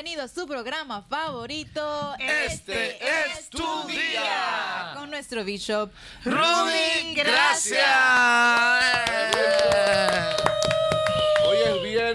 Bienvenido 0.00 0.22
a 0.22 0.28
su 0.28 0.46
programa 0.46 1.02
favorito. 1.02 2.14
Este 2.20 2.98
es 3.02 3.50
tu 3.50 3.82
día. 3.88 4.92
Con 4.94 5.10
nuestro 5.10 5.42
bishop 5.42 5.90
Rudy, 6.24 7.14
gracias. 7.16 7.78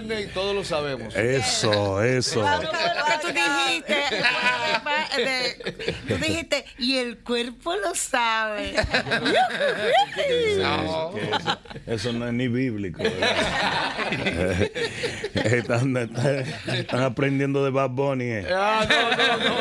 Viernes 0.00 0.24
y 0.24 0.26
todos 0.28 0.54
lo 0.54 0.64
sabemos. 0.64 1.14
Eso, 1.16 2.02
eso. 2.02 2.44
Que 2.44 2.66
tú 3.22 3.28
dijiste, 3.28 3.94
de- 5.16 5.54
tú 6.08 6.16
dijiste, 6.16 6.64
y 6.78 6.96
el 6.98 7.18
cuerpo 7.18 7.74
lo 7.76 7.94
sabe. 7.94 8.74
Eso, 10.16 11.14
que 11.14 11.20
eso- 11.30 11.58
eso 11.86 12.12
no 12.12 12.26
es 12.26 12.32
ni 12.32 12.48
bíblico. 12.48 13.00
están, 15.34 15.96
están- 15.96 16.44
están 16.74 17.02
aprendiendo 17.02 17.64
de 17.64 17.70
Bad 17.70 17.90
Bunny. 17.90 18.24
eh. 18.24 18.46
Ah, 18.52 18.84
no, 18.88 19.10
no, 19.10 19.36
no. 19.38 19.54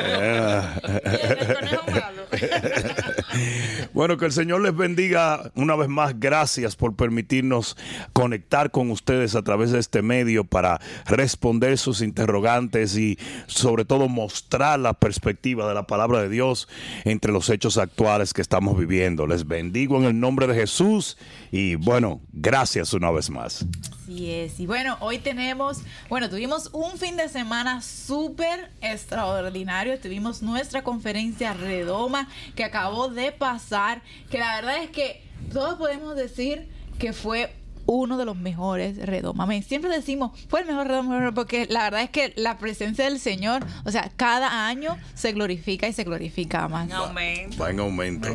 Bueno, 3.94 4.18
que 4.18 4.26
el 4.26 4.32
Señor 4.32 4.62
les 4.62 4.76
bendiga 4.76 5.52
una 5.56 5.76
vez 5.76 5.88
más. 5.88 6.20
Gracias 6.20 6.76
por 6.76 6.96
permitirnos 6.96 7.78
conectar 8.12 8.72
con 8.72 8.92
ustedes 8.92 9.36
a 9.36 9.44
través 9.44 9.72
de 9.72 9.80
este 9.80 10.02
medio 10.02 10.44
para 10.44 10.80
responder 11.06 11.78
sus 11.78 12.02
interrogantes 12.02 12.98
y 12.98 13.18
sobre 13.48 13.86
todo 13.86 14.08
mostrar 14.08 14.80
la 14.80 14.94
perspectiva 14.94 15.68
de 15.68 15.74
la 15.74 15.88
palabra 15.88 16.22
de 16.22 16.30
Dios 16.30 16.68
entre 17.06 17.32
los 17.32 17.50
hechos 17.50 17.78
actuales 17.78 18.34
que 18.34 18.42
estamos 18.42 18.78
viviendo. 18.78 19.28
Les 19.28 19.48
bendigo 19.48 19.98
en 19.98 20.06
el 20.06 20.20
nombre 20.20 20.48
de 20.48 20.56
Jesús 20.56 21.18
y 21.56 21.76
bueno, 21.76 22.20
gracias 22.32 22.94
una 22.94 23.12
vez 23.12 23.30
más. 23.30 23.64
Así 23.92 24.32
es. 24.32 24.60
Y 24.60 24.66
bueno, 24.66 24.98
hoy 25.02 25.20
tenemos, 25.20 25.82
bueno, 26.10 26.28
tuvimos 26.28 26.72
un 26.74 26.98
fin 26.98 27.16
de 27.16 27.30
semana 27.30 27.84
súper 27.84 28.72
extraordinario. 28.82 30.00
Tuvimos 30.00 30.42
nuestra 30.42 30.84
conferencia 30.84 31.54
Redoma 31.54 32.28
que 32.56 32.64
acabó 32.64 33.10
de 33.10 33.32
pasar, 33.32 34.02
que 34.32 34.40
la 34.40 34.56
verdad 34.56 34.82
es 34.82 34.90
que 34.90 35.22
todos 35.54 35.76
podemos 35.76 36.16
decir 36.16 36.70
que 36.98 37.14
fue 37.14 37.54
uno 37.86 38.18
de 38.18 38.26
los 38.26 38.38
mejores 38.38 38.98
Redoma. 38.98 39.44
Amén. 39.44 39.64
Siempre 39.64 39.92
decimos, 39.92 40.32
fue 40.48 40.62
el 40.62 40.68
mejor 40.68 40.88
Redoma 40.88 41.32
porque 41.34 41.68
la 41.70 41.84
verdad 41.84 42.02
es 42.04 42.10
que 42.10 42.34
la 42.36 42.58
presencia 42.58 43.06
del 43.06 43.20
Señor, 43.20 43.66
o 43.86 43.92
sea, 43.92 44.12
cada 44.16 44.68
año 44.68 44.98
se 45.14 45.32
glorifica 45.32 45.88
y 45.88 45.94
se 45.94 46.04
glorifica 46.04 46.68
más. 46.68 46.92
Amén. 46.92 47.50
Va 47.62 47.70
en 47.70 47.80
aumento. 47.80 48.30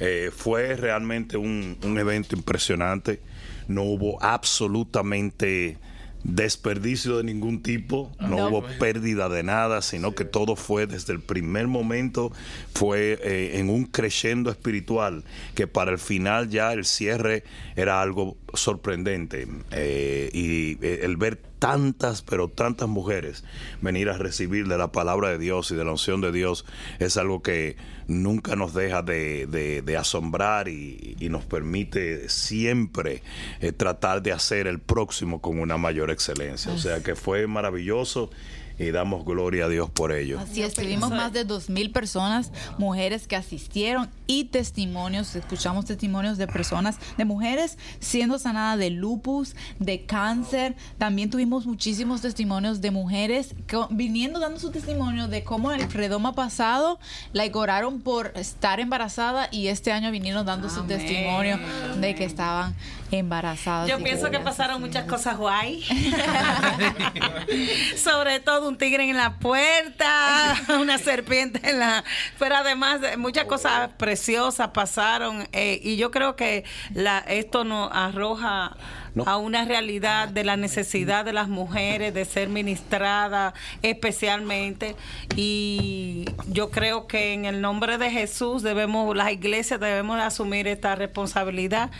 Eh, 0.00 0.30
fue 0.34 0.76
realmente 0.76 1.36
un, 1.36 1.78
un 1.82 1.98
evento 1.98 2.36
impresionante. 2.36 3.20
No 3.68 3.82
hubo 3.82 4.22
absolutamente 4.22 5.78
desperdicio 6.24 7.18
de 7.18 7.24
ningún 7.24 7.62
tipo, 7.62 8.10
no, 8.18 8.28
No. 8.28 8.48
hubo 8.48 8.66
pérdida 8.78 9.28
de 9.28 9.42
nada, 9.42 9.82
sino 9.82 10.14
que 10.14 10.24
todo 10.24 10.56
fue 10.56 10.86
desde 10.86 11.12
el 11.12 11.20
primer 11.20 11.68
momento, 11.68 12.32
fue 12.74 13.18
eh, 13.22 13.58
en 13.60 13.70
un 13.70 13.84
crescendo 13.84 14.50
espiritual, 14.50 15.24
que 15.54 15.66
para 15.66 15.92
el 15.92 15.98
final 15.98 16.48
ya 16.48 16.72
el 16.72 16.84
cierre 16.84 17.44
era 17.76 18.00
algo 18.00 18.36
sorprendente. 18.54 19.46
Eh, 19.70 20.30
y 20.32 20.78
eh, 20.84 21.00
el 21.02 21.16
ver 21.16 21.40
tantas, 21.64 22.22
pero 22.22 22.48
tantas 22.48 22.88
mujeres 22.88 23.44
venir 23.80 24.08
a 24.10 24.18
recibir 24.18 24.68
de 24.68 24.76
la 24.78 24.92
palabra 24.92 25.30
de 25.30 25.38
Dios 25.38 25.70
y 25.70 25.74
de 25.74 25.84
la 25.84 25.92
unción 25.92 26.20
de 26.20 26.30
Dios 26.32 26.64
es 26.98 27.16
algo 27.16 27.42
que 27.42 27.76
nunca 28.06 28.54
nos 28.56 28.74
deja 28.74 29.02
de, 29.02 29.46
de- 29.46 29.82
de 29.82 29.96
asombrar 29.96 30.68
y, 30.68 31.16
y 31.18 31.28
nos 31.30 31.44
permite 31.44 32.28
siempre 32.28 33.22
eh, 33.60 33.72
tratar 33.72 34.22
de 34.22 34.32
hacer 34.32 34.66
el 34.66 34.78
próximo 34.78 35.40
con 35.40 35.58
una 35.58 35.76
mayor 35.78 36.10
excelencia. 36.10 36.72
O 36.72 36.78
sea 36.78 37.02
que 37.02 37.14
fue 37.14 37.46
maravilloso 37.46 38.30
y 38.78 38.90
damos 38.90 39.24
gloria 39.24 39.64
a 39.64 39.68
Dios 39.68 39.90
por 39.90 40.12
ello. 40.12 40.38
Así 40.38 40.62
es, 40.62 40.74
tuvimos 40.74 41.10
más 41.10 41.32
de 41.32 41.44
dos 41.44 41.70
mil 41.70 41.90
personas, 41.90 42.52
mujeres 42.78 43.26
que 43.26 43.36
asistieron 43.36 44.10
y 44.26 44.44
testimonios, 44.44 45.34
escuchamos 45.34 45.86
testimonios 45.86 46.38
de 46.38 46.46
personas, 46.46 46.98
de 47.16 47.24
mujeres 47.24 47.78
siendo 48.00 48.38
sanadas 48.38 48.78
de 48.78 48.90
lupus, 48.90 49.56
de 49.78 50.04
cáncer. 50.04 50.76
También 50.98 51.30
tuvimos 51.30 51.66
muchísimos 51.66 52.20
testimonios 52.20 52.80
de 52.80 52.90
mujeres 52.90 53.54
que, 53.66 53.78
viniendo 53.90 54.40
dando 54.40 54.60
su 54.60 54.70
testimonio 54.70 55.28
de 55.28 55.44
cómo 55.44 55.72
el 55.72 55.90
redoma 55.90 56.34
pasado 56.34 56.98
la 57.32 57.44
oraron 57.54 58.00
por 58.00 58.32
estar 58.34 58.80
embarazada 58.80 59.48
y 59.50 59.68
este 59.68 59.92
año 59.92 60.10
vinieron 60.10 60.44
dando 60.44 60.68
su 60.68 60.82
testimonio 60.84 61.58
de 62.00 62.14
que 62.14 62.24
estaban 62.24 62.74
embarazadas. 63.18 63.88
Yo 63.88 63.98
pienso 63.98 64.30
que 64.30 64.40
pasaron 64.40 64.80
muchas 64.80 65.04
cosas 65.04 65.36
guay. 65.36 65.82
Sobre 67.96 68.40
todo 68.40 68.68
un 68.68 68.76
tigre 68.76 69.08
en 69.08 69.16
la 69.16 69.38
puerta, 69.38 70.54
una 70.80 70.98
serpiente 70.98 71.60
en 71.68 71.78
la... 71.78 72.04
Pero 72.38 72.56
además 72.56 73.00
muchas 73.18 73.44
cosas 73.44 73.90
preciosas 73.96 74.68
pasaron 74.68 75.46
eh, 75.52 75.80
y 75.82 75.96
yo 75.96 76.10
creo 76.10 76.36
que 76.36 76.64
la, 76.92 77.18
esto 77.18 77.64
nos 77.64 77.90
arroja 77.92 78.76
No. 79.14 79.24
a 79.26 79.36
una 79.36 79.64
realidad 79.64 80.28
de 80.28 80.42
la 80.42 80.56
necesidad 80.56 81.24
de 81.24 81.32
las 81.32 81.48
mujeres 81.48 82.12
de 82.14 82.24
ser 82.24 82.48
ministradas 82.48 83.54
especialmente 83.82 84.96
y 85.36 86.24
yo 86.48 86.72
creo 86.72 87.06
que 87.06 87.32
en 87.32 87.44
el 87.44 87.60
nombre 87.60 87.96
de 87.96 88.10
Jesús 88.10 88.64
debemos 88.64 89.16
las 89.16 89.30
iglesias 89.30 89.78
debemos 89.78 90.20
asumir 90.20 90.66
esta 90.66 90.96
responsabilidad 90.96 91.90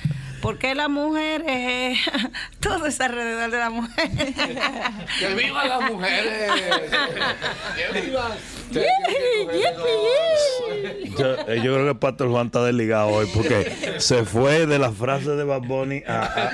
porque 0.44 0.74
la 0.74 0.88
mujer 0.88 1.42
eh, 1.48 1.96
todo 2.60 2.84
es 2.86 3.00
alrededor 3.00 3.50
de 3.50 3.58
la 3.58 3.70
mujer 3.70 4.10
¡Que 5.18 5.34
vivan 5.34 5.68
las 5.70 5.90
mujeres! 5.90 6.52
¡Que 7.92 8.00
vivan! 8.02 8.32
Yo, 11.16 11.26
eh, 11.46 11.60
yo 11.62 11.74
creo 11.74 11.86
que 11.86 11.94
Pastor 11.94 12.28
Juan 12.30 12.46
está 12.46 12.64
desligado 12.64 13.08
hoy 13.08 13.26
porque 13.32 13.94
se 13.98 14.24
fue 14.24 14.66
de 14.66 14.78
la 14.78 14.90
frase 14.90 15.30
de 15.30 15.44
Bad 15.44 15.62
Bunny 15.62 16.02
a- 16.06 16.12
a- 16.12 16.50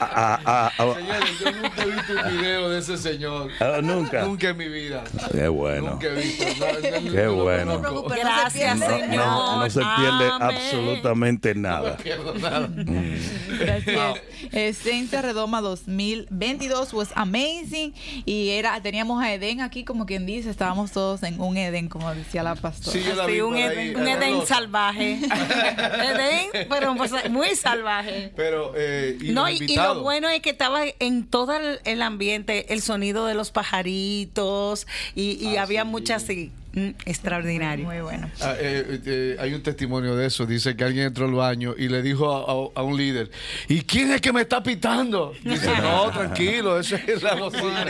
a- 0.00 0.40
a- 0.44 0.46
a- 0.66 0.66
a- 0.66 0.70
Señores, 0.94 1.38
yo 1.40 1.52
nunca 1.52 1.82
he 1.82 1.86
visto 1.86 2.12
un 2.24 2.30
video 2.38 2.70
de 2.70 2.78
ese 2.78 2.96
señor. 2.96 3.50
Ah, 3.60 3.80
nunca. 3.82 4.22
Nunca 4.22 4.48
en 4.50 4.56
mi 4.56 4.68
vida. 4.68 5.02
Qué 5.30 5.48
bueno. 5.48 5.90
Nunca 5.92 6.06
he 6.06 6.14
visto. 6.14 6.44
No, 6.58 6.66
no, 6.66 6.72
no, 7.00 7.12
Qué 7.12 7.22
no 7.24 7.34
bueno. 7.34 7.78
no 7.78 8.02
gracias 8.04 8.80
pierde. 8.80 9.00
Señor 9.00 9.26
No, 9.26 9.56
no 9.60 9.70
se 9.70 9.80
pierde 9.80 10.30
Amén. 10.30 10.42
absolutamente 10.42 11.54
No 11.54 11.60
nada. 11.68 11.96
pierdo 11.98 12.34
nada. 12.34 12.63
Gracias. 12.68 14.20
Esencia 14.52 15.22
Redoma 15.22 15.60
2022 15.60 16.92
was 16.94 17.12
amazing 17.14 17.92
y 18.24 18.50
era 18.50 18.80
teníamos 18.82 19.22
a 19.22 19.32
Eden 19.32 19.60
aquí 19.60 19.84
como 19.84 20.06
quien 20.06 20.26
dice, 20.26 20.50
estábamos 20.50 20.92
todos 20.92 21.22
en 21.22 21.40
un 21.40 21.56
Eden 21.56 21.88
como 21.88 22.12
decía 22.14 22.42
la 22.42 22.54
pastora. 22.54 22.92
Sí, 22.92 23.02
yo 23.06 23.14
la 23.14 23.26
Sí, 23.26 23.32
vi 23.32 23.40
un 23.40 23.54
ahí, 23.54 23.62
Edén, 23.62 23.96
un 23.96 24.08
Edén 24.08 24.46
salvaje. 24.46 25.18
Edén, 25.24 26.66
pero 26.68 26.94
pues, 26.96 27.12
muy 27.30 27.54
salvaje. 27.56 28.32
Pero, 28.36 28.72
eh, 28.76 29.18
y 29.20 29.32
No, 29.32 29.48
y, 29.48 29.58
y 29.66 29.76
lo 29.76 30.02
bueno 30.02 30.28
es 30.28 30.40
que 30.40 30.50
estaba 30.50 30.82
en 30.98 31.26
todo 31.26 31.54
el, 31.84 32.02
ambiente, 32.02 32.72
el 32.72 32.82
sonido 32.82 33.26
de 33.26 33.34
los 33.34 33.50
pajaritos 33.50 34.86
y, 35.14 35.32
y 35.44 35.56
Ah, 35.56 35.62
había 35.62 35.82
sí. 35.82 35.88
muchas 35.88 36.22
así, 36.24 36.50
mm, 36.74 36.88
extraordinario. 37.06 37.84
Muy 37.86 38.00
bueno. 38.00 38.30
Ah, 38.40 38.54
eh, 38.58 39.00
eh, 39.06 39.36
hay 39.40 39.54
un 39.54 39.62
testimonio 39.62 40.16
de 40.16 40.26
eso. 40.26 40.46
Dice 40.46 40.76
que 40.76 40.84
alguien 40.84 41.06
entró 41.06 41.26
al 41.26 41.32
baño 41.34 41.74
y 41.76 41.88
le 41.88 42.02
dijo 42.02 42.30
a, 42.32 42.40
a- 42.40 42.80
a 42.80 42.84
un 42.84 42.96
líder: 42.96 43.30
¿Y 43.68 43.80
quién 43.82 44.12
es 44.12 44.20
que 44.20 44.32
me 44.32 44.42
está 44.42 44.62
pitando? 44.62 45.32
Dice: 45.42 45.70
No, 45.80 46.10
tranquilo, 46.12 46.78
eso 46.78 46.96
es 46.96 47.22
la 47.22 47.34
bocina. 47.34 47.84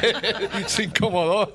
Se 0.66 0.84
incomodó. 0.84 1.52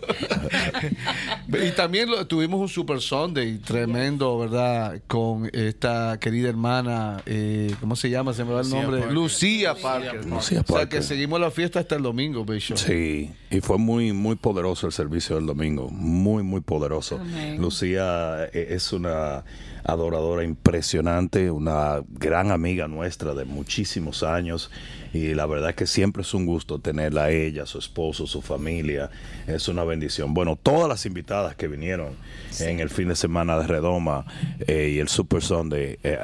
y 1.47 1.71
también 1.71 2.09
lo- 2.09 2.25
tuvimos 2.27 2.59
un 2.59 2.69
Super 2.69 3.01
Sunday 3.01 3.57
tremendo, 3.59 4.37
¿verdad? 4.39 5.01
Con 5.07 5.49
esta 5.53 6.17
querida 6.19 6.49
hermana, 6.49 7.21
eh, 7.25 7.73
¿cómo 7.79 7.95
se 7.95 8.09
llama? 8.09 8.33
Se 8.33 8.43
me 8.43 8.53
va 8.53 8.61
el 8.61 8.67
Lucía 8.69 8.81
nombre. 8.81 8.99
Parker. 9.01 9.13
Lucía 9.13 9.75
Parker. 9.75 10.25
Lucía 10.25 10.61
O 10.67 10.77
sea 10.77 10.89
que 10.89 11.01
seguimos 11.01 11.39
la 11.39 11.51
fiesta 11.51 11.79
hasta 11.79 11.95
el 11.95 12.03
domingo, 12.03 12.45
Bishop. 12.45 12.77
Sí, 12.77 13.31
y 13.49 13.61
fue 13.61 13.77
muy, 13.77 14.13
muy 14.13 14.35
poderoso 14.35 14.87
el 14.87 14.93
servicio 14.93 15.35
del 15.35 15.45
domingo, 15.45 15.89
muy, 15.89 16.43
muy 16.45 16.61
poderoso. 16.61 17.17
Amén. 17.19 17.61
Lucía 17.61 18.45
eh, 18.53 18.67
es 18.71 18.93
una 18.93 19.43
adoradora 19.83 20.43
impresionante, 20.43 21.51
una 21.51 22.01
gran 22.09 22.51
amiga 22.51 22.87
nuestra 22.87 23.33
de 23.33 23.45
muchísimos 23.45 24.23
años 24.23 24.71
y 25.13 25.33
la 25.33 25.45
verdad 25.45 25.69
es 25.69 25.75
que 25.75 25.87
siempre 25.87 26.23
es 26.23 26.33
un 26.33 26.45
gusto 26.45 26.79
tenerla 26.79 27.25
a 27.25 27.31
ella, 27.31 27.65
su 27.65 27.77
esposo, 27.77 28.25
su 28.27 28.41
familia, 28.41 29.09
es 29.47 29.67
una 29.67 29.83
bendición. 29.83 30.33
Bueno, 30.33 30.55
todas 30.55 30.89
las 30.89 31.05
invitadas 31.05 31.55
que 31.55 31.67
vinieron 31.67 32.15
en 32.59 32.79
el 32.79 32.89
fin 32.89 33.07
de 33.07 33.15
semana 33.15 33.57
de 33.59 33.67
Redoma 33.67 34.25
eh, 34.67 34.91
y 34.95 34.99
el 34.99 35.07
Super 35.07 35.41
Sunday 35.41 35.99
eh, 36.03 36.17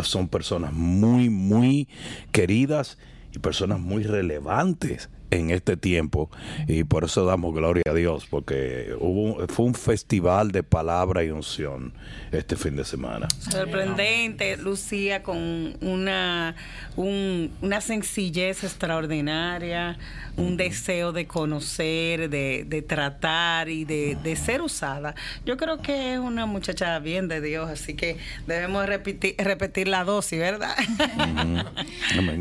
son 0.00 0.28
personas 0.28 0.72
muy, 0.72 1.28
muy 1.30 1.88
queridas 2.32 2.98
y 3.34 3.38
personas 3.38 3.80
muy 3.80 4.02
relevantes 4.02 5.10
en 5.30 5.50
este 5.50 5.76
tiempo 5.76 6.30
y 6.68 6.84
por 6.84 7.04
eso 7.04 7.24
damos 7.24 7.54
gloria 7.54 7.82
a 7.88 7.94
Dios 7.94 8.26
porque 8.28 8.94
hubo 9.00 9.46
fue 9.48 9.66
un 9.66 9.74
festival 9.74 10.52
de 10.52 10.62
palabra 10.62 11.24
y 11.24 11.30
unción 11.30 11.92
este 12.32 12.56
fin 12.56 12.76
de 12.76 12.84
semana. 12.84 13.28
Sorprendente, 13.50 14.56
Lucía 14.56 15.22
con 15.22 15.76
una 15.80 16.54
una 16.96 17.80
sencillez 17.80 18.62
extraordinaria, 18.62 19.98
un 20.36 20.56
deseo 20.56 21.12
de 21.12 21.26
conocer, 21.26 22.28
de, 22.30 22.84
tratar 22.86 23.68
y 23.68 23.84
de, 23.84 24.36
ser 24.36 24.62
usada. 24.62 25.14
Yo 25.44 25.56
creo 25.56 25.80
que 25.80 26.14
es 26.14 26.18
una 26.18 26.46
muchacha 26.46 26.98
bien 26.98 27.28
de 27.28 27.40
Dios, 27.40 27.68
así 27.70 27.94
que 27.94 28.18
debemos 28.46 28.86
repetir, 28.86 29.34
repetir 29.38 29.88
la 29.88 30.04
dosis, 30.04 30.38
¿verdad? 30.38 30.74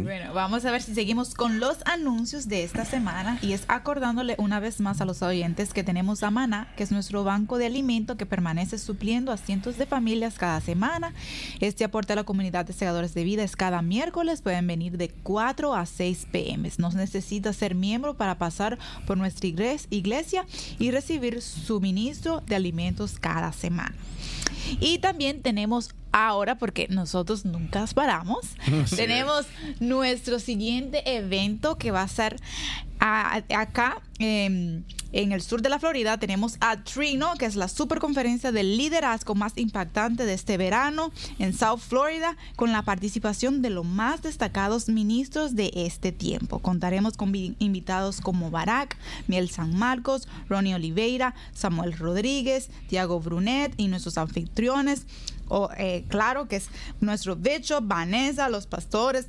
Bueno, 0.03 0.33
vamos 0.33 0.65
a 0.65 0.71
ver 0.71 0.81
si 0.81 0.94
seguimos 0.94 1.33
con 1.33 1.59
los 1.59 1.77
anuncios 1.85 2.47
de 2.47 2.63
esta 2.74 2.86
semana 2.86 3.38
y 3.44 3.54
es 3.54 3.66
acordándole 3.68 4.34
una 4.40 4.60
vez 4.60 4.80
más 4.80 5.00
a 5.00 5.06
los 5.06 5.22
oyentes 5.22 5.74
que 5.74 5.84
tenemos 5.84 6.24
a 6.24 6.31
Mana, 6.31 6.74
que 6.75 6.81
es 6.81 6.92
nuestro 6.92 7.24
banco 7.24 7.60
de 7.60 7.68
alimento 7.68 8.18
que 8.18 8.25
permanece 8.25 8.80
supliendo 8.80 9.31
a 9.31 9.38
cientos 9.38 9.78
de 9.78 9.86
familias 9.86 10.40
cada 10.40 10.60
semana. 10.60 11.14
Este 11.60 11.84
aporte 11.84 12.14
a 12.14 12.16
la 12.16 12.24
comunidad 12.24 12.66
de 12.66 12.74
segadores 12.74 13.14
de 13.14 13.25
vida 13.25 13.44
es 13.44 13.56
cada 13.56 13.84
miércoles, 13.84 14.42
pueden 14.42 14.66
venir 14.66 14.98
de 14.98 15.10
4 15.10 15.75
a 15.75 15.86
6 15.86 16.28
pm. 16.31 16.72
No 16.80 16.90
necesita 16.90 17.54
ser 17.54 17.75
miembro 17.75 18.18
para 18.18 18.40
pasar 18.40 18.80
por 19.06 19.18
nuestra 19.18 19.48
iglesia 19.92 20.48
y 20.80 20.90
recibir 20.90 21.44
suministro 21.44 22.42
de 22.48 22.56
alimentos 22.56 23.19
cada 23.19 23.54
semana. 23.54 23.94
Y 24.80 24.98
también 24.98 25.44
tenemos 25.44 25.94
ahora, 26.13 26.56
porque 26.56 26.88
nosotros 26.89 27.44
nunca 27.44 27.86
paramos, 27.94 28.45
tenemos 28.95 29.45
nuestro 29.81 30.39
siguiente 30.39 31.18
evento 31.18 31.77
que 31.77 31.92
va 31.92 32.04
a 32.04 32.07
ser 32.07 32.38
acá 33.04 34.01
em, 34.19 34.83
en 35.12 35.31
el 35.33 35.42
sur 35.42 35.62
de 35.62 35.68
la 35.68 35.77
Florida. 35.77 36.18
Tenemos 36.18 36.56
a 36.62 36.83
Trino, 36.83 37.33
que 37.38 37.45
es 37.45 37.56
la 37.56 37.68
superconferencia 37.68 38.54
de 38.54 38.63
liderazgo 38.63 39.36
más 39.36 39.54
impactante 39.57 40.25
de 40.25 40.33
este 40.33 40.57
verano 40.57 41.12
en 41.38 41.54
South 41.54 41.80
Florida, 41.80 42.38
con 42.56 42.71
la 42.71 42.83
participación 42.83 43.62
de 43.62 43.71
los 43.71 43.86
más 43.86 44.21
destacados 44.21 44.88
ministros 44.88 45.56
de 45.56 45.71
este 45.75 46.13
tiempo. 46.13 46.59
Contaremos 46.59 47.18
con 47.18 47.33
invitados 47.36 48.21
como 48.21 48.50
Barack, 48.50 48.98
Miel 49.27 49.50
San 49.50 49.75
Marcos, 49.77 50.27
Ronnie 50.48 50.75
Oliveira, 50.75 51.36
Samuel 51.54 51.94
Rodríguez, 51.94 52.69
Tiago 52.88 53.19
Brunet 53.19 53.74
y 53.77 53.88
nuestros 53.88 54.18
anfitriones. 54.18 55.06
O, 55.48 55.69
eh, 55.78 56.06
claro 56.07 56.48
que 56.48 56.57
es 56.57 56.69
nuestro 57.01 57.36
bicho, 57.36 57.80
Vanessa, 57.81 58.50
los 58.50 58.68
pastores, 58.68 59.28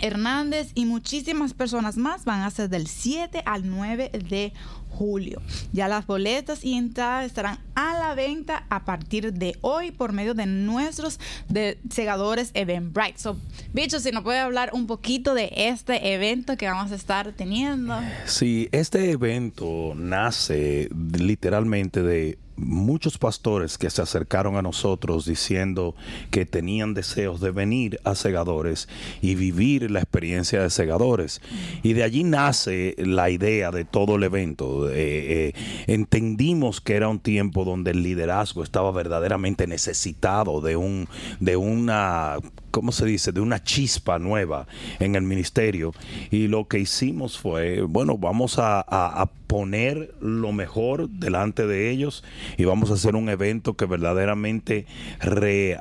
Hernández 0.00 0.70
y 0.74 0.84
muchísimas 0.84 1.54
personas 1.54 1.96
más 1.96 2.24
van 2.24 2.42
a 2.42 2.50
ser 2.50 2.68
del 2.68 2.86
7 2.86 3.42
al 3.44 3.68
9 3.68 4.10
de 4.28 4.52
julio. 4.90 5.42
Ya 5.72 5.88
las 5.88 6.06
boletas 6.06 6.64
y 6.64 6.74
entradas 6.74 7.26
estarán 7.26 7.58
a 7.74 7.98
la 7.98 8.14
venta 8.14 8.64
a 8.68 8.84
partir 8.84 9.32
de 9.32 9.56
hoy 9.60 9.90
por 9.90 10.12
medio 10.12 10.34
de 10.34 10.46
nuestros 10.46 11.18
de 11.48 11.78
segadores 11.90 12.50
Eventbrite. 12.54 13.18
So, 13.18 13.36
bicho, 13.72 14.00
si 14.00 14.10
nos 14.12 14.22
puede 14.22 14.38
hablar 14.38 14.70
un 14.72 14.86
poquito 14.86 15.34
de 15.34 15.50
este 15.54 16.14
evento 16.14 16.56
que 16.56 16.66
vamos 16.68 16.92
a 16.92 16.94
estar 16.94 17.32
teniendo. 17.32 17.98
Sí, 18.24 18.68
este 18.72 19.10
evento 19.10 19.94
nace 19.96 20.88
literalmente 21.18 22.02
de 22.02 22.38
muchos 22.58 23.18
pastores 23.18 23.78
que 23.78 23.90
se 23.90 24.02
acercaron 24.02 24.56
a 24.56 24.62
nosotros 24.62 25.24
diciendo 25.24 25.94
que 26.30 26.44
tenían 26.44 26.94
deseos 26.94 27.40
de 27.40 27.50
venir 27.50 28.00
a 28.04 28.14
segadores 28.14 28.88
y 29.22 29.34
vivir 29.34 29.90
la 29.90 30.00
experiencia 30.00 30.62
de 30.62 30.70
segadores. 30.70 31.40
Y 31.82 31.92
de 31.94 32.02
allí 32.02 32.24
nace 32.24 32.94
la 32.98 33.30
idea 33.30 33.70
de 33.70 33.84
todo 33.84 34.16
el 34.16 34.24
evento. 34.24 34.90
Eh, 34.90 34.94
eh, 34.96 35.52
entendimos 35.86 36.80
que 36.80 36.96
era 36.96 37.08
un 37.08 37.20
tiempo 37.20 37.64
donde 37.64 37.92
el 37.92 38.02
liderazgo 38.02 38.62
estaba 38.62 38.90
verdaderamente 38.90 39.66
necesitado 39.66 40.60
de 40.60 40.76
un 40.76 41.08
de 41.40 41.56
una 41.56 42.38
¿cómo 42.70 42.92
se 42.92 43.06
dice?, 43.06 43.32
de 43.32 43.40
una 43.40 43.62
chispa 43.62 44.18
nueva 44.18 44.66
en 44.98 45.14
el 45.14 45.22
ministerio. 45.22 45.92
Y 46.30 46.48
lo 46.48 46.66
que 46.68 46.78
hicimos 46.78 47.38
fue, 47.38 47.82
bueno, 47.82 48.18
vamos 48.18 48.56
a, 48.58 49.30
poner 49.48 50.14
lo 50.20 50.52
mejor 50.52 51.08
delante 51.08 51.66
de 51.66 51.90
ellos 51.90 52.22
y 52.58 52.66
vamos 52.66 52.90
a 52.90 52.94
hacer 52.94 53.16
un 53.16 53.30
evento 53.30 53.78
que 53.78 53.86
verdaderamente 53.86 54.84
re 55.20 55.78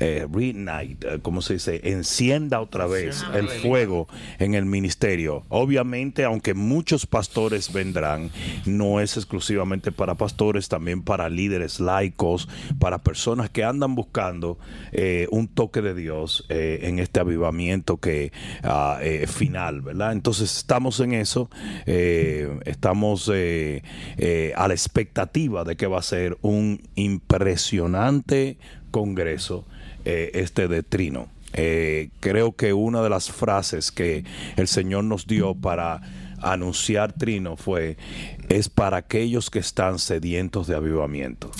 eh, 0.00 0.26
reignite, 0.32 1.14
eh, 1.14 1.18
como 1.20 1.42
se 1.42 1.54
dice, 1.54 1.80
encienda 1.84 2.60
otra 2.60 2.86
vez 2.86 3.24
el 3.34 3.48
fuego 3.48 4.08
en 4.38 4.54
el 4.54 4.64
ministerio. 4.64 5.44
Obviamente, 5.48 6.24
aunque 6.24 6.54
muchos 6.54 7.06
pastores 7.06 7.72
vendrán, 7.72 8.30
no 8.64 9.00
es 9.00 9.16
exclusivamente 9.16 9.92
para 9.92 10.14
pastores, 10.14 10.68
también 10.68 11.02
para 11.02 11.28
líderes 11.28 11.80
laicos, 11.80 12.48
para 12.78 12.98
personas 12.98 13.50
que 13.50 13.64
andan 13.64 13.94
buscando 13.94 14.58
eh, 14.92 15.26
un 15.30 15.48
toque 15.48 15.82
de 15.82 15.94
Dios 15.94 16.46
eh, 16.48 16.80
en 16.82 16.98
este 16.98 17.20
avivamiento 17.20 17.98
que 17.98 18.32
ah, 18.62 18.98
final, 19.26 19.82
¿verdad? 19.82 20.12
Entonces 20.12 20.56
estamos 20.56 21.00
en 21.00 21.12
eso, 21.12 21.50
estamos 21.86 23.28
a 23.28 24.68
la 24.68 24.74
expectativa 24.74 25.64
de 25.64 25.76
que 25.76 25.86
va 25.86 25.98
a 25.98 26.02
ser 26.02 26.36
un 26.42 26.80
impresionante 26.94 28.58
congreso 28.94 29.64
eh, 30.04 30.30
este 30.34 30.68
de 30.68 30.84
Trino. 30.84 31.26
Eh, 31.52 32.10
creo 32.20 32.54
que 32.54 32.72
una 32.72 33.02
de 33.02 33.10
las 33.10 33.28
frases 33.32 33.90
que 33.90 34.24
el 34.56 34.68
Señor 34.68 35.02
nos 35.02 35.26
dio 35.26 35.56
para 35.56 36.00
anunciar 36.40 37.12
Trino 37.12 37.56
fue 37.56 37.96
es 38.48 38.68
para 38.68 38.98
aquellos 38.98 39.50
que 39.50 39.58
están 39.58 39.98
sedientos 39.98 40.68
de 40.68 40.76
avivamiento. 40.76 41.50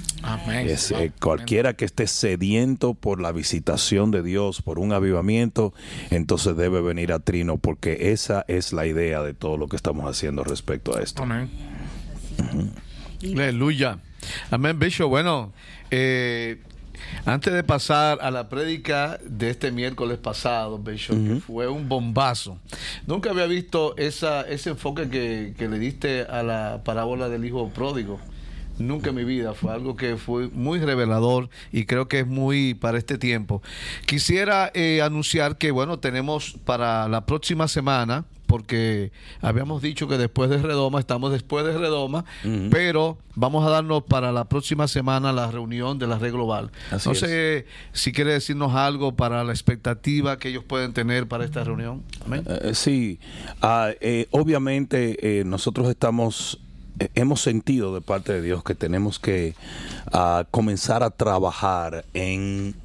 Es, 0.48 0.92
eh, 0.92 1.10
cualquiera 1.20 1.74
que 1.74 1.84
esté 1.84 2.06
sediento 2.06 2.94
por 2.94 3.20
la 3.20 3.32
visitación 3.32 4.12
de 4.12 4.22
Dios, 4.22 4.62
por 4.62 4.78
un 4.78 4.92
avivamiento, 4.92 5.74
entonces 6.10 6.56
debe 6.56 6.82
venir 6.82 7.12
a 7.12 7.18
Trino 7.18 7.56
porque 7.56 8.12
esa 8.12 8.44
es 8.46 8.72
la 8.72 8.86
idea 8.86 9.22
de 9.22 9.34
todo 9.34 9.56
lo 9.56 9.66
que 9.66 9.74
estamos 9.74 10.08
haciendo 10.08 10.44
respecto 10.44 10.96
a 10.96 11.02
esto. 11.02 11.24
Amén. 11.24 11.50
Aleluya. 13.22 13.98
Amén, 14.50 14.78
Bishop. 14.78 15.08
Bueno, 15.08 15.52
eh, 15.90 16.58
antes 17.26 17.52
de 17.52 17.62
pasar 17.62 18.18
a 18.20 18.30
la 18.30 18.48
prédica 18.48 19.18
de 19.24 19.50
este 19.50 19.70
miércoles 19.70 20.18
pasado, 20.18 20.82
que 20.82 21.40
fue 21.46 21.68
un 21.68 21.88
bombazo, 21.88 22.58
nunca 23.06 23.30
había 23.30 23.46
visto 23.46 23.96
esa, 23.96 24.42
ese 24.42 24.70
enfoque 24.70 25.08
que, 25.08 25.54
que 25.56 25.68
le 25.68 25.78
diste 25.78 26.22
a 26.22 26.42
la 26.42 26.82
parábola 26.84 27.28
del 27.28 27.44
hijo 27.44 27.68
pródigo 27.70 28.20
nunca 28.78 29.10
en 29.10 29.16
mi 29.16 29.24
vida. 29.24 29.54
Fue 29.54 29.72
algo 29.72 29.96
que 29.96 30.16
fue 30.16 30.48
muy 30.48 30.80
revelador 30.80 31.48
y 31.72 31.84
creo 31.86 32.08
que 32.08 32.20
es 32.20 32.26
muy 32.26 32.74
para 32.74 32.98
este 32.98 33.18
tiempo. 33.18 33.62
Quisiera 34.06 34.70
eh, 34.74 35.02
anunciar 35.02 35.56
que, 35.56 35.70
bueno, 35.70 35.98
tenemos 35.98 36.56
para 36.64 37.08
la 37.08 37.26
próxima 37.26 37.68
semana 37.68 38.24
porque 38.54 39.10
habíamos 39.40 39.82
dicho 39.82 40.06
que 40.06 40.16
después 40.16 40.48
de 40.48 40.58
Redoma, 40.58 41.00
estamos 41.00 41.32
después 41.32 41.64
de 41.64 41.76
Redoma, 41.76 42.24
pero 42.70 43.18
vamos 43.34 43.66
a 43.66 43.70
darnos 43.70 44.04
para 44.04 44.30
la 44.30 44.44
próxima 44.44 44.86
semana 44.86 45.32
la 45.32 45.50
reunión 45.50 45.98
de 45.98 46.06
la 46.06 46.20
red 46.20 46.30
global. 46.30 46.70
no 47.04 47.16
sé 47.16 47.66
si 47.92 48.12
quiere 48.12 48.32
decirnos 48.32 48.72
algo 48.76 49.16
para 49.16 49.42
la 49.42 49.50
expectativa 49.50 50.38
que 50.38 50.50
ellos 50.50 50.62
pueden 50.62 50.92
tener 50.92 51.26
para 51.26 51.44
esta 51.44 51.64
reunión. 51.64 52.04
Eh, 52.30 52.42
eh, 52.46 52.74
sí, 52.76 53.18
ah, 53.60 53.90
eh, 54.00 54.28
obviamente 54.30 55.42
nosotros 55.44 55.88
estamos 55.90 56.60
hemos 57.16 57.40
sentido 57.40 57.92
de 57.92 58.02
parte 58.02 58.34
de 58.34 58.40
Dios 58.40 58.62
que 58.62 58.76
tenemos 58.76 59.18
que 59.18 59.56
ah, 60.12 60.44
comenzar 60.52 61.02
a 61.02 61.10
trabajar 61.10 62.04
en 62.14 62.76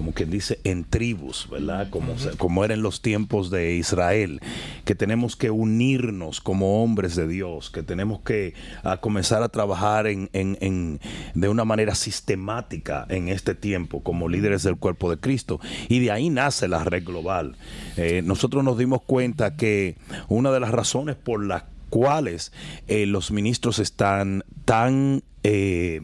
como 0.00 0.12
quien 0.12 0.30
dice, 0.30 0.60
en 0.64 0.84
tribus, 0.84 1.46
¿verdad? 1.50 1.90
Como, 1.90 2.14
como 2.38 2.64
era 2.64 2.72
en 2.72 2.80
los 2.80 3.02
tiempos 3.02 3.50
de 3.50 3.74
Israel, 3.74 4.40
que 4.86 4.94
tenemos 4.94 5.36
que 5.36 5.50
unirnos 5.50 6.40
como 6.40 6.82
hombres 6.82 7.16
de 7.16 7.28
Dios, 7.28 7.68
que 7.68 7.82
tenemos 7.82 8.22
que 8.22 8.54
comenzar 9.00 9.42
a 9.42 9.50
trabajar 9.50 10.06
en, 10.06 10.30
en, 10.32 11.00
de 11.34 11.48
una 11.50 11.66
manera 11.66 11.94
sistemática 11.94 13.04
en 13.10 13.28
este 13.28 13.54
tiempo 13.54 14.02
como 14.02 14.30
líderes 14.30 14.62
del 14.62 14.76
cuerpo 14.76 15.10
de 15.10 15.18
Cristo. 15.18 15.60
Y 15.90 15.98
de 15.98 16.10
ahí 16.10 16.30
nace 16.30 16.66
la 16.66 16.82
red 16.82 17.04
global. 17.04 17.56
Eh, 17.98 18.22
nosotros 18.24 18.64
nos 18.64 18.78
dimos 18.78 19.02
cuenta 19.02 19.54
que 19.54 19.98
una 20.28 20.50
de 20.50 20.60
las 20.60 20.70
razones 20.70 21.16
por 21.16 21.44
las 21.44 21.64
cuales 21.90 22.54
eh, 22.88 23.04
los 23.04 23.32
ministros 23.32 23.78
están 23.78 24.44
tan... 24.64 25.22
Eh, 25.42 26.00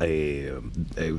eh, 0.00 0.54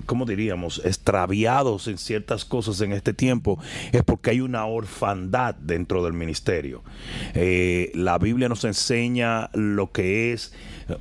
¿cómo 0.06 0.26
diríamos?, 0.26 0.82
extraviados 0.84 1.88
en 1.88 1.98
ciertas 1.98 2.46
cosas 2.46 2.82
en 2.82 2.94
este 2.94 3.14
tiempo, 3.14 3.60
es 3.92 4.04
porque 4.04 4.32
hay 4.32 4.42
una 4.42 4.66
orfandad 4.66 5.56
dentro 5.56 6.04
del 6.04 6.14
ministerio. 6.14 6.84
Eh, 7.34 7.92
la 7.94 8.18
Biblia 8.18 8.50
nos 8.50 8.64
enseña 8.64 9.50
lo 9.54 9.92
que 9.92 10.34
es 10.34 10.54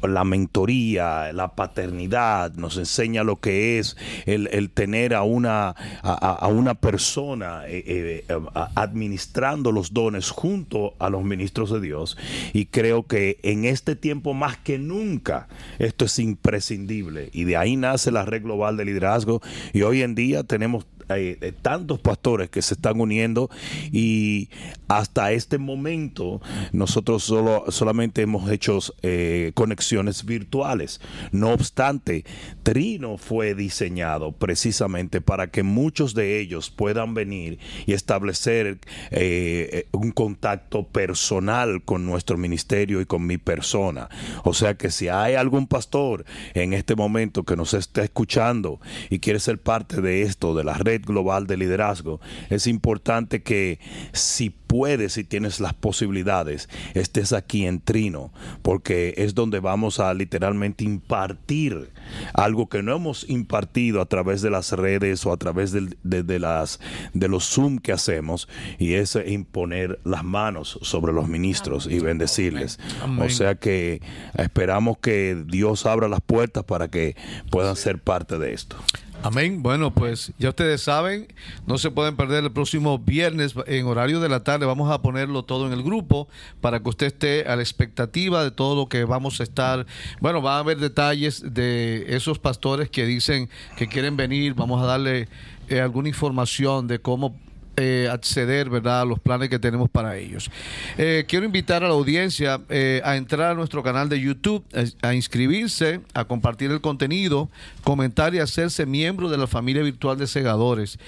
la 0.02 0.24
mentoría, 0.24 1.32
la 1.32 1.54
paternidad, 1.54 2.52
nos 2.54 2.76
enseña 2.76 3.24
lo 3.24 3.36
que 3.36 3.78
es 3.78 3.96
el, 4.26 4.70
tener 4.70 5.14
a 5.14 5.22
una, 5.22 5.74
a, 6.02 6.48
una 6.48 6.74
persona 6.74 7.62
eh, 7.66 8.24
eh, 8.28 8.40
administrando 8.74 9.72
los 9.72 9.92
dones 9.92 10.30
junto 10.30 10.94
a 10.98 11.10
los 11.10 11.24
ministros 11.24 11.70
de 11.70 11.80
Dios. 11.80 12.16
Y 12.52 12.66
creo 12.66 13.06
que 13.06 13.38
en 13.42 13.64
este 13.64 13.96
tiempo 13.96 14.34
más 14.34 14.56
que 14.56 14.78
nunca 14.78 15.48
esto 15.78 16.04
es 16.04 16.18
imprescindible. 16.18 17.30
Y 17.32 17.44
de 17.44 17.56
ahí 17.56 17.76
nace 17.76 18.10
la 18.10 18.24
red 18.24 18.42
global 18.42 18.76
de 18.76 18.84
liderazgo. 18.84 19.40
Y 19.72 19.82
hoy 19.82 20.02
en 20.02 20.14
día 20.14 20.44
tenemos 20.44 20.86
hay 21.08 21.36
tantos 21.62 21.98
pastores 22.00 22.50
que 22.50 22.62
se 22.62 22.74
están 22.74 23.00
uniendo 23.00 23.50
y 23.92 24.48
hasta 24.88 25.32
este 25.32 25.58
momento 25.58 26.40
nosotros 26.72 27.24
solo, 27.24 27.64
solamente 27.68 28.22
hemos 28.22 28.50
hecho 28.50 28.78
eh, 29.02 29.52
conexiones 29.54 30.24
virtuales. 30.24 31.00
No 31.32 31.50
obstante, 31.50 32.24
Trino 32.62 33.18
fue 33.18 33.54
diseñado 33.54 34.32
precisamente 34.32 35.20
para 35.20 35.48
que 35.48 35.62
muchos 35.62 36.14
de 36.14 36.40
ellos 36.40 36.70
puedan 36.70 37.14
venir 37.14 37.58
y 37.86 37.92
establecer 37.92 38.78
eh, 39.10 39.86
un 39.92 40.10
contacto 40.10 40.86
personal 40.86 41.82
con 41.82 42.06
nuestro 42.06 42.36
ministerio 42.36 43.00
y 43.00 43.06
con 43.06 43.26
mi 43.26 43.38
persona. 43.38 44.08
O 44.44 44.54
sea 44.54 44.74
que 44.74 44.90
si 44.90 45.08
hay 45.08 45.34
algún 45.34 45.66
pastor 45.66 46.24
en 46.54 46.72
este 46.72 46.94
momento 46.94 47.44
que 47.44 47.56
nos 47.56 47.74
está 47.74 48.02
escuchando 48.02 48.80
y 49.10 49.18
quiere 49.18 49.40
ser 49.40 49.58
parte 49.58 50.00
de 50.00 50.22
esto, 50.22 50.54
de 50.54 50.64
la 50.64 50.74
red, 50.94 51.04
global 51.04 51.46
de 51.46 51.56
liderazgo, 51.56 52.20
es 52.50 52.66
importante 52.66 53.42
que 53.42 53.78
si 54.12 54.50
puedes, 54.50 55.12
si 55.14 55.24
tienes 55.24 55.60
las 55.60 55.74
posibilidades, 55.74 56.68
estés 56.94 57.32
aquí 57.32 57.66
en 57.66 57.80
Trino, 57.80 58.32
porque 58.62 59.14
es 59.16 59.34
donde 59.34 59.60
vamos 59.60 60.00
a 60.00 60.12
literalmente 60.14 60.84
impartir 60.84 61.90
algo 62.32 62.68
que 62.68 62.82
no 62.82 62.96
hemos 62.96 63.28
impartido 63.28 64.00
a 64.00 64.06
través 64.06 64.42
de 64.42 64.50
las 64.50 64.72
redes 64.72 65.24
o 65.26 65.32
a 65.32 65.36
través 65.36 65.72
de, 65.72 66.38
las, 66.38 66.80
de 67.12 67.28
los 67.28 67.44
Zoom 67.44 67.78
que 67.78 67.92
hacemos, 67.92 68.48
y 68.78 68.94
es 68.94 69.16
imponer 69.26 70.00
las 70.04 70.24
manos 70.24 70.78
sobre 70.82 71.12
los 71.12 71.28
ministros 71.28 71.86
y 71.86 72.00
bendecirles. 72.00 72.78
O 73.20 73.28
sea 73.28 73.54
que 73.54 74.00
esperamos 74.36 74.98
que 74.98 75.44
Dios 75.46 75.86
abra 75.86 76.08
las 76.08 76.20
puertas 76.20 76.64
para 76.64 76.88
que 76.88 77.16
puedan 77.50 77.76
ser 77.76 78.00
parte 78.00 78.38
de 78.38 78.52
esto. 78.52 78.76
Amén. 79.24 79.62
Bueno, 79.62 79.90
pues 79.90 80.34
ya 80.38 80.50
ustedes 80.50 80.82
saben, 80.82 81.28
no 81.66 81.78
se 81.78 81.90
pueden 81.90 82.14
perder 82.14 82.44
el 82.44 82.52
próximo 82.52 82.98
viernes 82.98 83.54
en 83.66 83.86
horario 83.86 84.20
de 84.20 84.28
la 84.28 84.44
tarde. 84.44 84.66
Vamos 84.66 84.92
a 84.92 85.00
ponerlo 85.00 85.44
todo 85.44 85.66
en 85.66 85.72
el 85.72 85.82
grupo 85.82 86.28
para 86.60 86.80
que 86.80 86.90
usted 86.90 87.06
esté 87.06 87.48
a 87.48 87.56
la 87.56 87.62
expectativa 87.62 88.44
de 88.44 88.50
todo 88.50 88.76
lo 88.76 88.86
que 88.90 89.04
vamos 89.04 89.40
a 89.40 89.44
estar. 89.44 89.86
Bueno, 90.20 90.42
va 90.42 90.56
a 90.56 90.58
haber 90.58 90.76
detalles 90.76 91.42
de 91.54 92.04
esos 92.14 92.38
pastores 92.38 92.90
que 92.90 93.06
dicen 93.06 93.48
que 93.78 93.88
quieren 93.88 94.18
venir. 94.18 94.52
Vamos 94.52 94.82
a 94.82 94.84
darle 94.84 95.26
eh, 95.70 95.80
alguna 95.80 96.10
información 96.10 96.86
de 96.86 96.98
cómo 96.98 97.34
eh, 97.76 98.08
acceder 98.10 98.70
¿verdad? 98.70 99.00
a 99.00 99.04
los 99.04 99.18
planes 99.18 99.48
que 99.48 99.58
tenemos 99.58 99.90
para 99.90 100.16
ellos. 100.16 100.50
Eh, 100.96 101.24
quiero 101.26 101.44
invitar 101.44 101.82
a 101.82 101.88
la 101.88 101.94
audiencia 101.94 102.60
eh, 102.68 103.00
a 103.04 103.16
entrar 103.16 103.50
a 103.50 103.54
nuestro 103.54 103.82
canal 103.82 104.08
de 104.08 104.20
YouTube, 104.20 104.64
a, 105.02 105.14
inscribirse, 105.14 106.00
a 106.14 106.24
compartir 106.24 106.70
el 106.70 106.80
contenido, 106.80 107.48
comentar 107.82 108.34
y 108.34 108.38
hacerse 108.38 108.86
miembro 108.86 109.28
de 109.28 109.38
la 109.38 109.46
familia 109.46 109.82
virtual 109.82 110.18
de 110.18 110.26
segadores 110.26 110.98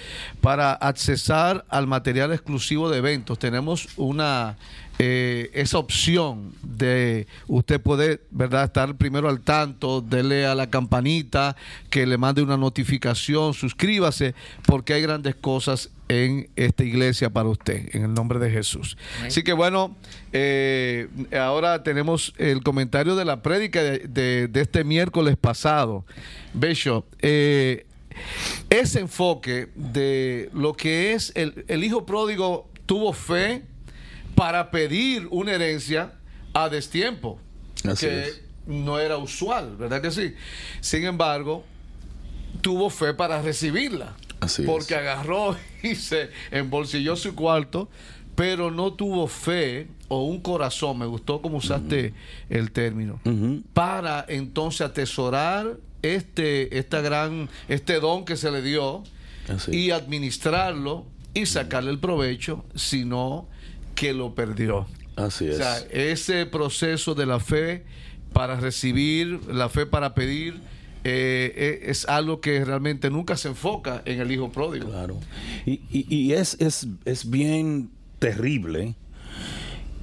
para 0.41 0.73
accesar 0.73 1.65
al 1.69 1.87
material 1.87 2.33
exclusivo 2.33 2.91
de 2.91 2.99
eventos. 2.99 3.39
Tenemos 3.39 3.89
una 3.97 4.57
eh, 4.99 5.51
esa 5.53 5.79
opción 5.79 6.53
de 6.63 7.27
usted 7.49 7.81
poder 7.81 8.23
verdad 8.31 8.65
estar 8.65 8.97
primero 8.97 9.29
al 9.29 9.41
tanto, 9.41 10.01
dele 10.01 10.47
a 10.47 10.55
la 10.55 10.71
campanita, 10.71 11.55
que 11.91 12.07
le 12.07 12.17
mande 12.17 12.43
una 12.43 12.57
notificación, 12.57 13.53
suscríbase, 13.53 14.35
porque 14.67 14.95
hay 14.95 15.03
grandes 15.03 15.35
cosas 15.35 15.91
en 16.09 16.49
esta 16.57 16.85
iglesia 16.85 17.31
para 17.31 17.49
usted, 17.49 17.95
en 17.95 18.05
el 18.05 18.15
nombre 18.15 18.39
de 18.39 18.51
Jesús. 18.51 18.97
Así 19.27 19.43
que 19.43 19.53
bueno, 19.53 19.97
eh, 20.33 21.09
ahora 21.39 21.83
tenemos 21.83 22.33
el 22.39 22.63
comentario 22.63 23.17
de 23.17 23.25
la 23.25 23.43
prédica 23.43 23.83
de, 23.83 24.51
este 24.55 24.85
miércoles 24.85 25.37
pasado. 25.37 26.05
Bishop, 26.55 27.05
eh, 27.21 27.87
ese 28.71 29.01
enfoque 29.01 29.69
de 29.75 30.49
lo 30.55 30.73
que 30.73 31.13
es 31.13 31.33
el, 31.35 31.67
el 31.69 31.85
hijo 31.85 32.07
pródigo 32.07 32.71
tuvo 32.87 33.13
fe, 33.13 33.63
para 34.37 34.71
pedir 34.71 35.27
una 35.31 35.53
herencia 35.53 36.13
a 36.53 36.69
destiempo, 36.69 37.41
que 37.99 38.33
no 38.67 39.01
era 39.01 39.17
usual, 39.17 39.77
¿verdad 39.77 40.01
que 40.01 40.11
sí? 40.11 40.35
Sin 40.81 41.05
embargo, 41.05 41.65
tuvo 42.61 42.91
fe 42.91 43.15
para 43.15 43.43
recibirla, 43.43 44.15
porque 44.65 44.95
agarró 44.95 45.57
y 45.83 45.95
se 45.97 46.31
embolsilló 46.51 47.17
su 47.17 47.35
cuarto, 47.35 47.89
pero 48.37 48.71
no 48.71 48.93
tuvo 48.93 49.27
fe 49.27 49.89
o 50.09 50.25
un 50.25 50.41
corazón, 50.41 50.99
me 50.99 51.07
gustó 51.07 51.41
como 51.41 51.57
usaste 51.57 52.13
el 52.51 52.71
término, 52.71 53.21
para 53.73 54.25
entonces 54.29 54.83
atesorar 54.83 55.79
este, 56.03 56.79
esta 56.79 57.01
gran, 57.01 57.49
este 57.69 58.01
don 58.01 58.27
que 58.27 58.37
se 58.37 58.51
le 58.51 58.61
dio 58.61 59.03
y 59.69 59.91
administrarlo 59.93 61.07
y 61.33 61.47
sacarle 61.47 61.91
el 61.91 61.99
provecho, 61.99 62.65
sino 62.75 63.49
que 63.97 64.13
lo 64.13 64.37
perdió. 64.37 64.87
Así 65.17 65.49
es. 65.49 65.55
O 65.55 65.59
sea, 65.59 65.79
ese 65.91 66.47
proceso 66.47 67.17
de 67.17 67.27
la 67.27 67.41
fe 67.41 67.85
para 68.33 68.61
recibir, 68.61 69.41
la 69.49 69.69
fe 69.69 69.87
para 69.87 70.15
pedir, 70.15 70.61
eh, 71.05 71.53
eh, 71.57 71.81
es 71.85 72.05
algo 72.07 72.41
que 72.41 72.65
realmente 72.65 73.11
nunca 73.11 73.37
se 73.37 73.49
enfoca 73.49 74.03
en 74.05 74.21
el 74.21 74.31
hijo 74.31 74.53
pródigo. 74.53 74.89
Claro. 74.89 75.19
Y, 75.65 76.33
es, 76.33 76.57
es, 76.61 77.31
bien 77.31 77.91
terrible 78.19 78.95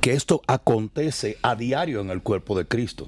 que 0.01 0.13
esto 0.13 0.41
acontece 0.47 1.37
a 1.41 1.55
diario 1.55 2.01
en 2.01 2.09
el 2.09 2.21
cuerpo 2.21 2.57
de 2.57 2.65
Cristo. 2.65 3.07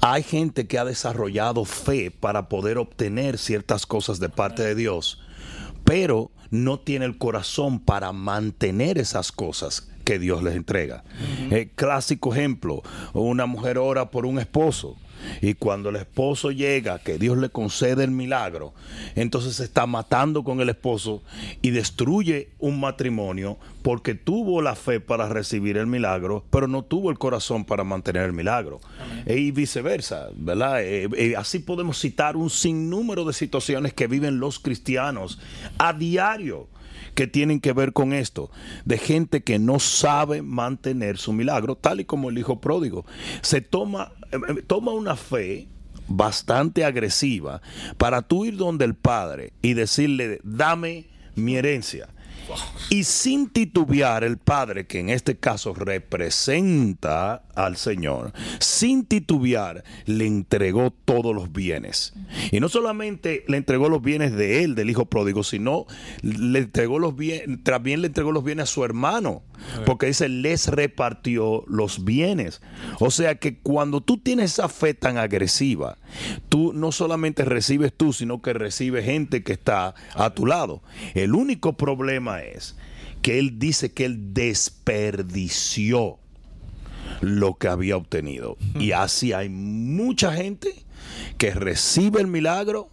Hay 0.00 0.22
gente 0.22 0.66
que 0.66 0.78
ha 0.78 0.84
desarrollado 0.84 1.64
fe 1.64 2.10
para 2.10 2.48
poder 2.48 2.78
obtener 2.78 3.38
ciertas 3.38 3.84
cosas 3.86 4.20
de 4.20 4.28
parte 4.28 4.62
de 4.62 4.74
Dios, 4.74 5.20
pero 5.84 6.30
no 6.50 6.78
tiene 6.78 7.06
el 7.06 7.18
corazón 7.18 7.80
para 7.80 8.12
mantener 8.12 8.98
esas 8.98 9.32
cosas 9.32 9.88
que 10.08 10.18
Dios 10.18 10.42
les 10.42 10.56
entrega. 10.56 11.04
Eh, 11.50 11.68
clásico 11.74 12.32
ejemplo, 12.34 12.82
una 13.12 13.44
mujer 13.44 13.76
ora 13.76 14.10
por 14.10 14.24
un 14.24 14.38
esposo. 14.38 14.96
Y 15.42 15.52
cuando 15.52 15.90
el 15.90 15.96
esposo 15.96 16.50
llega, 16.50 16.98
que 16.98 17.18
Dios 17.18 17.36
le 17.36 17.50
concede 17.50 18.04
el 18.04 18.10
milagro, 18.10 18.72
entonces 19.16 19.56
se 19.56 19.64
está 19.64 19.84
matando 19.84 20.44
con 20.44 20.62
el 20.62 20.70
esposo 20.70 21.22
y 21.60 21.72
destruye 21.72 22.48
un 22.58 22.80
matrimonio 22.80 23.58
porque 23.82 24.14
tuvo 24.14 24.62
la 24.62 24.76
fe 24.76 24.98
para 24.98 25.28
recibir 25.28 25.76
el 25.76 25.86
milagro, 25.86 26.42
pero 26.48 26.68
no 26.68 26.84
tuvo 26.84 27.10
el 27.10 27.18
corazón 27.18 27.66
para 27.66 27.84
mantener 27.84 28.22
el 28.22 28.32
milagro. 28.32 28.80
Y 29.26 29.50
viceversa, 29.50 30.28
¿verdad? 30.34 30.82
Eh, 30.84 31.06
eh, 31.18 31.34
así 31.36 31.58
podemos 31.58 32.00
citar 32.00 32.34
un 32.34 32.48
sinnúmero 32.48 33.26
de 33.26 33.34
situaciones 33.34 33.92
que 33.92 34.06
viven 34.06 34.40
los 34.40 34.58
cristianos 34.58 35.38
a 35.76 35.92
diario 35.92 36.68
que 37.18 37.26
tienen 37.26 37.58
que 37.58 37.72
ver 37.72 37.92
con 37.92 38.12
esto, 38.12 38.48
de 38.84 38.96
gente 38.96 39.42
que 39.42 39.58
no 39.58 39.80
sabe 39.80 40.40
mantener 40.40 41.18
su 41.18 41.32
milagro, 41.32 41.74
tal 41.74 41.98
y 41.98 42.04
como 42.04 42.30
el 42.30 42.38
hijo 42.38 42.60
pródigo. 42.60 43.06
Se 43.42 43.60
toma, 43.60 44.12
eh, 44.30 44.38
eh, 44.50 44.62
toma 44.64 44.92
una 44.92 45.16
fe 45.16 45.66
bastante 46.06 46.84
agresiva 46.84 47.60
para 47.96 48.22
tú 48.22 48.44
ir 48.44 48.56
donde 48.56 48.84
el 48.84 48.94
padre 48.94 49.52
y 49.62 49.74
decirle, 49.74 50.38
dame 50.44 51.08
mi 51.34 51.56
herencia. 51.56 52.08
Y 52.90 53.04
sin 53.04 53.48
titubear 53.48 54.24
el 54.24 54.38
Padre, 54.38 54.86
que 54.86 55.00
en 55.00 55.10
este 55.10 55.36
caso 55.36 55.74
representa 55.74 57.42
al 57.54 57.76
Señor, 57.76 58.32
sin 58.60 59.04
titubear 59.04 59.84
le 60.06 60.26
entregó 60.26 60.90
todos 60.90 61.34
los 61.34 61.52
bienes. 61.52 62.14
Y 62.50 62.60
no 62.60 62.68
solamente 62.68 63.44
le 63.48 63.56
entregó 63.56 63.88
los 63.88 64.00
bienes 64.00 64.32
de 64.32 64.64
él, 64.64 64.74
del 64.74 64.90
hijo 64.90 65.06
pródigo, 65.06 65.42
sino 65.42 65.86
le 66.22 66.60
entregó 66.60 66.98
los 66.98 67.16
bienes, 67.16 67.62
también 67.64 68.00
le 68.00 68.06
entregó 68.06 68.32
los 68.32 68.44
bienes 68.44 68.64
a 68.64 68.72
su 68.72 68.84
hermano, 68.84 69.42
porque 69.84 70.06
dice, 70.06 70.28
les 70.28 70.68
repartió 70.68 71.64
los 71.66 72.04
bienes. 72.04 72.62
O 73.00 73.10
sea 73.10 73.34
que 73.34 73.58
cuando 73.58 74.00
tú 74.00 74.18
tienes 74.18 74.52
esa 74.52 74.68
fe 74.68 74.94
tan 74.94 75.18
agresiva, 75.18 75.98
tú 76.48 76.72
no 76.72 76.92
solamente 76.92 77.44
recibes 77.44 77.92
tú, 77.92 78.12
sino 78.12 78.40
que 78.40 78.52
recibe 78.52 79.02
gente 79.02 79.42
que 79.42 79.52
está 79.52 79.94
a 80.14 80.30
tu 80.30 80.46
lado. 80.46 80.82
El 81.14 81.34
único 81.34 81.76
problema 81.76 82.37
es 82.40 82.76
que 83.22 83.38
él 83.38 83.58
dice 83.58 83.92
que 83.92 84.04
él 84.04 84.32
desperdició 84.32 86.18
lo 87.20 87.54
que 87.54 87.68
había 87.68 87.96
obtenido. 87.96 88.56
Y 88.78 88.92
así 88.92 89.32
hay 89.32 89.48
mucha 89.48 90.32
gente 90.32 90.74
que 91.36 91.52
recibe 91.52 92.20
el 92.20 92.26
milagro 92.26 92.90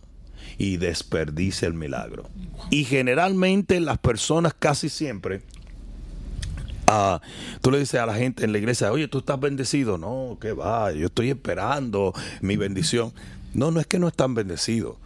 y 0.58 0.78
desperdicia 0.78 1.68
el 1.68 1.74
milagro. 1.74 2.30
Y 2.70 2.86
generalmente 2.86 3.80
las 3.80 3.98
personas 3.98 4.54
casi 4.58 4.90
siempre, 4.90 5.42
ah, 6.88 7.22
tú 7.62 7.72
le 7.72 7.80
dices 7.80 8.00
a 8.00 8.06
la 8.06 8.16
gente 8.16 8.46
en 8.46 8.52
la 8.52 8.58
iglesia, 8.58 8.92
oye, 8.92 9.08
tú 9.08 9.20
estás 9.20 9.40
bendecido. 9.40 9.98
No, 9.98 10.38
que 10.40 10.54
va, 10.54 10.92
yo 10.92 11.08
estoy 11.08 11.30
esperando 11.30 12.14
mi 12.42 12.58
bendición. 12.58 13.14
No, 13.54 13.72
no 13.72 13.80
es 13.80 13.88
que 13.88 14.00
no 14.00 14.08
están 14.08 14.34
bendecidos. 14.34 14.98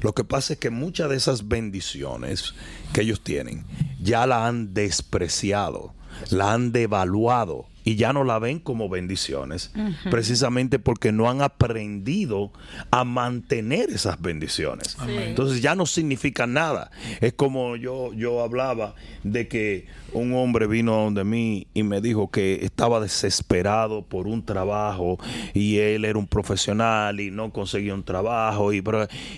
Lo 0.00 0.14
que 0.14 0.24
pasa 0.24 0.54
es 0.54 0.58
que 0.58 0.70
muchas 0.70 1.10
de 1.10 1.16
esas 1.16 1.48
bendiciones 1.48 2.54
que 2.92 3.02
ellos 3.02 3.22
tienen 3.22 3.64
ya 4.00 4.26
la 4.26 4.46
han 4.46 4.74
despreciado, 4.74 5.94
la 6.30 6.52
han 6.52 6.72
devaluado 6.72 7.66
y 7.88 7.96
ya 7.96 8.12
no 8.12 8.22
la 8.22 8.38
ven 8.38 8.58
como 8.58 8.90
bendiciones, 8.90 9.72
precisamente 10.10 10.78
porque 10.78 11.10
no 11.10 11.30
han 11.30 11.40
aprendido 11.40 12.52
a 12.90 13.02
mantener 13.02 13.88
esas 13.88 14.20
bendiciones. 14.20 14.98
Entonces 15.08 15.62
ya 15.62 15.74
no 15.74 15.86
significa 15.86 16.46
nada. 16.46 16.90
Es 17.22 17.32
como 17.32 17.76
yo, 17.76 18.12
yo 18.12 18.42
hablaba 18.42 18.94
de 19.24 19.48
que 19.48 19.86
un 20.12 20.34
hombre 20.34 20.66
vino 20.66 21.00
a 21.00 21.04
donde 21.04 21.24
mí 21.24 21.66
y 21.72 21.82
me 21.82 22.02
dijo 22.02 22.30
que 22.30 22.58
estaba 22.62 23.00
desesperado 23.00 24.02
por 24.02 24.26
un 24.26 24.44
trabajo 24.44 25.18
y 25.54 25.78
él 25.78 26.04
era 26.04 26.18
un 26.18 26.26
profesional 26.26 27.20
y 27.20 27.30
no 27.30 27.54
conseguía 27.54 27.94
un 27.94 28.04
trabajo 28.04 28.74
y, 28.74 28.84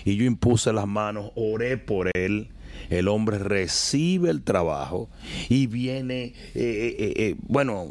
y 0.03 0.15
yo 0.17 0.25
impuse 0.25 0.73
las 0.73 0.87
manos, 0.87 1.31
oré 1.35 1.77
por 1.77 2.09
él 2.13 2.49
el 2.91 3.07
hombre 3.07 3.39
recibe 3.39 4.29
el 4.29 4.43
trabajo 4.43 5.09
y 5.47 5.67
viene, 5.67 6.33
eh, 6.53 6.95
eh, 6.99 7.13
eh, 7.15 7.35
bueno, 7.47 7.87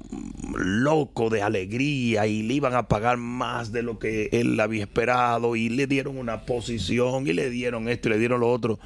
loco 0.54 1.30
de 1.30 1.40
alegría 1.40 2.26
y 2.26 2.42
le 2.42 2.54
iban 2.54 2.74
a 2.74 2.86
pagar 2.86 3.16
más 3.16 3.72
de 3.72 3.82
lo 3.82 3.98
que 3.98 4.28
él 4.32 4.60
había 4.60 4.82
esperado 4.82 5.56
y 5.56 5.70
le 5.70 5.86
dieron 5.86 6.18
una 6.18 6.44
posición 6.44 7.26
y 7.26 7.32
le 7.32 7.48
dieron 7.48 7.88
esto 7.88 8.08
y 8.08 8.12
le 8.12 8.18
dieron 8.18 8.40
lo 8.40 8.52
otro. 8.52 8.78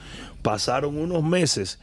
Pasaron 0.43 0.99
unos 0.99 1.25
meses 1.25 1.81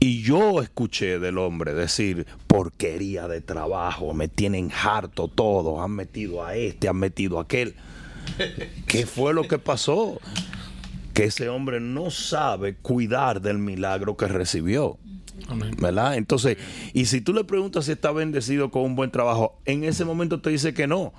y 0.00 0.22
yo 0.22 0.60
escuché 0.60 1.20
del 1.20 1.38
hombre 1.38 1.72
decir, 1.72 2.26
porquería 2.48 3.28
de 3.28 3.40
trabajo, 3.40 4.12
me 4.12 4.26
tienen 4.26 4.72
harto 4.72 5.28
todos, 5.28 5.80
han 5.80 5.92
metido 5.92 6.44
a 6.44 6.56
este, 6.56 6.88
han 6.88 6.96
metido 6.96 7.38
a 7.38 7.42
aquel. 7.42 7.76
¿Qué 8.88 9.06
fue 9.06 9.32
lo 9.34 9.46
que 9.46 9.58
pasó? 9.58 10.20
Que 11.18 11.24
ese 11.24 11.48
hombre 11.48 11.80
no 11.80 12.12
sabe 12.12 12.76
cuidar 12.76 13.40
del 13.40 13.58
milagro 13.58 14.16
que 14.16 14.28
recibió. 14.28 14.98
¿Verdad? 15.78 16.16
Entonces, 16.16 16.56
y 16.92 17.06
si 17.06 17.20
tú 17.20 17.32
le 17.32 17.44
preguntas 17.44 17.86
si 17.86 17.92
está 17.92 18.12
bendecido 18.12 18.70
con 18.70 18.82
un 18.82 18.96
buen 18.96 19.10
trabajo, 19.10 19.58
en 19.64 19.84
ese 19.84 20.04
momento 20.04 20.40
te 20.40 20.50
dice 20.50 20.74
que 20.74 20.86
no. 20.86 21.12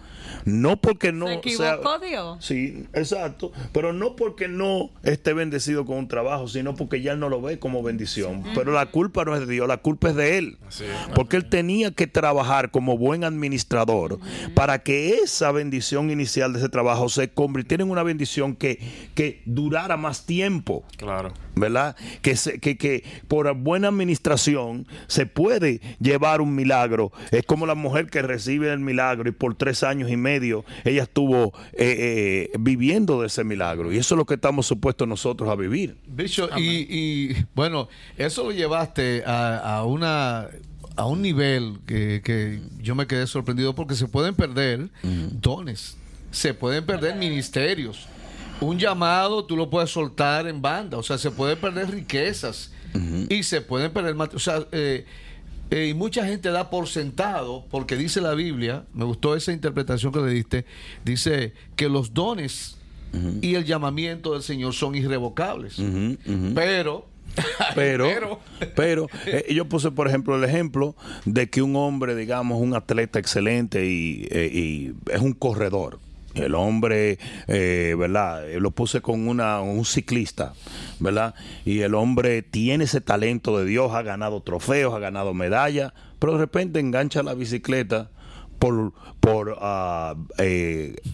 No 0.45 0.77
porque 0.77 1.11
no. 1.11 1.27
Se 1.27 1.33
equivocó 1.35 1.99
Dios. 1.99 2.37
Sí, 2.43 2.85
exacto. 2.93 3.51
Pero 3.71 3.93
no 3.93 4.15
porque 4.15 4.47
no 4.47 4.89
esté 5.03 5.33
bendecido 5.33 5.85
con 5.85 5.97
un 5.97 6.07
trabajo, 6.07 6.47
sino 6.47 6.75
porque 6.75 7.01
ya 7.01 7.13
él 7.13 7.19
no 7.19 7.29
lo 7.29 7.41
ve 7.41 7.59
como 7.59 7.83
bendición. 7.83 8.43
Pero 8.55 8.71
la 8.71 8.87
culpa 8.87 9.25
no 9.25 9.35
es 9.35 9.41
de 9.41 9.53
Dios, 9.53 9.67
la 9.67 9.77
culpa 9.77 10.09
es 10.09 10.15
de 10.15 10.37
él. 10.37 10.57
Porque 11.15 11.37
él 11.37 11.49
tenía 11.49 11.91
que 11.91 12.07
trabajar 12.07 12.71
como 12.71 12.97
buen 12.97 13.23
administrador 13.23 14.19
para 14.53 14.79
que 14.79 15.15
esa 15.15 15.51
bendición 15.51 16.11
inicial 16.11 16.53
de 16.53 16.59
ese 16.59 16.69
trabajo 16.69 17.09
se 17.09 17.29
convirtiera 17.29 17.83
en 17.83 17.91
una 17.91 18.03
bendición 18.03 18.55
que, 18.55 18.79
que 19.15 19.41
durara 19.45 19.97
más 19.97 20.25
tiempo. 20.25 20.83
Claro. 20.97 21.33
¿Verdad? 21.59 21.95
Que, 22.21 22.35
se, 22.35 22.59
que, 22.59 22.77
que 22.77 23.03
por 23.27 23.53
buena 23.55 23.89
administración 23.89 24.87
se 25.07 25.25
puede 25.25 25.81
llevar 25.99 26.41
un 26.41 26.55
milagro. 26.55 27.11
Es 27.31 27.45
como 27.45 27.65
la 27.65 27.75
mujer 27.75 28.07
que 28.07 28.21
recibe 28.21 28.71
el 28.71 28.79
milagro 28.79 29.29
y 29.29 29.31
por 29.31 29.55
tres 29.55 29.83
años 29.83 30.09
y 30.09 30.17
medio 30.17 30.65
ella 30.83 31.03
estuvo 31.03 31.53
eh, 31.73 32.49
eh, 32.53 32.57
viviendo 32.59 33.21
de 33.21 33.27
ese 33.27 33.43
milagro. 33.43 33.91
Y 33.91 33.97
eso 33.97 34.15
es 34.15 34.17
lo 34.17 34.25
que 34.25 34.35
estamos 34.35 34.65
supuestos 34.65 35.07
nosotros 35.07 35.49
a 35.49 35.55
vivir. 35.55 35.97
Bicho, 36.07 36.49
y, 36.57 37.35
bueno, 37.55 37.87
eso 38.17 38.43
lo 38.43 38.51
llevaste 38.51 39.23
a, 39.25 39.83
una 39.85 40.47
a 40.95 41.05
un 41.05 41.21
nivel 41.21 41.79
que, 41.85 42.61
yo 42.81 42.95
me 42.95 43.07
quedé 43.07 43.27
sorprendido 43.27 43.73
porque 43.73 43.95
se 43.95 44.07
pueden 44.07 44.35
perder 44.35 44.89
dones, 45.03 45.97
se 46.31 46.53
pueden 46.53 46.85
perder 46.85 47.15
ministerios. 47.15 48.07
Un 48.61 48.77
llamado 48.77 49.45
tú 49.45 49.55
lo 49.55 49.69
puedes 49.69 49.89
soltar 49.89 50.47
en 50.47 50.61
banda, 50.61 50.97
o 50.97 51.03
sea, 51.03 51.17
se 51.17 51.31
pueden 51.31 51.57
perder 51.57 51.91
riquezas 51.91 52.71
y 53.29 53.43
se 53.43 53.61
pueden 53.61 53.91
perder, 53.91 54.15
o 54.15 54.39
sea, 54.39 54.65
eh, 54.71 55.05
eh, 55.69 55.87
y 55.87 55.93
mucha 55.93 56.25
gente 56.25 56.49
da 56.49 56.69
por 56.69 56.87
sentado, 56.87 57.65
porque 57.69 57.95
dice 57.95 58.19
la 58.19 58.33
Biblia, 58.33 58.85
me 58.93 59.05
gustó 59.05 59.35
esa 59.35 59.51
interpretación 59.51 60.11
que 60.11 60.19
le 60.19 60.31
diste, 60.31 60.65
dice 61.05 61.53
que 61.75 61.87
los 61.87 62.13
dones 62.13 62.77
y 63.41 63.55
el 63.55 63.65
llamamiento 63.65 64.33
del 64.33 64.43
Señor 64.43 64.73
son 64.73 64.95
irrevocables. 64.95 65.77
Pero 66.53 67.07
pero, 67.75 68.39
pero, 68.75 69.07
eh, 69.25 69.53
yo 69.53 69.65
puse, 69.65 69.91
por 69.91 70.07
ejemplo, 70.07 70.35
el 70.35 70.43
ejemplo 70.43 70.95
de 71.25 71.49
que 71.49 71.61
un 71.61 71.75
hombre, 71.75 72.15
digamos, 72.15 72.61
un 72.61 72.73
atleta 72.73 73.19
excelente 73.19 73.85
y, 73.85 74.27
eh, 74.31 74.49
y 74.51 74.93
es 75.11 75.21
un 75.21 75.33
corredor. 75.33 75.99
El 76.35 76.55
hombre, 76.55 77.17
eh, 77.47 77.95
¿verdad? 77.97 78.43
Lo 78.59 78.71
puse 78.71 79.01
con 79.01 79.27
una, 79.27 79.61
un 79.61 79.83
ciclista, 79.85 80.53
¿verdad? 80.99 81.33
Y 81.65 81.79
el 81.81 81.95
hombre 81.95 82.43
tiene 82.43 82.83
ese 82.83 83.01
talento 83.01 83.57
de 83.57 83.65
Dios, 83.65 83.93
ha 83.93 84.03
ganado 84.03 84.41
trofeos, 84.41 84.93
ha 84.93 84.99
ganado 84.99 85.33
medallas, 85.33 85.93
pero 86.19 86.33
de 86.33 86.39
repente 86.39 86.79
engancha 86.79 87.23
la 87.23 87.33
bicicleta 87.33 88.11
por, 88.59 88.93
por 89.19 89.57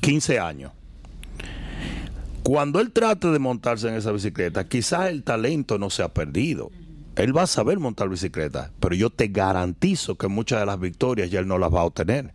15 0.01 0.39
ah, 0.39 0.47
años. 0.47 0.71
Cuando 2.43 2.79
él 2.79 2.91
trate 2.91 3.29
de 3.29 3.39
montarse 3.39 3.87
en 3.87 3.95
esa 3.95 4.11
bicicleta, 4.11 4.67
quizás 4.67 5.09
el 5.09 5.23
talento 5.23 5.79
no 5.79 5.89
se 5.89 6.03
ha 6.03 6.09
perdido 6.09 6.71
él 7.15 7.35
va 7.35 7.43
a 7.43 7.47
saber 7.47 7.79
montar 7.79 8.09
bicicleta, 8.09 8.71
pero 8.79 8.95
yo 8.95 9.09
te 9.09 9.27
garantizo 9.27 10.15
que 10.15 10.27
muchas 10.27 10.59
de 10.59 10.65
las 10.65 10.79
victorias 10.79 11.29
ya 11.29 11.39
él 11.39 11.47
no 11.47 11.57
las 11.57 11.73
va 11.73 11.81
a 11.81 11.85
obtener. 11.85 12.33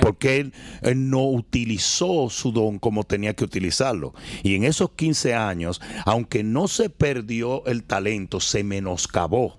Porque 0.00 0.38
él, 0.38 0.52
no 0.96 1.24
utilizó 1.28 2.28
su 2.30 2.52
don 2.52 2.78
como 2.78 3.04
tenía 3.04 3.34
que 3.34 3.44
utilizarlo. 3.44 4.14
Y 4.42 4.54
en 4.54 4.64
esos 4.64 4.90
15 4.92 5.34
años, 5.34 5.80
aunque 6.06 6.42
no 6.42 6.68
se 6.68 6.90
perdió 6.90 7.64
el 7.66 7.84
talento, 7.84 8.40
se 8.40 8.64
menoscabó. 8.64 9.58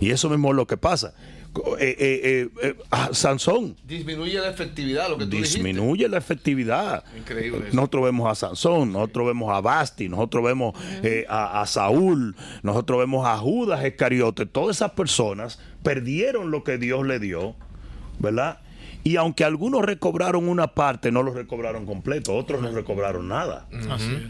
Y 0.00 0.10
eso 0.10 0.28
mismo 0.30 0.50
es 0.50 0.56
lo 0.56 0.66
que 0.66 0.76
pasa. 0.76 1.14
Eh, 1.78 1.96
eh, 1.98 2.48
eh, 2.62 2.74
ah, 2.90 3.10
Sansón. 3.12 3.76
Disminuye 3.86 4.38
la 4.40 4.50
efectividad, 4.50 5.08
lo 5.08 5.18
que 5.18 5.26
tú 5.26 5.36
Disminuye 5.36 6.08
la 6.08 6.18
efectividad. 6.18 7.04
Increíble. 7.16 7.68
Nosotros 7.72 8.04
vemos 8.04 8.30
a 8.30 8.34
Sansón, 8.34 8.92
nosotros 8.92 9.26
vemos 9.26 9.54
a 9.54 9.60
Basti, 9.60 10.08
nosotros 10.08 10.44
vemos 10.44 10.74
a, 11.28 11.64
Saúl, 11.66 12.36
nosotros 12.62 12.98
vemos 12.98 13.26
a 13.26 13.36
Judas 13.38 13.84
Escariote. 13.84 14.46
Todas 14.46 14.76
esas 14.76 14.92
personas 14.92 15.58
perdieron 15.82 16.50
lo 16.50 16.64
que 16.64 16.78
Dios 16.78 17.06
le 17.06 17.18
dio, 17.18 17.54
¿verdad? 18.18 18.60
Y 19.04 19.16
aunque 19.16 19.44
algunos 19.44 19.84
recobraron 19.84 20.48
una 20.48 20.68
parte, 20.68 21.10
no 21.12 21.22
lo 21.22 21.32
recobraron 21.32 21.86
completo, 21.86 22.34
otros 22.34 22.60
no 22.60 22.70
recobraron 22.72 23.28
nada. 23.28 23.68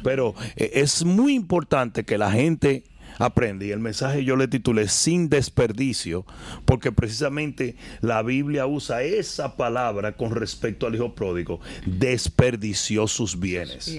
Pero 0.02 0.34
es 0.56 1.04
muy 1.04 1.34
importante 1.34 2.04
que 2.04 2.18
la 2.18 2.30
gente 2.30 2.84
aprende. 3.18 3.66
Y 3.66 3.70
el 3.70 3.80
mensaje 3.80 4.24
yo 4.24 4.36
le 4.36 4.48
titulé 4.48 4.88
Sin 4.88 5.28
desperdicio, 5.28 6.24
porque 6.64 6.92
precisamente 6.92 7.76
la 8.00 8.22
Biblia 8.22 8.66
usa 8.66 9.02
esa 9.02 9.56
palabra 9.56 10.12
con 10.12 10.34
respecto 10.34 10.86
al 10.86 10.94
hijo 10.94 11.14
pródigo. 11.14 11.60
Desperdició 11.86 13.06
sus 13.06 13.38
bienes. 13.38 13.98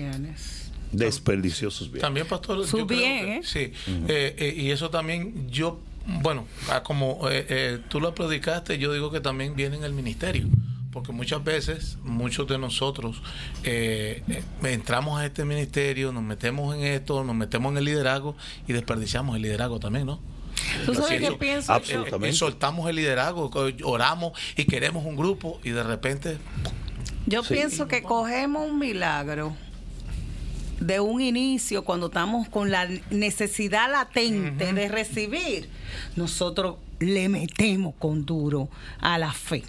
Desperdició 0.91 1.69
sus 1.69 1.87
bienes. 1.87 2.01
También, 2.01 2.27
pastor. 2.27 2.65
Su 2.65 2.85
bien, 2.85 3.27
¿eh? 3.27 3.41
Sí. 3.43 3.71
Eh, 4.07 4.35
eh, 4.37 4.53
y 4.57 4.71
eso 4.71 4.89
también 4.89 5.49
yo, 5.49 5.79
bueno, 6.21 6.47
como 6.83 7.21
tú 7.89 7.99
lo 7.99 8.15
predicaste, 8.15 8.77
yo 8.77 8.93
digo 8.93 9.11
que 9.11 9.21
también 9.21 9.55
viene 9.55 9.77
en 9.77 9.83
el 9.83 9.93
ministerio 9.93 10.47
porque 10.91 11.11
muchas 11.11 11.43
veces 11.43 11.97
muchos 12.03 12.47
de 12.47 12.57
nosotros 12.57 13.21
eh, 13.63 14.23
eh, 14.27 14.43
entramos 14.63 15.19
a 15.19 15.25
este 15.25 15.45
ministerio, 15.45 16.11
nos 16.11 16.23
metemos 16.23 16.75
en 16.75 16.83
esto, 16.83 17.23
nos 17.23 17.35
metemos 17.35 17.71
en 17.71 17.77
el 17.77 17.85
liderazgo 17.85 18.35
y 18.67 18.73
desperdiciamos 18.73 19.35
el 19.35 19.43
liderazgo 19.43 19.79
también, 19.79 20.07
¿no? 20.07 20.19
¿Tú 20.85 20.93
sabes 20.95 21.21
qué 21.21 21.31
pienso? 21.33 21.71
Absolutamente. 21.71 22.35
soltamos 22.35 22.89
el 22.89 22.95
liderazgo, 22.95 23.51
oramos 23.83 24.33
y 24.57 24.65
queremos 24.65 25.05
un 25.05 25.15
grupo 25.15 25.59
y 25.63 25.69
de 25.69 25.83
repente... 25.83 26.37
Yo 27.27 27.43
pienso 27.43 27.87
que 27.87 28.01
cogemos 28.01 28.69
un 28.69 28.79
milagro 28.79 29.55
de 30.79 30.99
un 30.99 31.21
inicio, 31.21 31.83
cuando 31.83 32.07
estamos 32.07 32.49
con 32.49 32.71
la 32.71 32.87
necesidad 33.11 33.91
latente 33.91 34.73
de 34.73 34.87
recibir, 34.87 35.69
nosotros 36.15 36.77
le 36.99 37.29
metemos 37.29 37.93
con 37.99 38.25
duro 38.25 38.69
a 38.99 39.17
la 39.17 39.31
fe 39.31 39.63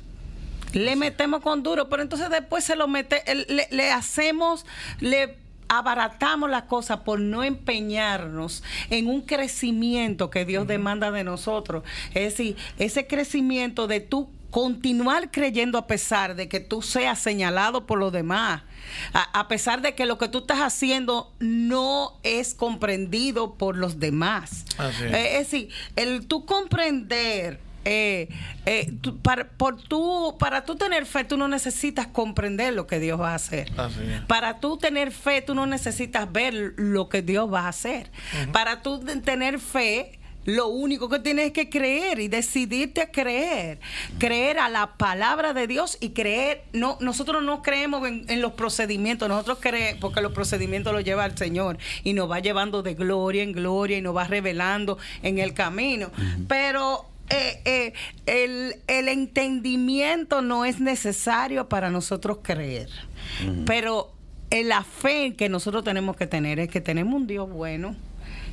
le 0.75 0.97
metemos 0.97 1.41
con 1.43 1.63
duro, 1.63 1.89
pero 1.89 2.03
entonces 2.03 2.31
después 2.31 2.65
se 2.65 2.77
lo 2.77 2.89
mete, 2.89 3.23
le, 3.71 3.91
hacemos, 3.91 4.67
le 5.01 5.37
abaratamos 5.69 6.51
la 6.51 6.67
cosa 6.67 7.05
por 7.05 7.21
no 7.21 7.45
empeñarnos 7.45 8.63
en 8.91 9.07
un 9.09 9.23
crecimiento 9.23 10.31
que 10.31 10.45
Dios 10.45 10.67
demanda 10.67 11.11
de 11.11 11.25
nosotros. 11.25 11.85
Es 12.15 12.37
decir, 12.37 12.57
ese 12.79 13.07
crecimiento 13.07 13.87
de 13.87 14.01
tú 14.01 14.31
continuar 14.51 15.31
creyendo 15.31 15.79
a 15.79 15.87
pesar 15.87 16.35
de 16.35 16.49
que 16.49 16.59
tú 16.59 16.83
seas 16.83 17.21
señalado 17.21 17.87
por 17.87 17.99
los 17.99 18.13
demás, 18.13 18.63
a, 19.13 19.39
a 19.39 19.47
pesar 19.47 19.81
de 19.81 19.95
que 19.95 20.07
lo 20.07 20.19
que 20.19 20.29
tú 20.29 20.39
estás 20.39 20.59
haciendo 20.59 21.33
no 21.39 22.19
es 22.25 22.55
comprendido 22.55 23.55
por 23.55 23.77
los 23.77 24.01
demás. 24.01 24.65
Es. 24.79 25.01
Eh, 25.03 25.39
es 25.39 25.51
decir, 25.51 25.69
el 25.95 26.27
tú 26.27 26.47
comprender 26.47 27.61
eh, 27.85 28.29
eh, 28.67 28.93
tú- 29.01 29.19
para, 29.19 29.49
por 29.49 29.81
tú, 29.81 30.37
para 30.39 30.65
tú 30.65 30.77
tener 30.77 31.07
fe, 31.07 31.25
tú 31.25 31.37
no 31.37 31.49
necesitas 31.49 32.07
comprender 32.07 32.75
lo 32.75 32.87
que 32.87 32.99
Dios 32.99 33.21
va 33.21 33.33
a 33.33 33.35
hacer. 33.37 33.71
Para 34.27 34.61
tú 34.61 34.77
tener 34.77 35.13
fe, 35.13 35.43
tú 35.43 35.55
no 35.55 35.67
necesitas 35.67 36.31
ver 36.31 36.75
lo 36.77 37.09
que 37.09 37.23
Dios 37.23 37.53
va 37.53 37.63
a 37.63 37.69
hacer. 37.69 38.11
Para 38.53 38.83
tú 38.83 39.01
tener 39.23 39.59
fe, 39.59 40.19
lo 40.47 40.69
único 40.69 41.11
que 41.11 41.19
tienes 41.19 41.47
es 41.49 41.53
que 41.53 41.69
creer 41.69 42.19
y 42.19 42.29
decidirte 42.29 43.03
a 43.03 43.11
creer. 43.11 43.79
Creer 44.19 44.59
a 44.59 44.71
la 44.71 44.97
palabra 44.97 45.53
de 45.53 45.67
Dios 45.67 45.99
y 46.01 46.11
creer. 46.11 46.63
No, 46.73 46.97
nosotros 47.01 47.43
no 47.43 47.61
creemos 47.63 48.07
en, 48.09 48.25
en 48.29 48.41
los 48.41 48.53
procedimientos, 48.53 49.29
nosotros 49.29 49.59
creemos, 49.61 50.01
porque 50.01 50.23
los 50.23 50.33
procedimientos 50.33 50.95
los 50.95 51.05
lleva 51.05 51.27
el 51.27 51.37
Señor 51.37 51.77
y 52.05 52.15
nos 52.15 52.31
va 52.31 52.41
llevando 52.41 52.83
de 52.83 52.95
gloria 52.95 53.43
en 53.43 53.53
gloria 53.53 53.99
y 53.99 54.03
nos 54.03 54.17
va 54.17 54.25
revelando 54.25 54.97
en 55.23 55.39
el 55.39 55.53
camino. 55.53 56.11
Pero 56.49 57.05
eh, 57.31 57.61
eh, 57.65 57.93
el, 58.27 58.77
el 58.87 59.09
entendimiento 59.09 60.43
no 60.43 60.65
es 60.65 60.81
necesario 60.81 61.69
para 61.69 61.91
nosotros 61.91 62.39
creer. 62.43 62.89
Pero 63.67 64.13
la 64.51 64.83
fe 64.83 65.35
que 65.37 65.49
nosotros 65.49 65.85
tenemos 65.85 66.17
que 66.17 66.27
tener 66.27 66.59
es 66.59 66.69
que 66.69 66.81
tenemos 66.81 67.15
un 67.15 67.27
Dios 67.27 67.49
bueno 67.49 67.95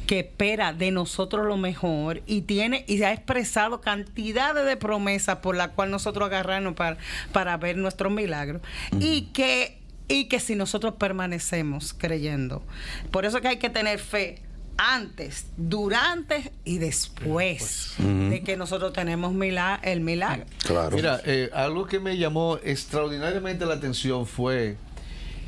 que 0.07 0.19
espera 0.19 0.73
de 0.73 0.89
nosotros 0.89 1.45
lo 1.45 1.57
mejor 1.57 2.23
y 2.25 2.41
tiene 2.41 2.85
y 2.87 3.03
ha 3.03 3.11
expresado 3.11 3.81
cantidades 3.81 4.65
de 4.65 4.77
promesas 4.77 5.37
por 5.37 5.55
la 5.55 5.69
cual 5.73 5.91
nosotros 5.91 6.27
agarrarnos 6.27 6.75
para, 6.75 6.97
para 7.33 7.57
ver 7.57 7.77
nuestros 7.77 8.11
milagros 8.11 8.61
y 8.99 9.23
que 9.33 9.77
y 10.07 10.25
que 10.25 10.39
si 10.39 10.55
nosotros 10.55 10.93
permanecemos 10.97 11.93
creyendo. 11.93 12.63
Por 13.11 13.25
eso 13.25 13.41
que 13.41 13.49
hay 13.49 13.57
que 13.57 13.69
tener 13.69 13.99
fe 13.99 14.41
antes, 14.77 15.47
durante 15.57 16.51
y 16.63 16.77
después 16.77 17.93
de 17.97 18.43
que 18.43 18.57
nosotros 18.57 18.93
tenemos 18.93 19.33
mila- 19.33 19.79
el 19.83 20.01
milagro. 20.01 20.45
Claro. 20.65 20.95
Mira, 20.95 21.19
eh, 21.25 21.49
algo 21.53 21.85
que 21.87 21.99
me 21.99 22.17
llamó 22.17 22.59
extraordinariamente 22.63 23.65
la 23.65 23.73
atención 23.75 24.25
fue 24.27 24.77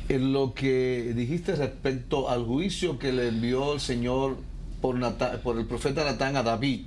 en 0.08 0.32
lo 0.32 0.52
que 0.54 1.12
dijiste 1.14 1.54
respecto 1.54 2.28
al 2.28 2.44
juicio 2.44 2.98
que 2.98 3.12
le 3.12 3.28
envió 3.28 3.74
el 3.74 3.80
Señor 3.80 4.36
por, 4.80 4.96
Natán- 4.96 5.40
por 5.42 5.58
el 5.58 5.66
profeta 5.66 6.04
Natán 6.04 6.36
a 6.36 6.42
David. 6.42 6.86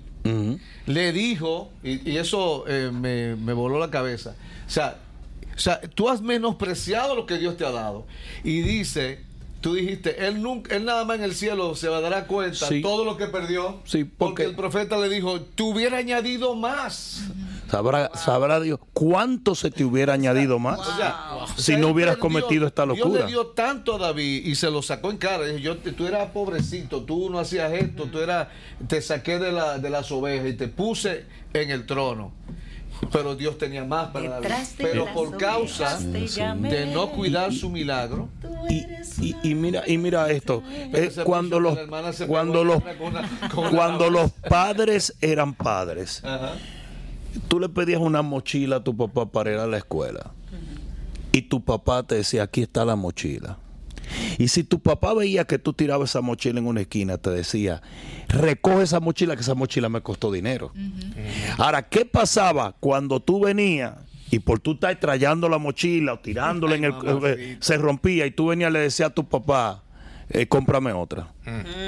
Le 0.86 1.12
dijo, 1.14 1.70
y, 1.84 2.10
y 2.10 2.18
eso 2.18 2.66
eh, 2.68 2.92
me, 2.94 3.36
me 3.36 3.52
voló 3.54 3.78
la 3.80 3.90
cabeza, 3.92 4.36
o 4.66 4.70
sea, 4.70 4.98
o 5.56 5.60
sea, 5.60 5.80
tú 5.82 6.10
has 6.10 6.22
menospreciado 6.22 7.14
lo 7.16 7.26
que 7.26 7.38
Dios 7.38 7.58
te 7.58 7.66
ha 7.66 7.72
dado. 7.72 8.08
Y 8.44 8.62
dice, 8.62 9.20
tú 9.64 9.74
dijiste, 9.76 10.28
él, 10.28 10.42
nunca, 10.44 10.76
él 10.76 10.84
nada 10.86 11.06
más 11.06 11.18
en 11.18 11.24
el 11.24 11.34
cielo 11.34 11.74
se 11.74 11.88
va 11.88 11.98
a 11.98 12.02
dar 12.02 12.28
cuenta 12.28 12.68
Sí. 12.68 12.82
todo 12.82 13.06
lo 13.06 13.18
que 13.18 13.26
perdió. 13.28 13.80
Sí, 13.86 14.04
porque 14.04 14.18
porque- 14.18 14.44
el 14.44 14.56
profeta 14.56 14.98
le 14.98 15.08
dijo, 15.10 15.40
te 15.42 15.64
hubiera 15.64 15.98
añadido 15.98 16.54
más. 16.54 17.24
Sabrá, 17.72 18.12
sabrá 18.14 18.60
Dios 18.60 18.80
cuánto 18.94 19.56
se 19.56 19.72
te 19.72 19.84
hubiera 19.84 20.14
añadido 20.14 20.60
más 20.60 20.80
O 20.80 20.96
sea, 20.96 21.30
o 21.42 21.48
si 21.56 21.62
sea, 21.64 21.78
no 21.80 21.88
hubieras 21.88 22.18
cometido 22.18 22.68
esta 22.68 22.84
Dios 22.86 23.00
locura. 23.00 23.22
le 23.22 23.28
dio 23.32 23.48
tanto 23.48 23.96
a 23.96 23.98
David 23.98 24.46
y 24.46 24.54
se 24.56 24.70
lo 24.70 24.84
sacó 24.84 25.10
en 25.10 25.18
cara. 25.18 25.46
Dijo, 25.46 25.58
yo, 25.58 25.78
tú 25.78 26.06
eras 26.06 26.30
pobrecito, 26.32 27.02
tú 27.02 27.32
no 27.32 27.40
hacías 27.40 27.72
esto, 27.74 28.04
tú 28.06 28.20
eras, 28.20 28.50
te 28.88 29.02
saqué 29.02 29.40
de, 29.40 29.52
la, 29.52 29.80
de 29.80 29.90
las 29.90 30.12
ovejas 30.12 30.50
y 30.50 30.54
te 30.54 30.68
puse 30.68 31.26
en 31.54 31.72
el 31.72 31.88
trono. 31.88 32.32
Pero 33.12 33.36
Dios 33.36 33.58
tenía 33.58 33.84
más 33.86 34.10
para 34.10 34.40
David. 34.40 34.48
Pero 34.78 35.06
por 35.14 35.38
causa 35.38 35.98
de 36.00 36.92
no 36.94 37.10
cuidar 37.12 37.52
su 37.54 37.70
milagro. 37.70 38.30
Y, 38.70 38.86
y- 39.22 39.36
y 39.44 39.56
mira 39.56 39.84
y 39.86 39.98
mira 39.98 40.30
esto 40.32 40.64
eh, 40.70 40.90
Ese 40.94 41.24
cuando 41.24 41.60
los 41.60 41.78
cuando 42.28 42.64
los 42.64 42.82
cuando 43.72 44.10
los 44.10 44.32
padres 44.50 45.14
eran 45.22 45.54
padres 45.54 46.24
Ajá. 46.24 46.54
tú 47.50 47.60
le 47.60 47.68
pedías 47.68 48.00
una 48.00 48.22
mochila 48.22 48.78
a 48.78 48.84
tu 48.84 48.96
papá 48.96 49.26
para 49.26 49.52
ir 49.52 49.58
a 49.58 49.68
la 49.68 49.78
escuela 49.78 50.32
y 51.34 51.42
tu 51.44 51.62
papá 51.62 52.04
te 52.04 52.16
decía 52.16 52.44
aquí 52.44 52.62
está 52.62 52.86
la 52.86 52.96
mochila 52.96 53.58
y 54.38 54.48
si 54.48 54.64
tu 54.64 54.80
papá 54.80 55.14
veía 55.14 55.46
que 55.46 55.60
tú 55.60 55.74
tirabas 55.74 56.10
esa 56.10 56.22
mochila 56.22 56.60
en 56.60 56.68
una 56.68 56.82
esquina 56.82 57.18
te 57.18 57.30
decía 57.30 57.82
recoge 58.30 58.84
esa 58.84 59.00
mochila 59.00 59.36
que 59.36 59.42
esa 59.42 59.56
mochila 59.56 59.90
me 59.90 60.02
costó 60.02 60.32
dinero 60.32 60.72
ahora 61.58 61.88
qué 61.88 62.06
pasaba 62.06 62.76
cuando 62.80 63.20
tú 63.20 63.42
venías 63.42 63.94
y 64.32 64.40
por 64.40 64.60
tú 64.60 64.74
estar 64.74 65.00
trayendo 65.00 65.48
la 65.48 65.58
mochila 65.58 66.14
o 66.14 66.20
tirándola 66.20 66.76
en 66.76 66.86
el 66.86 66.94
eh, 67.26 67.58
se 67.60 67.78
rompía 67.78 68.26
y 68.26 68.32
tú 68.32 68.48
venías 68.48 68.72
y 68.72 68.74
le 68.74 68.80
decías 68.80 69.10
a 69.10 69.14
tu 69.14 69.28
papá 69.28 69.84
eh, 70.30 70.48
cómprame 70.48 70.94
otra 70.94 71.34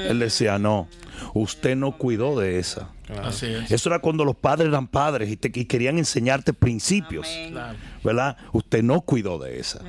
él 0.08 0.18
decía 0.18 0.58
no 0.58 0.88
usted 1.34 1.76
no 1.76 1.96
cuidó 1.96 2.38
de 2.38 2.58
esa 2.58 2.90
Así 3.22 3.46
es. 3.46 3.70
eso 3.70 3.88
era 3.88 4.00
cuando 4.00 4.24
los 4.24 4.34
padres 4.34 4.68
eran 4.68 4.88
padres 4.88 5.30
y, 5.30 5.36
te, 5.36 5.50
y 5.58 5.64
querían 5.66 5.98
enseñarte 5.98 6.52
principios. 6.52 7.28
Claro. 7.50 7.78
¿Verdad? 8.02 8.36
Usted 8.52 8.82
no 8.82 9.00
cuidó 9.00 9.38
de 9.38 9.60
esa. 9.60 9.80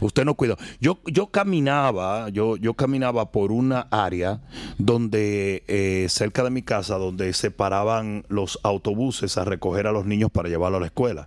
Usted 0.00 0.24
no 0.24 0.34
cuidó. 0.34 0.56
Yo, 0.80 1.00
yo 1.06 1.28
caminaba, 1.28 2.28
yo, 2.28 2.56
yo 2.56 2.74
caminaba 2.74 3.32
por 3.32 3.50
una 3.50 3.88
área 3.90 4.40
donde, 4.78 5.64
eh, 5.66 6.06
cerca 6.08 6.44
de 6.44 6.50
mi 6.50 6.62
casa, 6.62 6.96
donde 6.96 7.32
se 7.32 7.50
paraban 7.50 8.24
los 8.28 8.60
autobuses 8.62 9.36
a 9.36 9.44
recoger 9.44 9.86
a 9.86 9.92
los 9.92 10.06
niños 10.06 10.30
para 10.30 10.48
llevarlos 10.48 10.78
a 10.78 10.80
la 10.80 10.86
escuela. 10.86 11.26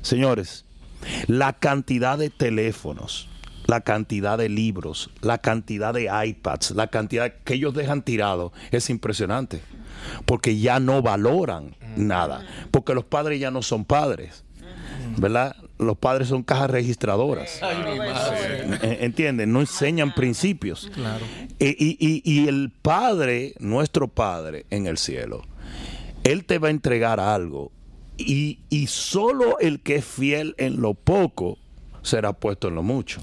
Señores, 0.00 0.64
la 1.26 1.52
cantidad 1.52 2.16
de 2.18 2.30
teléfonos, 2.30 3.28
la 3.68 3.82
cantidad 3.82 4.36
de 4.38 4.48
libros, 4.48 5.10
la 5.20 5.38
cantidad 5.38 5.92
de 5.94 6.08
iPads, 6.26 6.70
la 6.72 6.86
cantidad 6.88 7.32
que 7.44 7.54
ellos 7.54 7.74
dejan 7.74 8.02
tirado 8.02 8.52
es 8.70 8.88
impresionante. 8.90 9.60
Porque 10.24 10.58
ya 10.58 10.80
no 10.80 11.02
valoran 11.02 11.76
nada. 11.96 12.46
Porque 12.70 12.94
los 12.94 13.04
padres 13.04 13.38
ya 13.40 13.50
no 13.50 13.60
son 13.62 13.84
padres. 13.84 14.42
¿Verdad? 15.18 15.54
Los 15.78 15.98
padres 15.98 16.28
son 16.28 16.42
cajas 16.42 16.70
registradoras. 16.70 17.60
¿Entienden? 18.82 19.52
No 19.52 19.60
enseñan 19.60 20.14
principios. 20.14 20.90
Claro. 20.94 21.24
Y, 21.58 21.96
y- 22.00 22.22
y 22.24 22.48
el 22.48 22.70
Padre, 22.70 23.54
nuestro 23.58 24.08
Padre 24.08 24.64
en 24.70 24.86
el 24.86 24.96
cielo, 24.96 25.42
Él 26.24 26.44
te 26.44 26.58
va 26.58 26.68
a 26.68 26.70
entregar 26.70 27.20
algo. 27.20 27.70
Y, 28.16 28.60
y 28.70 28.86
solo 28.86 29.58
el 29.60 29.80
que 29.80 29.96
es 29.96 30.04
fiel 30.04 30.54
en 30.58 30.80
lo 30.80 30.94
poco 30.94 31.58
será 32.08 32.32
puesto 32.32 32.68
en 32.68 32.74
lo 32.74 32.82
mucho. 32.82 33.20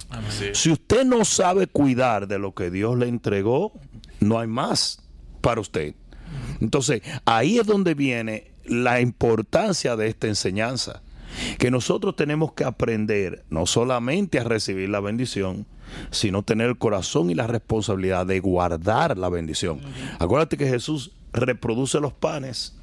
Si 0.53 0.71
usted 0.71 1.05
no 1.05 1.25
sabe 1.25 1.67
cuidar 1.67 2.27
de 2.27 2.39
lo 2.39 2.53
que 2.53 2.69
Dios 2.69 2.97
le 2.97 3.07
entregó, 3.07 3.73
no 4.19 4.39
hay 4.39 4.47
más 4.47 5.01
para 5.41 5.61
usted. 5.61 5.95
Entonces, 6.61 7.01
ahí 7.25 7.59
es 7.59 7.65
donde 7.65 7.93
viene 7.93 8.51
la 8.65 9.01
importancia 9.01 9.95
de 9.95 10.07
esta 10.07 10.27
enseñanza. 10.27 11.01
Que 11.57 11.69
nosotros 11.69 12.15
tenemos 12.15 12.53
que 12.53 12.63
aprender 12.63 13.43
no 13.49 13.65
solamente 13.65 14.39
a 14.39 14.45
recibir 14.45 14.87
la 14.89 15.01
bendición, 15.01 15.65
sino 16.11 16.43
tener 16.43 16.69
el 16.69 16.77
corazón 16.77 17.29
y 17.29 17.35
la 17.35 17.47
responsabilidad 17.47 18.25
de 18.25 18.39
guardar 18.39 19.17
la 19.17 19.27
bendición. 19.29 19.81
Acuérdate 20.19 20.55
que 20.55 20.67
Jesús 20.67 21.11
reproduce 21.33 21.99
los 21.99 22.13
panes 22.13 22.77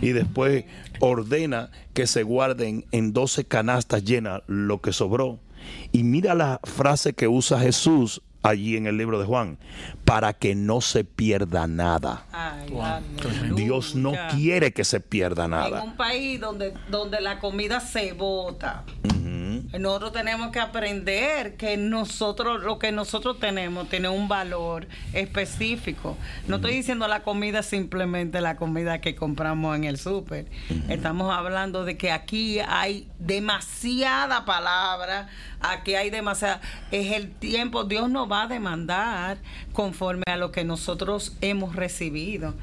y 0.00 0.10
después 0.10 0.64
ordena 1.00 1.70
que 1.92 2.06
se 2.06 2.22
guarden 2.22 2.84
en 2.92 3.12
12 3.12 3.44
canastas 3.44 4.04
llenas 4.04 4.42
lo 4.46 4.80
que 4.80 4.92
sobró. 4.92 5.40
Y 5.92 6.02
mira 6.04 6.34
la 6.34 6.60
frase 6.64 7.14
que 7.14 7.28
usa 7.28 7.60
Jesús 7.60 8.22
allí 8.44 8.76
en 8.76 8.86
el 8.86 8.96
libro 8.96 9.18
de 9.18 9.24
Juan, 9.24 9.58
para 10.04 10.34
que 10.34 10.54
no 10.54 10.80
se 10.80 11.02
pierda 11.02 11.66
nada. 11.66 12.26
Ay, 12.30 12.70
Dios 13.56 13.94
no 13.94 14.12
quiere 14.30 14.72
que 14.72 14.84
se 14.84 15.00
pierda 15.00 15.46
En 15.46 15.50
nada. 15.50 15.82
un 15.82 15.96
país 15.96 16.38
donde, 16.40 16.74
donde 16.90 17.20
la 17.20 17.40
comida 17.40 17.80
se 17.80 18.12
bota. 18.12 18.84
Nosotros 19.78 20.12
tenemos 20.12 20.50
que 20.52 20.60
aprender 20.60 21.56
que 21.56 21.76
nosotros, 21.76 22.62
lo 22.62 22.78
que 22.78 22.92
nosotros 22.92 23.40
tenemos, 23.40 23.88
tiene 23.88 24.08
un 24.08 24.28
valor 24.28 24.86
específico. 25.12 26.16
No 26.46 26.56
estoy 26.56 26.74
diciendo 26.74 27.08
la 27.08 27.22
comida 27.22 27.62
simplemente 27.62 28.40
la 28.40 28.56
comida 28.56 29.00
que 29.00 29.14
compramos 29.16 29.74
en 29.76 29.84
el 29.84 29.98
súper. 29.98 30.46
Estamos 30.88 31.34
hablando 31.34 31.84
de 31.84 31.96
que 31.96 32.12
aquí 32.12 32.60
hay 32.60 33.08
demasiada 33.18 34.44
palabra, 34.44 35.28
aquí 35.70 35.94
hay 35.94 36.10
demasiada. 36.10 36.60
Es 36.90 37.12
el 37.12 37.30
tiempo, 37.30 37.84
Dios 37.84 38.10
nos 38.10 38.30
va 38.30 38.42
a 38.42 38.46
demandar 38.46 39.38
conforme 39.72 40.24
a 40.26 40.36
lo 40.36 40.52
que 40.52 40.64
nosotros 40.64 41.36
hemos 41.40 41.76
recibido. 41.76 42.54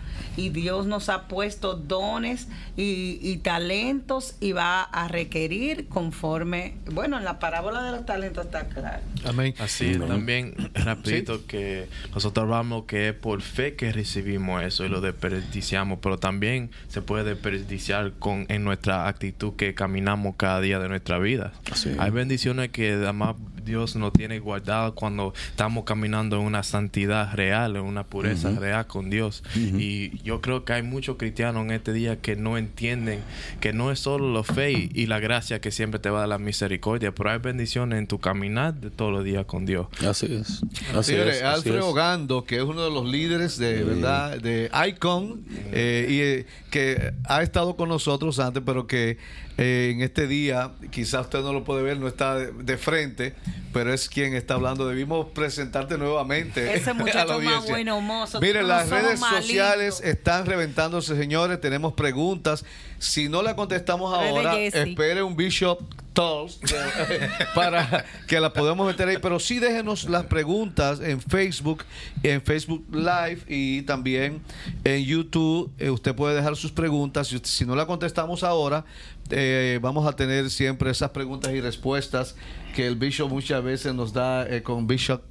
Y 0.42 0.50
Dios 0.50 0.88
nos 0.88 1.10
ha 1.10 1.28
puesto 1.28 1.76
dones 1.76 2.48
y, 2.76 3.20
y 3.22 3.38
talentos 3.38 4.36
y 4.40 4.54
va 4.54 4.82
a 4.82 5.08
requerir 5.08 5.88
conforme, 5.88 6.78
bueno, 6.92 7.18
en 7.20 7.24
la 7.24 7.38
parábola 7.38 7.84
de 7.84 7.92
los 7.92 8.06
talentos 8.06 8.46
está 8.46 8.68
claro. 8.68 9.04
Amén. 9.24 9.54
Así 9.60 9.98
también, 10.00 10.56
rapidito, 10.74 11.46
que 11.46 11.88
nosotros 12.14 12.46
hablamos 12.46 12.86
que 12.86 13.10
es 13.10 13.14
por 13.14 13.42
fe 13.42 13.76
que 13.76 13.92
recibimos 13.92 14.64
eso 14.64 14.84
y 14.84 14.90
lo 14.90 15.02
desperdiciamos, 15.02 16.00
pero 16.02 16.18
también 16.18 16.72
se 16.88 17.02
puede 17.02 17.24
desperdiciar 17.24 18.14
con 18.14 18.46
en 18.50 18.64
nuestra 18.64 19.08
actitud 19.08 19.54
que 19.56 19.76
caminamos 19.76 20.36
cada 20.38 20.60
día 20.62 20.80
de 20.80 20.90
nuestra 20.90 21.20
vida. 21.20 21.54
Hay 22.00 22.10
bendiciones 22.10 22.70
que 22.70 22.94
además 22.94 23.36
Dios 23.64 23.96
nos 23.96 24.14
tiene 24.14 24.40
guardado 24.40 24.96
cuando 24.96 25.34
estamos 25.50 25.84
caminando 25.84 26.38
en 26.38 26.44
una 26.44 26.64
santidad 26.64 27.34
real, 27.34 27.76
en 27.76 27.84
una 27.84 28.04
pureza 28.04 28.50
real 28.52 28.88
con 28.88 29.10
Dios. 29.10 29.44
Y 29.56 30.18
yo 30.24 30.31
creo 30.40 30.64
que 30.64 30.74
hay 30.74 30.84
muchos 30.84 31.18
cristianos 31.18 31.66
en 31.66 31.72
este 31.72 31.92
día 31.92 32.22
que 32.22 32.38
no 32.38 32.58
entienden 32.58 33.22
que 33.60 33.74
no 33.74 33.92
es 33.92 34.00
solo 34.00 34.32
la 34.32 34.44
fe 34.44 34.72
y, 34.72 35.08
la 35.08 35.20
gracia 35.20 35.60
que 35.60 35.72
siempre 35.72 36.00
te 36.00 36.10
va 36.10 36.20
a 36.20 36.22
dar 36.22 36.30
la 36.30 36.38
misericordia, 36.38 37.14
pero 37.14 37.32
hay 37.32 37.40
bendiciones 37.40 38.00
en 38.00 38.08
tu 38.08 38.20
caminar 38.20 38.76
de 38.76 38.90
todos 38.90 39.12
los 39.12 39.26
días 39.26 39.46
con 39.46 39.66
Dios. 39.66 39.88
Así 40.08 40.28
es. 40.34 40.62
Así 40.96 41.12
Señores, 41.12 41.38
es, 41.38 41.44
así 41.44 41.68
Alfredo 41.70 41.90
es. 41.90 41.96
Gando, 41.96 42.46
que 42.46 42.58
es 42.58 42.64
uno 42.64 42.84
de 42.84 42.92
los 42.92 43.06
líderes 43.06 43.58
de 43.58 43.84
verdad 43.84 44.38
de 44.38 44.70
Icon 44.88 45.44
eh, 45.74 46.06
y 46.08 46.20
eh, 46.20 46.46
que 46.70 47.14
ha 47.26 47.42
estado 47.42 47.76
con 47.76 47.90
nosotros 47.90 48.40
antes, 48.40 48.64
pero 48.66 48.88
que 48.88 49.18
eh, 49.58 49.92
en 49.94 50.02
este 50.02 50.28
día, 50.28 50.72
quizás 50.92 51.26
usted 51.26 51.42
no 51.42 51.52
lo 51.54 51.64
puede 51.64 51.84
ver, 51.84 51.98
no 51.98 52.08
está 52.08 52.36
de, 52.36 52.52
de 52.52 52.78
frente, 52.78 53.36
pero 53.74 53.94
es 53.94 54.10
quien 54.10 54.34
está 54.34 54.56
hablando. 54.56 54.88
Debimos 54.88 55.28
presentarte 55.28 55.98
nuevamente. 55.98 56.74
Ese 56.74 56.90
a 56.92 56.94
la 56.94 57.00
muchacho 57.00 57.42
más 57.42 57.68
bueno, 57.68 58.02
mozo. 58.02 58.40
Tú 58.40 58.46
las 58.46 58.90
redes 58.90 59.20
sociales 59.20 60.02
están 60.12 60.46
reventándose, 60.46 61.16
señores. 61.16 61.60
Tenemos 61.60 61.94
preguntas. 61.94 62.64
Si 63.00 63.30
no 63.30 63.42
la 63.42 63.56
contestamos 63.56 64.14
ahora, 64.14 64.60
espere 64.60 65.24
un 65.24 65.36
Bishop 65.36 65.82
Talks 66.14 66.60
eh, 66.64 67.30
para 67.56 68.06
que 68.28 68.40
la 68.40 68.54
podamos 68.54 68.86
meter 68.86 69.08
ahí. 69.08 69.18
Pero 69.22 69.40
sí 69.40 69.60
déjenos 69.60 70.10
las 70.10 70.26
preguntas 70.26 71.00
en 71.00 71.20
Facebook, 71.20 71.84
en 72.24 72.42
Facebook 72.42 72.86
Live 72.92 73.42
y 73.48 73.82
también 73.84 74.42
en 74.84 75.04
YouTube. 75.04 75.72
Eh, 75.80 75.90
usted 75.90 76.14
puede 76.14 76.36
dejar 76.36 76.56
sus 76.56 76.72
preguntas. 76.72 77.28
Si, 77.28 77.40
si 77.44 77.66
no 77.66 77.76
la 77.76 77.86
contestamos 77.86 78.44
ahora, 78.44 78.86
eh, 79.32 79.80
vamos 79.82 80.06
a 80.06 80.16
tener 80.16 80.50
siempre 80.50 80.92
esas 80.92 81.12
preguntas 81.12 81.54
y 81.54 81.62
respuestas 81.62 82.36
que 82.76 82.86
el 82.86 82.96
Bishop 82.96 83.30
muchas 83.30 83.64
veces 83.64 83.94
nos 83.94 84.14
da 84.14 84.48
eh, 84.48 84.62
con 84.62 84.88
Bishop 84.88 85.22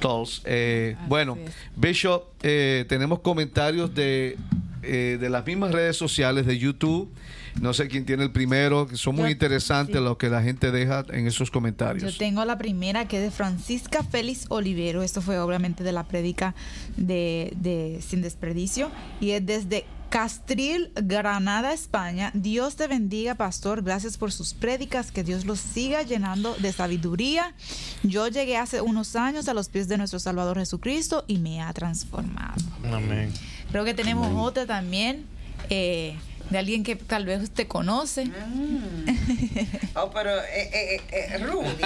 Talks. 0.00 0.42
Eh, 0.44 0.96
bueno. 1.08 1.38
Bishop, 1.76 2.24
eh, 2.42 2.84
tenemos 2.88 3.20
comentarios 3.20 3.94
de, 3.94 4.36
eh, 4.82 5.18
de 5.20 5.30
las 5.30 5.46
mismas 5.46 5.72
redes 5.72 5.96
sociales 5.96 6.46
de 6.46 6.58
YouTube. 6.58 7.10
No 7.60 7.72
sé 7.72 7.88
quién 7.88 8.04
tiene 8.04 8.24
el 8.24 8.30
primero, 8.32 8.88
son 8.94 9.14
muy 9.14 9.24
Yo- 9.24 9.30
interesantes 9.30 9.96
sí. 9.96 10.02
lo 10.02 10.18
que 10.18 10.28
la 10.28 10.42
gente 10.42 10.70
deja 10.72 11.04
en 11.10 11.26
esos 11.26 11.48
Yo 11.48 11.52
comentarios. 11.52 12.18
tengo 12.18 12.44
la 12.44 12.58
primera 12.58 13.06
que 13.06 13.18
es 13.18 13.22
de 13.22 13.30
Francisca 13.30 14.02
Félix 14.02 14.46
Olivero. 14.48 15.02
Esto 15.02 15.22
fue 15.22 15.38
obviamente 15.38 15.84
de 15.84 15.92
la 15.92 16.04
prédica 16.04 16.54
de, 16.96 17.52
de 17.56 18.00
Sin 18.06 18.22
Desperdicio. 18.22 18.90
Y 19.20 19.30
es 19.30 19.46
desde 19.46 19.84
Castril, 20.10 20.90
Granada, 20.94 21.72
España. 21.72 22.30
Dios 22.34 22.76
te 22.76 22.86
bendiga, 22.86 23.34
pastor. 23.34 23.82
Gracias 23.82 24.16
por 24.18 24.30
sus 24.30 24.54
prédicas. 24.54 25.10
Que 25.10 25.24
Dios 25.24 25.44
los 25.44 25.58
siga 25.58 26.02
llenando 26.02 26.54
de 26.56 26.72
sabiduría. 26.72 27.54
Yo 28.02 28.28
llegué 28.28 28.56
hace 28.56 28.80
unos 28.80 29.16
años 29.16 29.48
a 29.48 29.54
los 29.54 29.68
pies 29.68 29.88
de 29.88 29.96
nuestro 29.98 30.18
Salvador 30.18 30.58
Jesucristo 30.58 31.24
y 31.26 31.38
me 31.38 31.60
ha 31.62 31.72
transformado. 31.72 32.62
Amén. 32.92 33.32
Creo 33.70 33.84
que 33.84 33.94
tenemos 33.94 34.28
otra 34.36 34.66
también. 34.66 35.24
eh, 35.70 36.16
de 36.50 36.58
alguien 36.58 36.84
que 36.84 36.96
tal 36.96 37.24
vez 37.24 37.42
usted 37.42 37.66
conoce. 37.66 38.30
Oh, 39.94 40.10
pero 40.10 40.30
eh, 40.42 40.70
eh, 40.72 41.00
eh, 41.10 41.38
Rudy. 41.38 41.68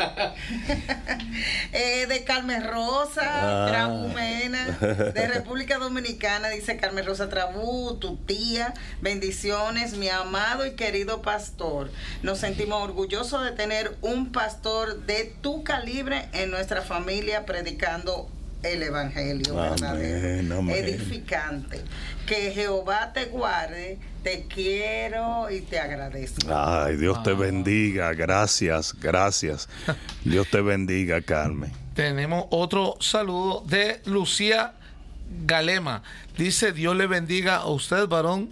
Eh, 1.72 2.06
de 2.08 2.24
Carmen 2.24 2.64
Rosa, 2.66 3.22
Ah. 3.24 3.66
Trabumena, 3.68 4.66
de 5.14 5.28
República 5.28 5.78
Dominicana, 5.78 6.48
dice 6.48 6.76
Carmen 6.78 7.04
Rosa 7.04 7.28
Trabú, 7.28 7.96
tu 7.98 8.16
tía. 8.16 8.74
Bendiciones, 9.00 9.94
mi 9.94 10.08
amado 10.08 10.66
y 10.66 10.72
querido 10.72 11.22
pastor. 11.22 11.90
Nos 12.22 12.38
sentimos 12.38 12.82
orgullosos 12.82 13.44
de 13.44 13.52
tener 13.52 13.96
un 14.02 14.32
pastor 14.32 15.04
de 15.06 15.34
tu 15.42 15.62
calibre 15.62 16.28
en 16.32 16.50
nuestra 16.50 16.82
familia 16.82 17.44
predicando 17.46 18.28
el 18.62 18.82
evangelio 18.82 19.58
Amén, 19.58 19.70
verdadero, 19.70 20.58
amén. 20.58 20.76
edificante. 20.76 21.82
Que 22.26 22.52
Jehová 22.52 23.12
te 23.12 23.26
guarde, 23.26 23.98
te 24.22 24.46
quiero 24.46 25.50
y 25.50 25.60
te 25.62 25.78
agradezco. 25.78 26.46
Ay, 26.54 26.96
Dios 26.96 27.22
te 27.22 27.32
bendiga. 27.32 28.12
Gracias, 28.12 28.94
gracias. 29.00 29.68
Dios 30.24 30.46
te 30.50 30.60
bendiga, 30.60 31.22
Carmen. 31.22 31.72
Tenemos 31.94 32.46
otro 32.50 32.96
saludo 33.00 33.64
de 33.66 34.00
Lucía 34.04 34.74
Galema. 35.46 36.02
Dice, 36.36 36.72
Dios 36.72 36.96
le 36.96 37.06
bendiga 37.06 37.56
a 37.56 37.66
usted, 37.66 38.06
varón. 38.06 38.50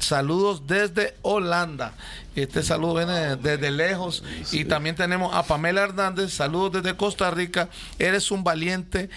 Saludos 0.00 0.66
desde 0.66 1.14
Holanda. 1.20 1.92
Este 2.34 2.62
saludo 2.62 2.94
viene 2.94 3.36
desde 3.36 3.70
lejos. 3.70 4.24
Y 4.50 4.64
también 4.64 4.96
tenemos 4.96 5.34
a 5.34 5.42
Pamela 5.42 5.82
Hernández. 5.82 6.32
Saludos 6.32 6.82
desde 6.82 6.96
Costa 6.96 7.30
Rica. 7.30 7.68
Eres 7.98 8.30
un 8.30 8.42
valiente 8.42 9.10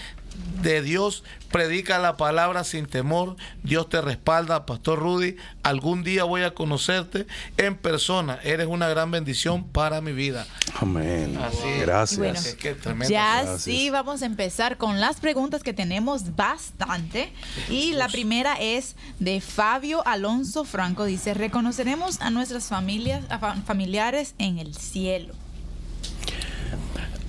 de 0.62 0.82
Dios. 0.82 1.24
Predica 1.52 2.00
la 2.00 2.18
palabra 2.18 2.64
sin 2.64 2.88
temor. 2.88 3.36
Dios 3.62 3.88
te 3.88 4.02
respalda, 4.02 4.66
Pastor 4.66 5.00
Rudy. 5.00 5.36
Algún 5.62 6.04
día 6.04 6.24
voy 6.24 6.42
a 6.42 6.56
conocerte 6.56 7.28
en 7.58 7.76
persona. 7.76 8.40
Eres 8.44 8.68
una 8.68 8.88
gran 8.88 9.12
bendición 9.12 9.64
para 9.66 10.02
mi 10.02 10.14
vida. 10.14 10.48
Amén. 10.80 11.38
Así 11.38 11.68
es. 11.68 11.82
Gracias. 11.82 12.18
Bueno, 12.18 12.40
Es 12.40 12.56
que 12.56 12.74
tremendo. 12.74 13.12
Ya 13.12 13.44
Gracias. 13.44 13.62
sí, 13.62 13.90
vamos 13.92 14.24
a 14.24 14.26
empezar 14.26 14.78
con 14.78 15.00
las 15.00 15.20
preguntas 15.20 15.62
que 15.62 15.74
tenemos 15.74 16.36
bastante. 16.36 17.32
Y 17.70 17.92
la 17.92 18.08
primera 18.08 18.56
es 18.56 18.96
de 19.20 19.42
Fabio 19.42 20.06
Alonso 20.08 20.64
Franco. 20.64 21.06
Dice, 21.06 21.34
reconoceremos 21.36 22.20
a 22.22 22.32
nuestras 22.32 22.66
familias, 22.66 23.24
a 23.30 23.56
familiares 23.62 24.34
en 24.40 24.58
el 24.58 24.74
cielo. 24.76 25.34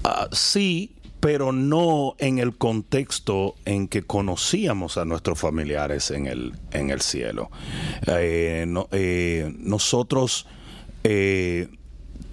Ah, 0.02 0.28
sí, 0.32 0.92
pero 1.24 1.52
no 1.52 2.16
en 2.18 2.38
el 2.38 2.54
contexto 2.58 3.54
en 3.64 3.88
que 3.88 4.02
conocíamos 4.02 4.98
a 4.98 5.06
nuestros 5.06 5.40
familiares 5.40 6.10
en 6.10 6.26
el, 6.26 6.52
en 6.70 6.90
el 6.90 7.00
cielo. 7.00 7.50
Eh, 8.06 8.66
eh, 8.92 9.54
nosotros 9.58 10.46
eh, 11.02 11.68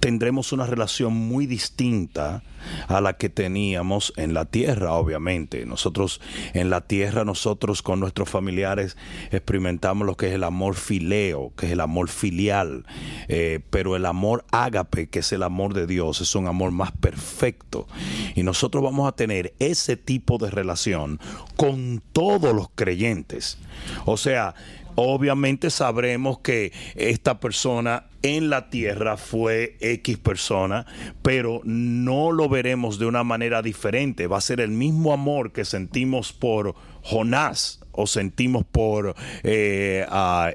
tendremos 0.02 0.52
una 0.52 0.66
relación 0.66 1.14
muy 1.14 1.46
distinta 1.46 2.44
a 2.88 3.02
la 3.02 3.14
que 3.14 3.30
teníamos 3.30 4.14
en 4.18 4.34
la 4.34 4.46
tierra, 4.46 4.94
obviamente. 4.94 5.66
Nosotros 5.66 6.22
en 6.54 6.70
la 6.70 6.82
tierra, 6.82 7.26
nosotros 7.26 7.82
con 7.82 8.00
nuestros 8.00 8.30
familiares 8.30 8.98
experimentamos 9.32 10.06
lo 10.06 10.16
que 10.16 10.28
es 10.28 10.34
el 10.34 10.44
amor 10.44 10.76
fileo, 10.76 11.54
que 11.56 11.68
es 11.68 11.72
el 11.74 11.80
amor 11.80 12.10
filial, 12.10 12.86
Eh, 13.28 13.60
pero 13.70 13.96
el 13.96 14.06
amor 14.06 14.46
ágape, 14.52 15.08
que 15.08 15.20
es 15.20 15.32
el 15.32 15.44
amor 15.44 15.74
de 15.74 15.88
Dios, 15.88 16.22
es 16.22 16.36
un 16.36 16.48
amor 16.48 16.72
más 16.72 16.92
perfecto. 16.92 17.88
Y 18.36 18.44
nosotros 18.44 18.84
vamos 18.84 19.08
a 19.08 19.14
tener 19.14 19.54
ese 19.60 19.96
tipo 19.96 20.38
de 20.38 20.50
relación 20.50 21.20
con 21.56 22.02
todos 22.12 22.54
los 22.54 22.68
creyentes. 22.76 23.58
O 24.06 24.18
sea, 24.18 24.56
obviamente 24.96 25.70
sabremos 25.70 26.40
que 26.40 26.72
esta 26.96 27.40
persona 27.40 28.06
en 28.22 28.50
la 28.50 28.70
tierra 28.70 29.18
fue 29.18 29.78
X 29.80 30.18
persona, 30.18 30.86
pero 31.22 31.62
no 31.64 32.32
lo 32.32 32.50
veremos 32.50 33.00
de 33.00 33.06
una 33.06 33.24
manera 33.24 33.62
diferente. 33.62 34.28
Va 34.28 34.38
a 34.38 34.42
ser 34.42 34.60
el 34.60 34.72
mismo 34.72 35.14
amor 35.14 35.52
que 35.52 35.66
sentimos 35.66 36.34
por 36.34 36.76
Jonás 37.04 37.82
o 37.92 38.08
sentimos 38.08 38.64
por 38.66 39.16
eh, 39.44 40.06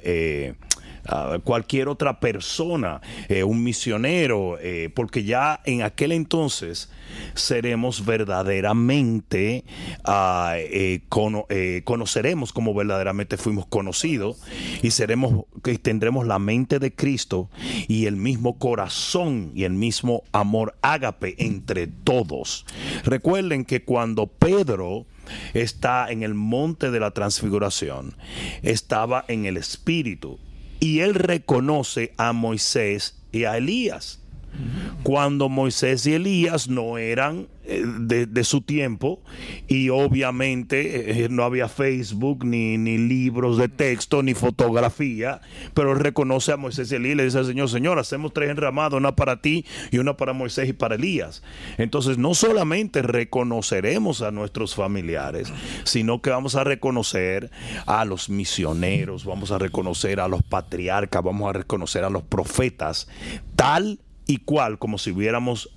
eh, 0.03 0.55
cualquier 1.44 1.88
otra 1.88 2.20
persona, 2.20 3.00
eh, 3.28 3.44
un 3.44 3.62
misionero, 3.62 4.58
eh, 4.60 4.90
porque 4.94 5.24
ya 5.24 5.60
en 5.64 5.82
aquel 5.82 6.12
entonces 6.12 6.90
seremos 7.34 8.04
verdaderamente, 8.04 9.64
ah, 10.04 10.54
eh, 10.56 11.00
cono- 11.08 11.46
conoceremos 11.84 12.52
como 12.52 12.74
verdaderamente 12.74 13.36
fuimos 13.36 13.66
conocidos 13.66 14.40
y 14.82 14.90
seremos, 14.90 15.44
que 15.62 15.78
tendremos 15.78 16.26
la 16.26 16.38
mente 16.38 16.78
de 16.78 16.92
Cristo 16.92 17.50
y 17.88 18.06
el 18.06 18.16
mismo 18.16 18.58
corazón 18.58 19.52
y 19.54 19.64
el 19.64 19.72
mismo 19.72 20.22
amor 20.32 20.76
ágape 20.82 21.34
entre 21.38 21.86
todos. 21.86 22.66
Recuerden 23.04 23.64
que 23.64 23.82
cuando 23.84 24.26
Pedro 24.26 25.06
está 25.54 26.10
en 26.10 26.22
el 26.22 26.34
monte 26.34 26.90
de 26.90 27.00
la 27.00 27.10
transfiguración, 27.10 28.16
estaba 28.62 29.24
en 29.28 29.46
el 29.46 29.56
espíritu 29.56 30.38
y 30.80 31.00
él 31.00 31.14
reconoce 31.14 32.12
a 32.16 32.32
Moisés 32.32 33.22
y 33.32 33.44
a 33.44 33.56
Elías. 33.56 34.20
Cuando 35.02 35.48
Moisés 35.48 36.06
y 36.06 36.14
Elías 36.14 36.68
no 36.68 36.98
eran 36.98 37.48
eh, 37.68 37.82
de, 37.85 38.44
su 38.44 38.61
tiempo 38.61 39.20
y 39.66 39.88
obviamente 39.88 41.24
eh, 41.24 41.28
no 41.28 41.42
había 41.42 41.68
Facebook 41.68 42.44
ni, 42.44 42.78
ni 42.78 42.96
libros 42.96 43.59
de 43.59 43.68
texto 43.68 44.22
ni 44.22 44.35
fotografía, 44.35 45.40
pero 45.74 45.92
él 45.92 45.98
reconoce 45.98 46.52
a 46.52 46.56
Moisés 46.56 46.92
y 46.92 46.94
Elías 46.94 47.12
y 47.12 47.16
le 47.16 47.24
dice 47.24 47.38
al 47.38 47.46
Señor, 47.46 47.68
Señor, 47.68 47.98
hacemos 47.98 48.32
tres 48.32 48.50
enramadas, 48.50 48.92
una 48.92 49.16
para 49.16 49.40
ti 49.40 49.64
y 49.90 49.98
una 49.98 50.16
para 50.16 50.32
Moisés 50.32 50.68
y 50.68 50.74
para 50.74 50.94
Elías. 50.94 51.42
Entonces 51.76 52.18
no 52.18 52.35
solamente 52.35 53.02
reconoceremos 53.02 54.22
a 54.22 54.30
nuestros 54.30 54.76
familiares, 54.76 55.52
sino 55.82 56.22
que 56.22 56.30
vamos 56.30 56.54
a 56.54 56.62
reconocer 56.62 57.50
a 57.87 58.04
los 58.04 58.28
misioneros, 58.28 59.24
vamos 59.24 59.50
a 59.50 59.59
reconocer 59.59 60.20
a 60.20 60.28
los 60.28 60.42
patriarcas, 60.42 61.22
vamos 61.22 61.48
a 61.50 61.52
reconocer 61.52 62.04
a 62.04 62.11
los 62.11 62.22
profetas, 62.22 63.09
tal 63.56 63.98
y 64.26 64.38
cual 64.38 64.78
como 64.78 64.98
si 64.98 65.10
hubiéramos 65.12 65.70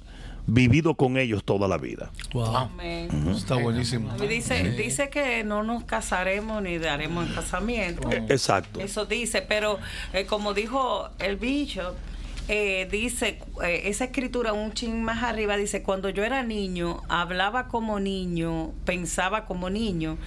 vivido 0.47 0.95
con 0.95 1.17
ellos 1.17 1.43
toda 1.43 1.67
la 1.67 1.77
vida. 1.77 2.11
Wow. 2.33 2.55
Amén. 2.55 3.09
Está 3.29 3.55
buenísimo. 3.55 4.11
Dice, 4.17 4.71
dice 4.71 5.09
que 5.09 5.43
no 5.43 5.63
nos 5.63 5.83
casaremos 5.83 6.61
ni 6.63 6.77
daremos 6.79 7.27
en 7.27 7.35
casamiento. 7.35 8.11
Eh, 8.11 8.25
Exacto. 8.29 8.79
Eso 8.79 9.05
dice, 9.05 9.41
pero 9.41 9.79
eh, 10.13 10.25
como 10.25 10.53
dijo 10.53 11.09
el 11.19 11.35
bicho, 11.35 11.95
eh, 12.51 12.87
dice, 12.89 13.37
eh, 13.63 13.81
esa 13.85 14.05
escritura 14.05 14.53
un 14.53 14.73
chin 14.73 15.03
más 15.03 15.21
arriba 15.21 15.55
dice, 15.55 15.83
cuando 15.83 16.09
yo 16.09 16.23
era 16.23 16.41
niño, 16.41 17.03
hablaba 17.07 17.67
como 17.67 17.99
niño, 17.99 18.71
pensaba 18.85 19.45
como 19.45 19.69
niño, 19.69 20.17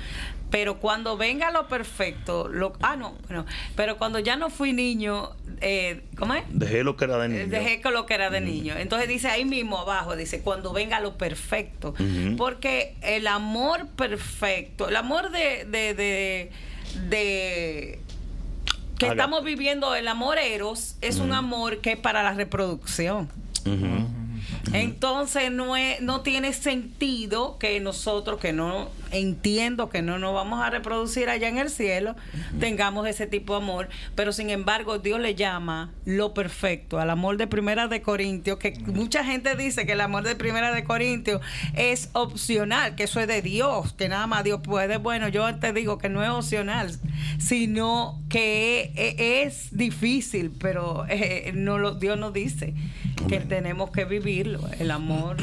pero 0.52 0.78
cuando 0.78 1.16
venga 1.16 1.50
lo 1.50 1.66
perfecto, 1.66 2.46
lo, 2.46 2.74
ah, 2.82 2.94
no, 2.94 3.14
bueno, 3.26 3.44
pero 3.74 3.96
cuando 3.98 4.18
ya 4.20 4.36
no 4.36 4.50
fui 4.50 4.72
niño, 4.72 5.30
eh, 5.62 6.02
¿cómo 6.16 6.34
es? 6.34 6.44
Dejé 6.50 6.84
lo 6.84 6.94
que 6.96 7.04
era 7.06 7.18
de 7.18 7.24
Eh, 7.26 7.28
niño. 7.30 7.46
Dejé 7.48 7.80
con 7.80 7.94
lo 7.94 8.04
que 8.06 8.14
era 8.14 8.30
de 8.30 8.40
niño. 8.42 8.74
Entonces 8.76 9.08
dice 9.08 9.28
ahí 9.28 9.44
mismo 9.46 9.78
abajo, 9.78 10.14
dice, 10.14 10.42
cuando 10.42 10.72
venga 10.74 11.00
lo 11.00 11.16
perfecto. 11.16 11.94
Porque 12.36 12.94
el 13.02 13.26
amor 13.26 13.88
perfecto, 13.96 14.88
el 14.88 14.96
amor 14.96 15.30
de, 15.32 15.64
de, 15.64 15.94
de, 15.94 16.50
de- 17.08 17.98
que 18.98 19.06
estamos 19.08 19.42
viviendo, 19.42 19.94
el 19.96 20.06
amor 20.06 20.38
eros, 20.38 20.96
es 21.00 21.18
un 21.18 21.32
amor 21.32 21.78
que 21.78 21.92
es 21.92 21.98
para 21.98 22.22
la 22.22 22.34
reproducción. 22.34 23.28
Entonces 24.72 25.50
no 25.50 25.76
es, 25.76 26.00
no 26.00 26.20
tiene 26.20 26.52
sentido 26.52 27.58
que 27.58 27.80
nosotros 27.80 28.38
que 28.40 28.52
no 28.52 28.88
entiendo 29.12 29.88
que 29.88 30.02
no 30.02 30.18
nos 30.18 30.34
vamos 30.34 30.62
a 30.62 30.70
reproducir 30.70 31.28
allá 31.28 31.48
en 31.48 31.58
el 31.58 31.70
cielo 31.70 32.16
tengamos 32.58 33.06
ese 33.06 33.26
tipo 33.26 33.54
de 33.56 33.62
amor, 33.62 33.88
pero 34.14 34.32
sin 34.32 34.50
embargo 34.50 34.98
Dios 34.98 35.20
le 35.20 35.34
llama 35.34 35.92
lo 36.04 36.34
perfecto 36.34 36.98
al 36.98 37.10
amor 37.10 37.36
de 37.36 37.46
Primera 37.46 37.88
de 37.88 38.02
Corintios, 38.02 38.58
que 38.58 38.72
mucha 38.86 39.24
gente 39.24 39.56
dice 39.56 39.86
que 39.86 39.92
el 39.92 40.00
amor 40.00 40.24
de 40.24 40.36
Primera 40.36 40.74
de 40.74 40.84
Corintios 40.84 41.40
es 41.74 42.10
opcional, 42.12 42.94
que 42.94 43.04
eso 43.04 43.20
es 43.20 43.28
de 43.28 43.42
Dios, 43.42 43.92
que 43.94 44.08
nada 44.08 44.26
más 44.26 44.44
Dios 44.44 44.60
puede. 44.62 44.96
Bueno, 44.96 45.28
yo 45.28 45.54
te 45.56 45.72
digo 45.72 45.98
que 45.98 46.08
no 46.08 46.22
es 46.22 46.30
opcional, 46.30 46.90
sino 47.38 48.20
que 48.28 48.92
es, 48.96 49.62
es 49.68 49.76
difícil, 49.76 50.52
pero 50.58 51.04
eh, 51.08 51.52
no 51.54 51.78
lo, 51.78 51.94
Dios 51.94 52.18
nos 52.18 52.32
dice 52.32 52.74
que 53.28 53.40
tenemos 53.40 53.90
que 53.90 54.04
vivirlo, 54.04 54.60
el 54.78 54.90
amor 54.90 55.36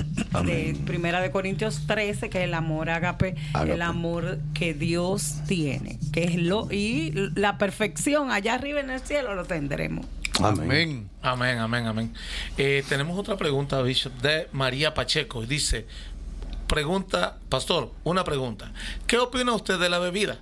de. 0.45 0.77
Primera 0.86 1.21
de 1.21 1.32
Corintios 1.32 1.86
13, 1.88 2.29
que 2.29 2.39
es 2.39 2.43
el 2.45 2.53
amor 2.53 2.89
ágape, 2.89 3.36
El 3.67 3.81
amor 3.81 4.39
que 4.53 4.73
Dios 4.73 5.35
tiene, 5.47 5.99
que 6.11 6.23
es 6.23 6.35
lo 6.35 6.71
y 6.71 7.11
la 7.35 7.57
perfección 7.57 8.31
allá 8.31 8.55
arriba 8.55 8.79
en 8.79 8.89
el 8.89 8.99
cielo 8.99 9.35
lo 9.35 9.45
tendremos. 9.45 10.05
Amén. 10.41 10.61
Amén. 10.63 11.09
Amén, 11.21 11.57
amén, 11.59 11.87
amén. 11.87 12.13
Eh, 12.57 12.83
tenemos 12.87 13.17
otra 13.17 13.35
pregunta, 13.35 13.81
Bishop, 13.81 14.13
de 14.21 14.47
María 14.53 14.93
Pacheco. 14.93 15.45
Dice, 15.45 15.85
pregunta, 16.67 17.37
pastor, 17.49 17.91
una 18.03 18.23
pregunta. 18.23 18.71
¿Qué 19.07 19.17
opina 19.17 19.53
usted 19.53 19.79
de 19.79 19.89
la 19.89 19.99
bebida? 19.99 20.39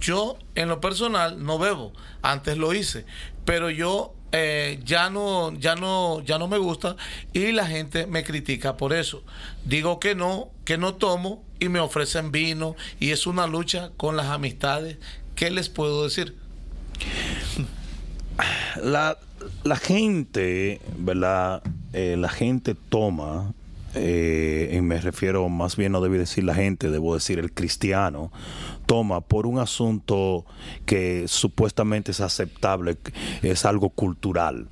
Yo, 0.00 0.38
en 0.54 0.68
lo 0.68 0.80
personal, 0.80 1.44
no 1.44 1.58
bebo. 1.58 1.92
Antes 2.22 2.56
lo 2.56 2.72
hice, 2.72 3.04
pero 3.44 3.70
yo 3.70 4.14
eh, 4.32 4.80
ya 4.84 5.10
no, 5.10 5.52
ya 5.52 5.74
no, 5.74 6.22
ya 6.22 6.38
no 6.38 6.48
me 6.48 6.56
gusta 6.56 6.96
y 7.34 7.52
la 7.52 7.66
gente 7.66 8.06
me 8.06 8.24
critica 8.24 8.76
por 8.76 8.94
eso. 8.94 9.22
Digo 9.64 10.00
que 10.00 10.14
no, 10.14 10.48
que 10.64 10.78
no 10.78 10.94
tomo 10.94 11.44
y 11.60 11.68
me 11.68 11.80
ofrecen 11.80 12.32
vino 12.32 12.74
y 12.98 13.10
es 13.10 13.26
una 13.26 13.46
lucha 13.46 13.90
con 13.96 14.16
las 14.16 14.26
amistades. 14.26 14.96
¿Qué 15.34 15.50
les 15.50 15.68
puedo 15.68 16.04
decir? 16.04 16.36
La, 18.82 19.18
la 19.64 19.76
gente, 19.76 20.80
¿verdad? 20.96 21.62
Eh, 21.92 22.16
la 22.18 22.30
gente 22.30 22.74
toma, 22.88 23.52
eh, 23.94 24.70
y 24.72 24.80
me 24.80 25.00
refiero 25.00 25.48
más 25.48 25.76
bien, 25.76 25.92
no 25.92 26.00
debo 26.00 26.14
decir 26.14 26.44
la 26.44 26.54
gente, 26.54 26.90
debo 26.90 27.14
decir 27.14 27.38
el 27.38 27.52
cristiano, 27.52 28.32
toma 28.86 29.20
por 29.20 29.46
un 29.46 29.58
asunto 29.58 30.44
que 30.86 31.24
supuestamente 31.28 32.12
es 32.12 32.20
aceptable, 32.20 32.96
es 33.42 33.64
algo 33.64 33.90
cultural. 33.90 34.68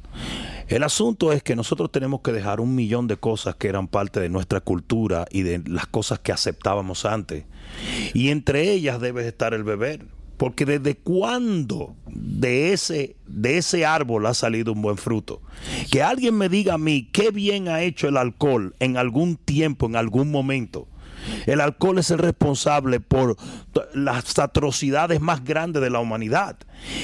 El 0.68 0.84
asunto 0.84 1.32
es 1.32 1.42
que 1.42 1.56
nosotros 1.56 1.90
tenemos 1.90 2.20
que 2.20 2.32
dejar 2.32 2.60
un 2.60 2.74
millón 2.74 3.08
de 3.08 3.16
cosas 3.16 3.56
que 3.56 3.68
eran 3.68 3.88
parte 3.88 4.20
de 4.20 4.28
nuestra 4.28 4.60
cultura 4.60 5.26
y 5.30 5.42
de 5.42 5.62
las 5.66 5.86
cosas 5.86 6.20
que 6.20 6.30
aceptábamos 6.30 7.04
antes. 7.04 7.44
Y 8.14 8.28
entre 8.28 8.70
ellas 8.70 9.00
debe 9.00 9.26
estar 9.26 9.52
el 9.52 9.64
beber. 9.64 10.06
Porque 10.40 10.64
desde 10.64 10.96
cuándo 10.96 11.96
de 12.06 12.72
ese, 12.72 13.16
de 13.26 13.58
ese 13.58 13.84
árbol 13.84 14.24
ha 14.24 14.32
salido 14.32 14.72
un 14.72 14.80
buen 14.80 14.96
fruto. 14.96 15.42
Que 15.90 16.02
alguien 16.02 16.34
me 16.34 16.48
diga 16.48 16.74
a 16.74 16.78
mí 16.78 17.10
qué 17.12 17.30
bien 17.30 17.68
ha 17.68 17.82
hecho 17.82 18.08
el 18.08 18.16
alcohol 18.16 18.74
en 18.80 18.96
algún 18.96 19.36
tiempo, 19.36 19.84
en 19.84 19.96
algún 19.96 20.30
momento. 20.30 20.88
El 21.44 21.60
alcohol 21.60 21.98
es 21.98 22.10
el 22.10 22.20
responsable 22.20 23.00
por 23.00 23.36
las 23.92 24.38
atrocidades 24.38 25.20
más 25.20 25.44
grandes 25.44 25.82
de 25.82 25.90
la 25.90 26.00
humanidad. 26.00 26.56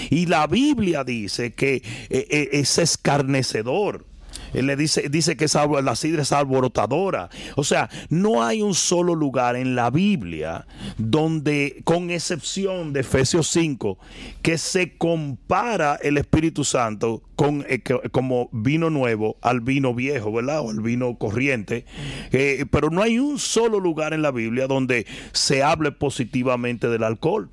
Y 0.09 0.25
la 0.25 0.47
Biblia 0.47 1.05
dice 1.05 1.53
que 1.53 1.75
eh, 1.75 1.83
eh, 2.09 2.49
es 2.53 2.79
escarnecedor. 2.79 4.07
Él 4.53 4.67
le 4.67 4.77
dice, 4.77 5.09
dice 5.09 5.37
que 5.37 5.47
la 5.83 5.97
sidra 5.97 6.23
es 6.23 6.33
alborotadora. 6.33 7.29
O 7.57 7.65
sea, 7.65 7.89
no 8.09 8.43
hay 8.43 8.63
un 8.63 8.75
solo 8.75 9.15
lugar 9.15 9.57
en 9.57 9.75
la 9.75 9.91
Biblia 9.91 10.67
donde, 10.99 11.81
con 11.85 12.11
excepción 12.11 12.93
de 12.93 13.01
Efesios 13.01 13.49
5, 13.49 13.99
que 14.43 14.59
se 14.59 14.97
compara 14.97 15.99
el 16.03 16.19
Espíritu 16.19 16.65
Santo 16.65 17.23
con, 17.37 17.65
eh, 17.69 17.83
como 18.13 18.49
vino 18.53 18.91
nuevo 18.91 19.37
al 19.43 19.61
vino 19.61 19.95
viejo, 19.95 20.33
¿verdad? 20.33 20.61
O 20.61 20.71
al 20.71 20.81
vino 20.81 21.17
corriente. 21.19 21.85
Eh, 22.33 22.65
pero 22.71 22.91
no 22.91 23.03
hay 23.03 23.19
un 23.19 23.39
solo 23.39 23.81
lugar 23.81 24.15
en 24.15 24.23
la 24.23 24.31
Biblia 24.31 24.67
donde 24.67 25.07
se 25.33 25.63
hable 25.63 25.93
positivamente 25.93 26.89
del 26.89 27.03
alcohol. 27.03 27.51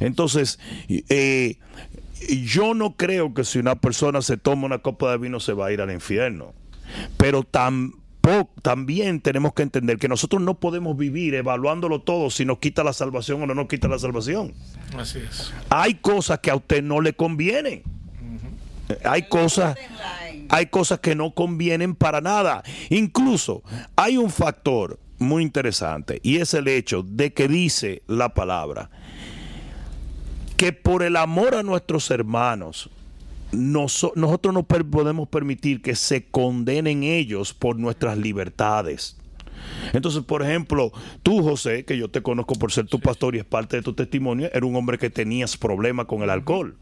Entonces, 0.00 0.58
eh, 0.88 1.56
yo 2.28 2.74
no 2.74 2.96
creo 2.96 3.34
que 3.34 3.44
si 3.44 3.58
una 3.58 3.76
persona 3.76 4.22
se 4.22 4.36
toma 4.36 4.66
una 4.66 4.78
copa 4.78 5.10
de 5.10 5.18
vino 5.18 5.40
se 5.40 5.52
va 5.52 5.66
a 5.66 5.72
ir 5.72 5.80
al 5.80 5.90
infierno. 5.90 6.52
Pero 7.16 7.44
tampoco, 7.44 8.00
también 8.62 9.20
tenemos 9.20 9.54
que 9.54 9.62
entender 9.62 9.98
que 9.98 10.08
nosotros 10.08 10.42
no 10.42 10.58
podemos 10.58 10.96
vivir 10.96 11.34
evaluándolo 11.34 12.02
todo 12.02 12.30
si 12.30 12.44
nos 12.44 12.58
quita 12.58 12.84
la 12.84 12.92
salvación 12.92 13.42
o 13.42 13.46
no 13.46 13.54
nos 13.54 13.68
quita 13.68 13.88
la 13.88 13.98
salvación. 13.98 14.52
Así 14.96 15.18
es. 15.18 15.52
Hay 15.70 15.94
cosas 15.94 16.40
que 16.40 16.50
a 16.50 16.56
usted 16.56 16.82
no 16.82 17.00
le 17.00 17.14
convienen. 17.14 17.82
Hay 19.04 19.28
cosas, 19.28 19.76
hay 20.48 20.66
cosas 20.66 20.98
que 21.00 21.14
no 21.14 21.32
convienen 21.32 21.94
para 21.94 22.20
nada. 22.20 22.62
Incluso 22.90 23.62
hay 23.96 24.16
un 24.16 24.30
factor 24.30 24.98
muy 25.18 25.42
interesante 25.42 26.18
y 26.22 26.38
es 26.38 26.54
el 26.54 26.66
hecho 26.66 27.02
de 27.02 27.32
que 27.32 27.46
dice 27.46 28.02
la 28.06 28.30
palabra 28.30 28.90
que 30.60 30.74
por 30.74 31.02
el 31.02 31.16
amor 31.16 31.54
a 31.54 31.62
nuestros 31.62 32.10
hermanos 32.10 32.90
noso- 33.50 34.12
nosotros 34.14 34.52
no 34.52 34.62
per- 34.64 34.84
podemos 34.84 35.26
permitir 35.26 35.80
que 35.80 35.94
se 35.94 36.26
condenen 36.26 37.02
ellos 37.02 37.54
por 37.54 37.78
nuestras 37.78 38.18
libertades. 38.18 39.16
Entonces, 39.94 40.22
por 40.22 40.42
ejemplo, 40.42 40.92
tú, 41.22 41.42
José, 41.42 41.86
que 41.86 41.96
yo 41.96 42.10
te 42.10 42.20
conozco 42.20 42.56
por 42.56 42.72
ser 42.72 42.86
tu 42.88 43.00
pastor 43.00 43.36
y 43.36 43.38
es 43.38 43.46
parte 43.46 43.76
de 43.78 43.82
tu 43.82 43.94
testimonio, 43.94 44.50
era 44.52 44.66
un 44.66 44.76
hombre 44.76 44.98
que 44.98 45.08
tenías 45.08 45.56
problemas 45.56 46.04
con 46.04 46.22
el 46.22 46.28
alcohol. 46.28 46.76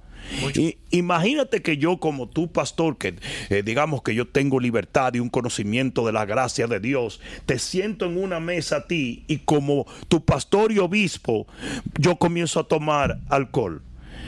Y 0.55 0.79
imagínate 0.91 1.63
que 1.63 1.79
yo 1.79 1.99
como 1.99 2.29
tu 2.29 2.53
pastor, 2.53 2.99
que 2.99 3.15
eh, 3.49 3.63
digamos 3.65 4.03
que 4.03 4.15
yo 4.15 4.29
tengo 4.29 4.61
libertad 4.61 5.15
y 5.15 5.21
un 5.21 5.31
conocimiento 5.31 6.05
de 6.07 6.13
la 6.13 6.27
gracia 6.27 6.67
de 6.67 6.81
Dios, 6.81 7.21
te 7.47 7.59
siento 7.59 8.07
en 8.07 8.19
una 8.19 8.41
mesa 8.41 8.77
a 8.77 8.87
ti 8.87 9.25
y 9.27 9.39
como 9.39 9.87
tu 10.09 10.25
pastor 10.25 10.73
y 10.73 10.79
obispo, 10.79 11.47
yo 11.99 12.17
comienzo 12.17 12.61
a 12.61 12.69
tomar 12.69 13.21
alcohol. 13.29 13.83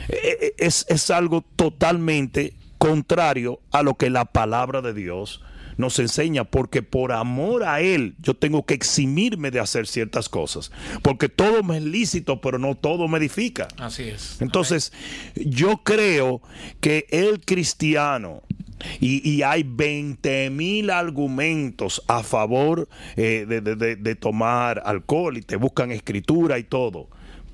Eh, 0.09 0.37
eh, 0.41 0.53
Es, 0.57 0.85
es 0.89 1.11
algo 1.11 1.43
totalmente 1.55 2.53
contrario 2.77 3.59
a 3.71 3.83
lo 3.83 3.93
que 3.95 4.09
la 4.09 4.25
palabra 4.25 4.81
de 4.81 4.93
Dios 4.93 5.41
nos 5.77 5.97
enseña, 5.99 6.43
porque 6.43 6.81
por 6.83 7.11
amor 7.11 7.63
a 7.63 7.81
Él 7.81 8.15
yo 8.21 8.33
tengo 8.35 8.65
que 8.65 8.73
eximirme 8.73 9.51
de 9.51 9.59
hacer 9.59 9.87
ciertas 9.87 10.29
cosas, 10.29 10.71
porque 11.01 11.29
todo 11.29 11.63
me 11.63 11.77
es 11.77 11.83
lícito, 11.83 12.41
pero 12.41 12.57
no 12.59 12.75
todo 12.75 13.07
me 13.07 13.17
edifica. 13.17 13.67
Así 13.77 14.03
es. 14.03 14.41
Entonces, 14.41 14.91
yo 15.35 15.77
creo 15.83 16.41
que 16.79 17.05
el 17.11 17.39
cristiano 17.41 18.41
Y, 18.99 19.21
y 19.29 19.43
hay 19.43 19.61
20 19.61 20.49
mil 20.49 20.89
argumentos 20.89 22.01
a 22.07 22.23
favor 22.23 22.89
eh, 23.15 23.45
de, 23.47 23.61
de- 23.61 23.75
de- 23.75 23.95
de 23.95 24.15
tomar 24.15 24.81
alcohol 24.83 25.37
y 25.37 25.43
te 25.43 25.55
buscan 25.55 25.91
escritura 25.91 26.57
y 26.57 26.63
todo. 26.63 27.07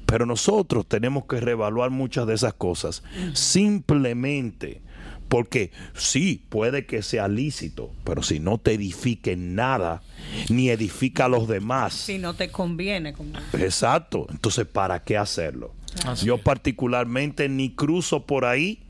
Pero 0.06 0.26
nosotros 0.26 0.86
tenemos 0.88 1.26
que 1.26 1.42
reevaluar 1.42 1.90
muchas 1.92 2.28
de 2.28 2.34
esas 2.34 2.54
cosas. 2.54 3.04
Simplemente 3.34 4.82
porque 5.28 5.72
sí, 5.94 6.44
puede 6.50 6.86
que 6.86 7.02
sea 7.02 7.28
lícito, 7.28 7.92
pero 8.04 8.24
si 8.24 8.40
no 8.40 8.58
te 8.58 8.74
edifique 8.74 9.36
nada, 9.36 10.02
ni 10.50 10.70
edifica 10.70 11.26
a 11.26 11.30
los 11.30 11.48
demás. 11.48 11.94
Si 11.94 12.18
no 12.18 12.34
te 12.36 12.50
conviene. 12.50 13.14
como- 13.14 13.34
Exacto. 13.54 14.28
Entonces, 14.30 14.66
¿para 14.66 15.04
qué 15.04 15.18
hacerlo? 15.18 15.74
Así 16.06 16.26
Yo 16.28 16.38
particularmente 16.38 17.50
ni 17.50 17.72
cruzo 17.74 18.26
por 18.26 18.46
ahí 18.46 18.84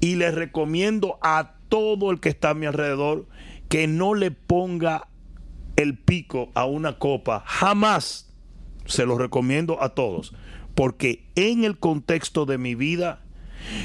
y 0.00 0.14
les 0.16 0.34
recomiendo 0.34 1.18
a 1.22 1.54
todo 1.68 2.10
el 2.10 2.20
que 2.20 2.28
está 2.28 2.50
a 2.50 2.54
mi 2.54 2.66
alrededor 2.66 3.26
que 3.68 3.86
no 3.86 4.14
le 4.14 4.30
ponga 4.30 5.08
el 5.76 5.98
pico 5.98 6.50
a 6.54 6.64
una 6.66 6.98
copa. 6.98 7.42
Jamás. 7.46 8.30
Se 8.86 9.06
lo 9.06 9.18
recomiendo 9.18 9.82
a 9.82 9.90
todos. 9.94 10.32
Porque 10.74 11.24
en 11.34 11.64
el 11.64 11.78
contexto 11.78 12.46
de 12.46 12.58
mi 12.58 12.74
vida, 12.74 13.23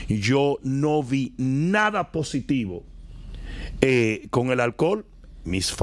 yo 0.08 0.60
no 0.64 1.04
vi 1.04 1.34
nada 1.38 2.12
positivo 2.12 2.84
eh, 3.82 4.28
con 4.30 4.52
el 4.52 4.60
alcohol. 4.60 5.06
Mis 5.46 5.76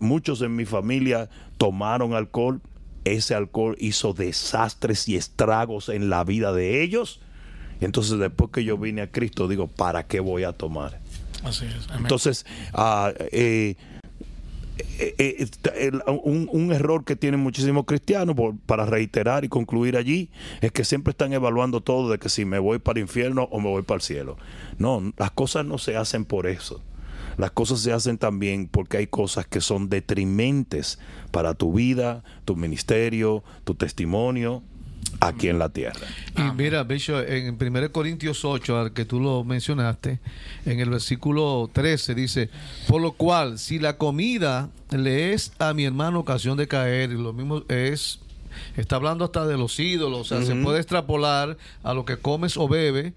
muchos 0.00 0.42
en 0.42 0.54
mi 0.54 0.64
familia 0.64 1.28
tomaron 1.58 2.14
alcohol. 2.14 2.60
Ese 3.04 3.34
alcohol 3.34 3.76
hizo 3.80 4.12
desastres 4.12 5.08
y 5.08 5.16
estragos 5.16 5.88
en 5.88 6.08
la 6.08 6.24
vida 6.24 6.52
de 6.52 6.82
ellos. 6.82 7.20
Entonces, 7.80 8.18
después 8.18 8.50
que 8.52 8.62
yo 8.64 8.78
vine 8.78 9.02
a 9.02 9.10
Cristo, 9.10 9.48
digo, 9.48 9.66
¿para 9.66 10.06
qué 10.06 10.20
voy 10.20 10.44
a 10.44 10.52
tomar? 10.52 11.00
Así 11.42 11.64
es. 11.64 11.88
Entonces, 11.96 12.46
ah, 12.74 13.12
eh, 13.32 13.74
eh, 14.98 15.46
eh, 15.74 15.90
un, 16.06 16.72
error 16.72 17.04
que 17.04 17.16
tienen 17.16 17.40
muchísimos 17.40 17.84
cristianos, 17.84 18.36
para 18.66 18.86
reiterar 18.86 19.44
y 19.44 19.48
concluir 19.48 19.96
allí, 19.96 20.30
es 20.60 20.72
que 20.72 20.84
siempre 20.84 21.12
están 21.12 21.32
evaluando 21.32 21.80
todo 21.80 22.10
de 22.10 22.18
que 22.18 22.28
si 22.28 22.44
me 22.44 22.58
voy 22.58 22.78
para 22.78 22.98
el 22.98 23.02
infierno 23.02 23.48
o 23.50 23.60
me 23.60 23.68
voy 23.68 23.82
para 23.82 23.96
el 23.96 24.02
cielo. 24.02 24.36
No, 24.78 25.12
las 25.16 25.30
cosas 25.30 25.64
no 25.66 25.78
se 25.78 25.96
hacen 25.96 26.24
por 26.24 26.46
eso. 26.46 26.80
Las 27.36 27.50
cosas 27.50 27.80
se 27.80 27.92
hacen 27.92 28.18
también 28.18 28.68
porque 28.68 28.98
hay 28.98 29.06
cosas 29.06 29.46
que 29.46 29.60
son 29.60 29.88
detrimentes 29.88 30.98
para 31.30 31.54
tu 31.54 31.72
vida, 31.72 32.22
tu 32.44 32.56
ministerio, 32.56 33.42
tu 33.64 33.74
testimonio 33.74 34.62
aquí 35.20 35.48
en 35.48 35.58
la 35.58 35.68
tierra. 35.68 36.06
Y 36.36 36.42
mira, 36.56 36.82
Bishop, 36.84 37.24
en 37.28 37.56
1 37.60 37.92
Corintios 37.92 38.44
8, 38.44 38.78
al 38.78 38.92
que 38.92 39.04
tú 39.04 39.20
lo 39.20 39.44
mencionaste, 39.44 40.18
en 40.66 40.80
el 40.80 40.90
versículo 40.90 41.70
13 41.72 42.14
dice, 42.14 42.50
por 42.88 43.00
lo 43.00 43.12
cual, 43.12 43.58
si 43.58 43.78
la 43.78 43.96
comida 43.96 44.70
le 44.90 45.32
es 45.32 45.52
a 45.58 45.74
mi 45.74 45.84
hermano 45.84 46.20
ocasión 46.20 46.56
de 46.56 46.66
caer, 46.66 47.12
y 47.12 47.14
lo 47.14 47.32
mismo 47.32 47.62
es, 47.68 48.20
está 48.76 48.96
hablando 48.96 49.24
hasta 49.24 49.46
de 49.46 49.56
los 49.56 49.78
ídolos, 49.78 50.20
o 50.20 50.24
sea, 50.24 50.46
se 50.46 50.54
puede 50.56 50.78
extrapolar 50.78 51.56
a 51.82 51.94
lo 51.94 52.04
que 52.04 52.16
comes 52.16 52.56
o 52.56 52.68
bebe, 52.68 53.14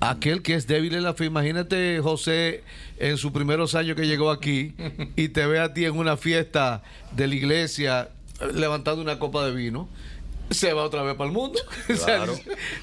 aquel 0.00 0.42
que 0.42 0.54
es 0.54 0.66
débil 0.66 0.94
en 0.94 1.04
la 1.04 1.14
fe. 1.14 1.26
Imagínate 1.26 2.00
José 2.02 2.64
en 2.98 3.16
sus 3.18 3.30
primeros 3.30 3.74
años 3.74 3.96
que 3.96 4.06
llegó 4.06 4.30
aquí 4.30 4.74
y 5.16 5.28
te 5.28 5.46
ve 5.46 5.60
a 5.60 5.72
ti 5.74 5.84
en 5.84 5.96
una 5.96 6.16
fiesta 6.16 6.82
de 7.14 7.28
la 7.28 7.34
iglesia 7.34 8.08
levantando 8.54 9.00
una 9.00 9.18
copa 9.18 9.44
de 9.44 9.54
vino. 9.54 9.88
Se 10.52 10.72
va 10.72 10.84
otra 10.84 11.02
vez 11.02 11.14
para 11.16 11.28
el 11.28 11.34
mundo. 11.34 11.58
Claro. 12.04 12.34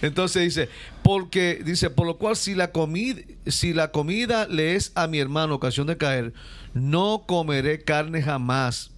entonces 0.02 0.44
dice, 0.44 0.70
porque 1.04 1.62
dice, 1.64 1.90
por 1.90 2.08
lo 2.08 2.18
cual 2.18 2.36
si 2.36 2.56
la 2.56 2.72
comida, 2.72 3.22
si 3.48 3.74
la 3.74 3.92
comida 3.92 4.48
le 4.48 4.76
es 4.76 4.92
a 4.96 5.08
mi 5.08 5.20
hermano 5.20 5.56
ocasión 5.56 5.88
de 5.88 5.98
caer, 5.98 6.34
no 6.74 7.24
comeré 7.26 7.84
carne 7.84 8.22
jamás 8.22 8.92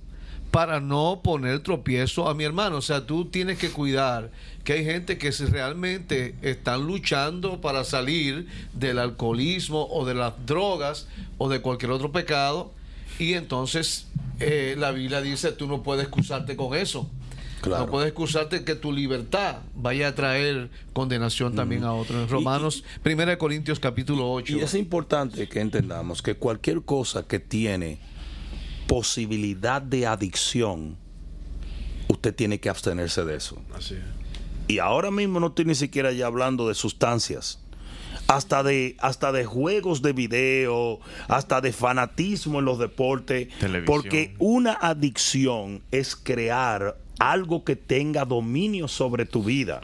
para 0.52 0.82
no 0.82 1.22
poner 1.24 1.62
tropiezo 1.62 2.28
a 2.28 2.34
mi 2.36 2.44
hermano. 2.44 2.78
O 2.78 2.82
sea, 2.82 3.06
tú 3.06 3.26
tienes 3.26 3.58
que 3.58 3.70
cuidar 3.70 4.32
que 4.64 4.74
hay 4.74 4.86
gente 4.86 5.18
que 5.18 5.32
si 5.32 5.46
realmente 5.46 6.36
están 6.42 6.86
luchando 6.86 7.62
para 7.62 7.84
salir 7.84 8.48
del 8.74 9.00
alcoholismo 9.00 9.88
o 9.90 10.06
de 10.06 10.14
las 10.14 10.34
drogas 10.46 11.08
o 11.38 11.50
de 11.50 11.62
cualquier 11.62 11.92
otro 11.92 12.12
pecado 12.12 12.72
y 13.18 13.34
entonces 13.34 14.08
eh, 14.40 14.76
la 14.78 14.92
Biblia 14.92 15.22
dice 15.22 15.52
tú 15.52 15.68
no 15.68 15.84
puedes 15.84 16.04
excusarte 16.04 16.56
con 16.56 16.76
eso. 16.78 17.10
Claro. 17.62 17.86
No 17.86 17.92
puedes 17.92 18.08
excusarte 18.08 18.64
que 18.64 18.76
tu 18.76 18.92
libertad 18.92 19.58
vaya 19.76 20.10
a 20.10 20.16
traer 20.16 20.72
condenación 20.94 21.56
también 21.56 21.84
a 21.84 21.94
otros. 21.94 22.30
Romanos, 22.30 22.84
1 23.06 23.38
Corintios 23.38 23.80
capítulo 23.80 24.32
8. 24.32 24.58
Y 24.58 24.60
es 24.62 24.74
importante 24.74 25.48
que 25.48 25.62
entendamos 25.62 26.24
que 26.24 26.36
cualquier 26.36 26.82
cosa 26.82 27.28
que 27.28 27.40
tiene 27.40 28.00
posibilidad 28.88 29.82
de 29.82 30.08
adicción, 30.08 30.98
usted 32.08 32.34
tiene 32.34 32.60
que 32.60 32.70
abstenerse 32.70 33.24
de 33.24 33.36
eso. 33.36 33.62
Así 33.76 33.94
es. 33.94 34.22
Y 34.68 34.80
ahora 34.80 35.12
mismo 35.12 35.40
no 35.40 35.48
estoy 35.48 35.66
ni 35.66 35.76
siquiera 35.76 36.12
ya 36.12 36.28
hablando 36.28 36.68
de 36.68 36.76
sustancias. 36.76 37.60
Hasta 38.28 38.64
de, 38.64 38.96
hasta 39.00 39.32
de 39.34 39.44
juegos 39.44 40.02
de 40.02 40.14
video, 40.14 41.00
hasta 41.28 41.60
de 41.60 41.74
fanatismo 41.74 42.60
en 42.60 42.66
los 42.66 42.80
deportes. 42.80 43.50
Televisión. 43.60 43.86
Porque 43.86 44.36
una 44.40 44.74
adicción 44.74 45.84
es 45.92 46.16
crear 46.16 46.98
algo 47.20 47.64
que 47.64 47.76
tenga 47.76 48.26
dominio 48.26 48.88
sobre 48.88 49.26
tu 49.26 49.44
vida 49.44 49.82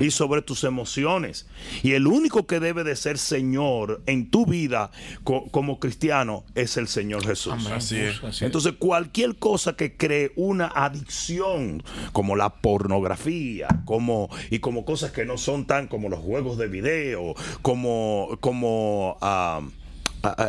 y 0.00 0.10
sobre 0.10 0.42
tus 0.42 0.64
emociones. 0.64 1.46
Y 1.84 1.92
el 1.92 2.06
único 2.08 2.46
que 2.46 2.58
debe 2.58 2.82
de 2.82 2.96
ser 2.96 3.18
Señor 3.18 4.02
en 4.06 4.30
tu 4.30 4.46
vida 4.46 4.90
co- 5.22 5.44
como 5.52 5.78
cristiano 5.78 6.44
es 6.56 6.76
el 6.76 6.88
Señor 6.88 7.24
Jesús. 7.24 7.54
Así 7.70 7.98
es. 7.98 8.22
Así. 8.24 8.44
Entonces, 8.44 8.72
cualquier 8.78 9.36
cosa 9.36 9.76
que 9.76 9.96
cree 9.96 10.32
una 10.34 10.66
adicción, 10.66 11.82
como 12.12 12.34
la 12.34 12.50
pornografía, 12.50 13.68
como 13.84 14.28
y 14.50 14.58
como 14.58 14.84
cosas 14.84 15.12
que 15.12 15.24
no 15.24 15.38
son 15.38 15.66
tan 15.66 15.86
como 15.86 16.08
los 16.08 16.18
juegos 16.20 16.58
de 16.58 16.66
video, 16.68 17.34
como 17.62 18.36
como 18.40 19.18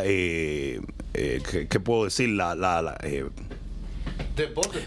eh, 0.04 0.80
eh, 1.14 1.42
¿qué, 1.50 1.68
qué 1.68 1.80
puedo 1.80 2.04
decir? 2.04 2.28
La, 2.30 2.54
la, 2.54 2.80
la, 2.82 2.96
eh. 3.02 3.24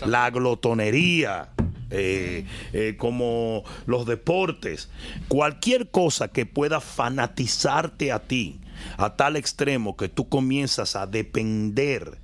La 0.05 0.29
glotonería, 0.29 1.49
eh, 1.89 2.45
eh, 2.73 2.95
como 2.97 3.63
los 3.85 4.05
deportes, 4.05 4.89
cualquier 5.27 5.89
cosa 5.89 6.27
que 6.27 6.45
pueda 6.45 6.81
fanatizarte 6.81 8.11
a 8.11 8.19
ti 8.19 8.59
a 8.97 9.15
tal 9.15 9.35
extremo 9.37 9.95
que 9.97 10.07
tú 10.09 10.29
comienzas 10.29 10.95
a 10.95 11.07
depender 11.07 12.17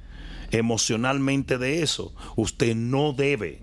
emocionalmente 0.51 1.58
de 1.58 1.82
eso, 1.82 2.14
usted 2.36 2.76
no 2.76 3.14
debe 3.14 3.60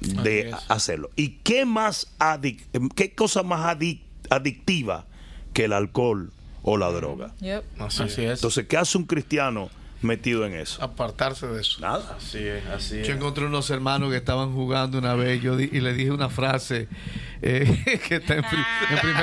de 0.00 0.54
hacerlo. 0.68 1.10
¿Y 1.16 1.38
qué 1.42 1.64
más 1.64 2.08
adic- 2.18 2.64
qué 2.94 3.14
cosa 3.14 3.42
más 3.42 3.60
adic- 3.78 4.02
adictiva 4.28 5.06
que 5.54 5.64
el 5.64 5.72
alcohol 5.72 6.30
o 6.62 6.76
la 6.76 6.90
droga? 6.90 7.32
Yep. 7.40 7.64
Así, 7.80 8.02
Así 8.02 8.22
es. 8.22 8.32
es. 8.32 8.38
Entonces, 8.40 8.66
¿qué 8.66 8.76
hace 8.76 8.98
un 8.98 9.04
cristiano 9.04 9.70
metido 10.02 10.44
en 10.46 10.54
eso? 10.54 10.82
Apartarse 10.82 11.46
de 11.46 11.60
eso. 11.60 11.80
Nada. 11.80 12.16
Así 12.18 12.38
es, 12.46 12.64
así 12.66 12.98
es. 13.00 13.06
Yo 13.08 13.14
encontré 13.14 13.44
unos 13.46 13.68
hermanos 13.70 14.10
que 14.10 14.16
estaban 14.16 14.52
jugando 14.54 14.98
una 14.98 15.14
vez 15.14 15.40
yo 15.42 15.56
di- 15.56 15.70
y 15.72 15.80
le 15.80 15.94
dije 15.94 16.10
una 16.10 16.28
frase 16.28 16.88
eh, 17.42 18.00
que 18.08 18.16
está 18.16 18.34
en, 18.36 18.42
pri- 18.42 18.64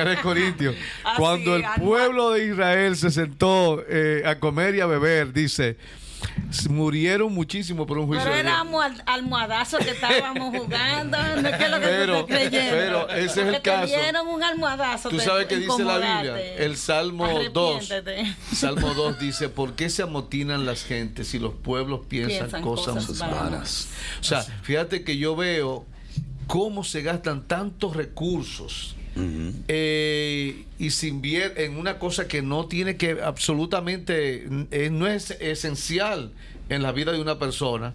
en 0.02 0.08
1 0.10 0.22
Corintios. 0.22 0.76
Ah, 1.04 1.14
Cuando 1.18 1.56
el 1.56 1.64
pueblo 1.80 2.32
de 2.32 2.48
Israel 2.48 2.96
se 2.96 3.12
sentó 3.12 3.84
eh, 3.88 4.24
a 4.26 4.40
comer 4.40 4.76
y 4.76 4.82
a 4.82 4.86
beber, 4.86 5.32
dice, 5.34 5.78
murieron 6.70 7.34
muchísimo 7.34 7.86
por 7.86 7.98
un 7.98 8.08
juicio 8.08 8.24
Pero 8.26 8.36
era 8.38 8.64
almohadazo 9.06 9.78
que 9.80 9.92
estábamos 9.92 10.56
jugando. 10.58 11.18
No 11.42 11.50
es 11.50 11.56
que 11.58 11.70
lo 11.70 11.80
que 11.80 11.86
Pero- 11.86 12.20
tú 12.22 12.28
pero 12.28 13.10
ese 13.10 13.42
es 13.42 13.48
el 13.56 13.62
caso. 13.62 13.94
Te 13.94 14.00
dieron 14.02 14.28
un 14.28 14.44
almohadazo. 14.44 15.10
Tú 15.10 15.20
sabes 15.20 15.48
que 15.48 15.58
dice 15.58 15.84
la 15.84 15.98
Biblia, 15.98 16.56
el 16.56 16.78
Salmo 16.78 17.28
2. 17.52 17.76
Arrepiéntete. 17.92 18.36
Salmo 18.54 18.94
2 18.94 19.20
dice, 19.20 19.50
¿por 19.50 19.74
qué 19.76 19.90
se 19.90 20.04
amotinan 20.04 20.66
las 20.66 20.84
gentes 20.84 21.30
si 21.30 21.40
los 21.40 21.54
pueblos 21.54 22.02
piensan, 22.08 22.38
Piensan 22.40 22.62
cosas, 22.62 23.06
cosas 23.06 23.20
vanas. 23.32 23.88
O 24.20 24.24
sea, 24.24 24.42
fíjate 24.42 25.04
que 25.04 25.18
yo 25.18 25.36
veo 25.36 25.86
cómo 26.48 26.84
se 26.84 27.02
gastan 27.02 27.48
tantos 27.48 27.96
recursos 27.96 28.96
eh, 29.16 30.66
y 30.80 30.90
se 30.90 31.08
invierte 31.08 31.66
en 31.66 31.78
una 31.78 32.00
cosa 32.00 32.28
que 32.28 32.42
no 32.42 32.66
tiene 32.66 32.98
que 32.98 33.20
absolutamente, 33.24 34.48
eh, 34.72 34.90
no 34.92 35.08
es 35.08 35.32
esencial 35.32 36.32
en 36.70 36.82
la 36.82 36.92
vida 36.92 37.12
de 37.12 37.22
una 37.22 37.40
persona. 37.40 37.94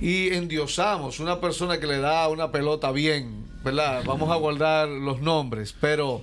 Y 0.00 0.28
endiosamos 0.28 1.20
una 1.20 1.40
persona 1.40 1.78
que 1.78 1.86
le 1.86 1.98
da 1.98 2.28
una 2.28 2.50
pelota 2.50 2.90
bien, 2.90 3.44
¿verdad? 3.64 4.02
Vamos 4.04 4.30
a 4.30 4.36
guardar 4.36 4.88
los 4.88 5.20
nombres, 5.20 5.74
pero 5.80 6.22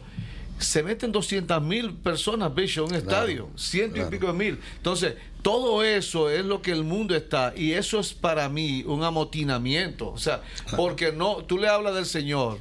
se 0.60 0.84
meten 0.84 1.12
200 1.12 1.62
mil 1.62 1.94
personas, 1.94 2.54
bicho, 2.54 2.84
en 2.84 2.90
un 2.90 2.96
estadio, 2.96 3.50
ciento 3.56 4.02
y 4.02 4.06
pico 4.06 4.28
de 4.28 4.34
mil. 4.34 4.60
Entonces, 4.76 5.16
todo 5.42 5.84
eso 5.84 6.30
es 6.30 6.44
lo 6.44 6.62
que 6.62 6.72
el 6.72 6.84
mundo 6.84 7.16
está, 7.16 7.54
y 7.56 7.72
eso 7.72 8.00
es 8.00 8.14
para 8.14 8.50
mí 8.50 8.84
un 8.86 9.04
amotinamiento. 9.04 10.10
O 10.10 10.18
sea, 10.18 10.42
porque 10.76 11.14
no, 11.14 11.38
tú 11.38 11.58
le 11.58 11.70
hablas 11.70 11.96
del 11.96 12.06
Señor 12.06 12.60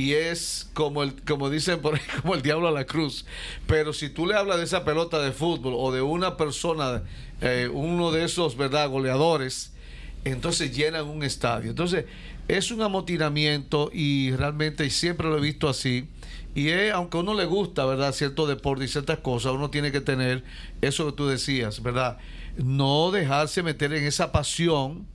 y 0.00 0.14
es 0.14 0.70
como 0.72 1.02
el 1.02 1.14
como 1.24 1.50
dicen 1.50 1.80
por 1.80 1.94
ahí, 1.94 2.00
como 2.22 2.34
el 2.34 2.40
diablo 2.40 2.68
a 2.68 2.72
la 2.72 2.86
cruz. 2.86 3.26
Pero 3.66 3.92
si 3.92 4.08
tú 4.08 4.26
le 4.26 4.34
hablas 4.34 4.56
de 4.56 4.64
esa 4.64 4.82
pelota 4.82 5.20
de 5.20 5.32
fútbol 5.32 5.74
o 5.76 5.92
de 5.92 6.00
una 6.00 6.38
persona, 6.38 7.02
eh, 7.42 7.68
uno 7.70 8.10
de 8.10 8.24
esos, 8.24 8.56
¿verdad?, 8.56 8.88
goleadores, 8.88 9.72
entonces 10.24 10.74
llenan 10.74 11.06
un 11.06 11.22
estadio. 11.22 11.68
Entonces, 11.68 12.06
es 12.48 12.70
un 12.70 12.80
amotinamiento 12.80 13.90
y 13.92 14.32
realmente 14.32 14.88
siempre 14.88 15.28
lo 15.28 15.36
he 15.36 15.40
visto 15.40 15.68
así. 15.68 16.08
Y 16.54 16.68
es, 16.68 16.92
aunque 16.94 17.18
a 17.18 17.20
uno 17.20 17.34
le 17.34 17.44
gusta, 17.44 17.84
¿verdad?, 17.84 18.12
cierto 18.12 18.46
deporte 18.46 18.84
y 18.84 18.88
ciertas 18.88 19.18
cosas, 19.18 19.52
uno 19.52 19.68
tiene 19.68 19.92
que 19.92 20.00
tener 20.00 20.44
eso 20.80 21.06
que 21.06 21.12
tú 21.12 21.28
decías, 21.28 21.82
¿verdad? 21.82 22.16
No 22.56 23.10
dejarse 23.10 23.62
meter 23.62 23.92
en 23.92 24.04
esa 24.04 24.32
pasión 24.32 25.06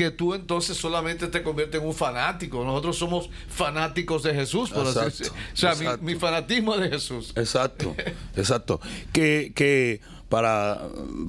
que 0.00 0.10
tú 0.10 0.32
entonces 0.32 0.78
solamente 0.78 1.26
te 1.26 1.42
conviertes 1.42 1.78
en 1.78 1.86
un 1.86 1.92
fanático. 1.92 2.64
Nosotros 2.64 2.96
somos 2.96 3.28
fanáticos 3.50 4.22
de 4.22 4.32
Jesús, 4.34 4.70
por 4.70 4.86
así 4.86 4.98
Exacto, 4.98 5.10
decirlo. 5.10 5.32
O 5.52 5.56
sea, 5.56 5.74
mi- 5.74 5.80
exacto. 5.84 6.04
mi, 6.06 6.14
fanatismo 6.14 6.74
es 6.76 6.80
de 6.80 6.88
Jesús. 6.88 7.32
Exacto, 7.36 7.94
exacto. 8.34 8.80
Que, 9.12 9.52
que 9.54 10.00
para, 10.30 10.80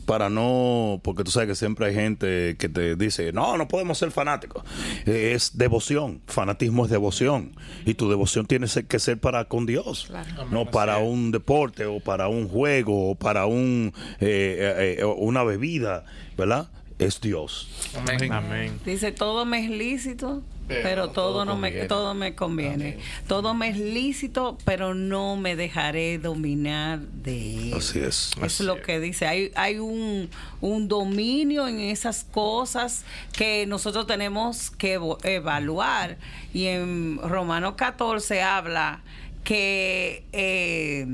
para 0.06 0.30
no, 0.30 1.02
porque 1.04 1.26
tú 1.26 1.32
sabes 1.32 1.50
que 1.50 1.56
siempre 1.56 1.88
hay 1.88 1.94
gente 1.96 2.56
que 2.58 2.70
te 2.70 2.96
dice, 2.96 3.34
no, 3.34 3.58
no 3.58 3.68
podemos 3.68 3.98
ser 3.98 4.12
fanáticos. 4.12 4.64
Eh, 5.06 5.34
Es 5.36 5.58
devoción, 5.58 6.22
fanatismo 6.28 6.86
es 6.86 6.92
devoción. 6.92 7.52
Y 7.86 7.96
tu 7.96 8.10
devoción 8.10 8.46
tiene 8.46 8.68
que 8.88 9.00
ser 9.00 9.20
para 9.20 9.46
con 9.50 9.66
Dios, 9.66 10.10
no 10.50 10.72
para 10.72 11.00
un 11.00 11.32
deporte 11.32 11.86
o 11.88 12.00
para 12.00 12.30
un 12.30 12.48
juego 12.48 13.10
o 13.12 13.16
para 13.16 13.48
un, 13.48 13.92
eh, 14.22 14.98
eh, 15.00 15.04
una 15.04 15.44
bebida, 15.44 16.06
¿verdad? 16.38 16.70
Es 17.02 17.20
Dios. 17.20 17.68
Amén. 17.98 18.32
Amén. 18.32 18.80
Dice, 18.86 19.12
todo 19.12 19.44
me 19.44 19.66
es 19.66 19.72
lícito, 19.72 20.44
pero, 20.68 21.10
todo, 21.10 21.46
no 21.46 21.58
me, 21.58 21.70
conviene. 21.70 21.88
todo 21.88 22.14
me 22.14 22.36
conviene. 22.36 22.98
Todo 23.28 23.56
me 23.56 23.70
es 23.70 23.78
lícito, 23.80 24.56
pero 24.66 24.94
no 24.94 25.36
me 25.36 25.56
dejaré 25.56 26.20
dominar 26.20 27.00
de 27.00 27.70
él. 27.70 27.74
Así 27.74 27.98
es. 27.98 28.34
Es 28.44 28.60
lo 28.60 28.80
que 28.84 29.00
dice. 29.00 29.26
Hay, 29.26 29.52
hay 29.56 29.80
un, 29.80 30.30
un 30.62 30.88
dominio 30.88 31.68
en 31.68 31.80
esas 31.80 32.24
cosas 32.24 33.04
que 33.34 33.66
nosotros 33.66 34.06
tenemos 34.06 34.70
que 34.70 35.00
evaluar. 35.24 36.18
Y 36.54 36.68
en 36.68 37.18
Romanos 37.18 37.74
14 37.78 38.44
habla 38.44 39.02
que 39.44 40.24
eh, 40.34 41.08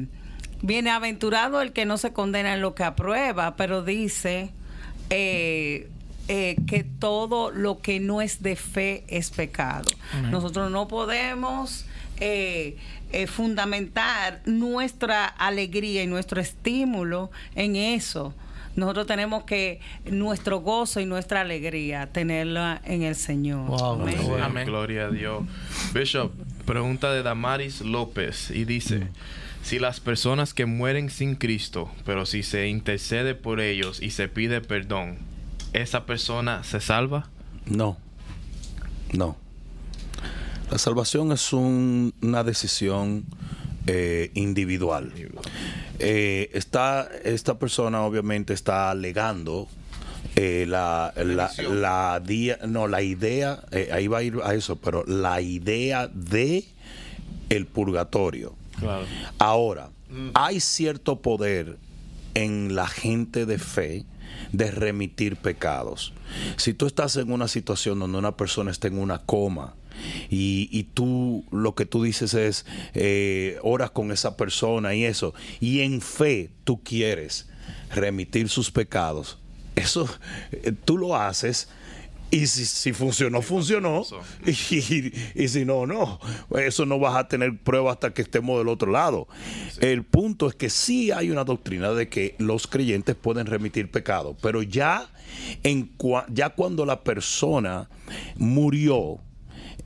bienaventurado 0.61 1.61
el 1.61 1.71
que 1.71 1.85
no 1.85 1.97
se 1.97 2.11
condena 2.11 2.55
en 2.55 2.61
lo 2.61 2.75
que 2.75 2.83
aprueba, 2.83 3.55
pero 3.55 3.83
dice 3.83 4.51
eh, 5.09 5.87
eh, 6.29 6.57
que 6.67 6.83
todo 6.83 7.51
lo 7.51 7.79
que 7.79 8.01
no 8.01 8.21
es 8.21 8.43
de 8.43 8.57
fe 8.57 9.05
es 9.07 9.29
pecado. 9.29 9.89
Nosotros 10.29 10.69
no 10.69 10.89
podemos 10.89 11.85
eh, 12.19 12.75
eh, 13.13 13.27
fundamentar 13.27 14.41
nuestra 14.45 15.25
alegría 15.25 16.03
y 16.03 16.07
nuestro 16.07 16.41
estímulo 16.41 17.31
en 17.55 17.77
eso. 17.77 18.33
Nosotros 18.75 19.07
tenemos 19.07 19.45
que 19.45 19.79
nuestro 20.05 20.59
gozo 20.59 20.99
y 20.99 21.05
nuestra 21.05 21.41
alegría 21.41 22.07
tenerla 22.07 22.81
en 22.83 23.03
el 23.03 23.15
Señor. 23.15 23.65
Wow, 23.67 24.01
Amén. 24.01 24.17
Amén. 24.43 24.65
Gloria 24.67 25.05
a 25.05 25.09
Dios. 25.09 25.45
Bishop, 25.93 26.33
pregunta 26.65 27.13
de 27.13 27.23
Damaris 27.23 27.79
López 27.79 28.51
y 28.51 28.65
dice, 28.65 29.07
si 29.67 29.79
las 29.79 29.99
personas 29.99 30.53
que 30.53 30.65
mueren 30.65 31.09
sin 31.09 31.35
Cristo, 31.35 31.91
pero 32.05 32.25
si 32.25 32.41
se 32.43 32.67
intercede 32.69 33.35
por 33.35 33.59
ellos 33.59 34.01
y 34.01 34.11
se 34.11 34.29
pide 34.29 34.61
perdón, 34.61 35.17
¿esa 35.73 36.05
persona 36.05 36.63
se 36.63 36.79
salva? 36.79 37.29
No, 37.65 37.97
no. 39.11 39.35
La 40.71 40.77
salvación 40.77 41.31
es 41.33 41.51
un- 41.53 42.13
una 42.21 42.43
decisión 42.43 43.25
eh, 43.87 44.31
individual. 44.35 45.13
Eh, 45.99 46.49
está, 46.53 47.09
esta 47.23 47.57
persona 47.57 48.01
obviamente 48.03 48.53
está 48.53 48.91
alegando 48.91 49.67
eh, 50.35 50.65
la, 50.67 51.13
la, 51.15 52.21
no, 52.67 52.87
la 52.87 53.01
idea, 53.01 53.63
eh, 53.71 53.89
ahí 53.93 54.07
va 54.07 54.19
a 54.19 54.23
ir 54.23 54.35
a 54.43 54.53
eso, 54.53 54.75
pero 54.75 55.03
la 55.07 55.39
idea 55.41 56.07
de 56.07 56.65
el 57.49 57.65
purgatorio. 57.65 58.53
Claro. 58.79 59.05
Ahora, 59.37 59.89
hay 60.33 60.59
cierto 60.59 61.21
poder 61.21 61.77
en 62.33 62.75
la 62.75 62.87
gente 62.87 63.45
de 63.45 63.57
fe 63.57 64.05
de 64.51 64.71
remitir 64.71 65.37
pecados. 65.37 66.13
Si 66.57 66.73
tú 66.73 66.85
estás 66.85 67.15
en 67.17 67.31
una 67.31 67.47
situación 67.47 67.99
donde 67.99 68.17
una 68.17 68.37
persona 68.37 68.71
está 68.71 68.87
en 68.87 68.99
una 68.99 69.19
coma 69.19 69.75
y, 70.29 70.69
y 70.71 70.83
tú 70.83 71.45
lo 71.51 71.75
que 71.75 71.85
tú 71.85 72.03
dices 72.03 72.33
es 72.33 72.65
eh, 72.93 73.57
oras 73.63 73.91
con 73.91 74.11
esa 74.11 74.37
persona 74.37 74.93
y 74.93 75.05
eso, 75.05 75.33
y 75.59 75.81
en 75.81 76.01
fe 76.01 76.51
tú 76.63 76.83
quieres 76.83 77.49
remitir 77.93 78.49
sus 78.49 78.71
pecados, 78.71 79.39
eso 79.75 80.07
eh, 80.51 80.73
tú 80.85 80.97
lo 80.97 81.15
haces. 81.15 81.69
Y 82.29 82.45
si, 82.47 82.65
si 82.65 82.91
funcionó, 82.91 83.41
funcionó. 83.41 84.03
Y, 84.45 85.13
y 85.43 85.47
si 85.47 85.63
no, 85.65 85.85
no. 85.85 86.19
Eso 86.57 86.85
no 86.85 86.99
vas 86.99 87.15
a 87.15 87.27
tener 87.27 87.57
prueba 87.57 87.91
hasta 87.93 88.13
que 88.13 88.21
estemos 88.21 88.57
del 88.57 88.67
otro 88.67 88.91
lado. 88.91 89.27
El 89.79 90.03
punto 90.03 90.47
es 90.49 90.55
que 90.55 90.69
sí 90.69 91.11
hay 91.11 91.29
una 91.31 91.43
doctrina 91.45 91.91
de 91.93 92.09
que 92.09 92.35
los 92.37 92.67
creyentes 92.67 93.15
pueden 93.15 93.45
remitir 93.47 93.89
pecado, 93.91 94.35
pero 94.41 94.61
ya, 94.61 95.09
en 95.63 95.95
cua- 95.97 96.25
ya 96.29 96.49
cuando 96.49 96.85
la 96.85 97.01
persona 97.03 97.89
murió, 98.35 99.19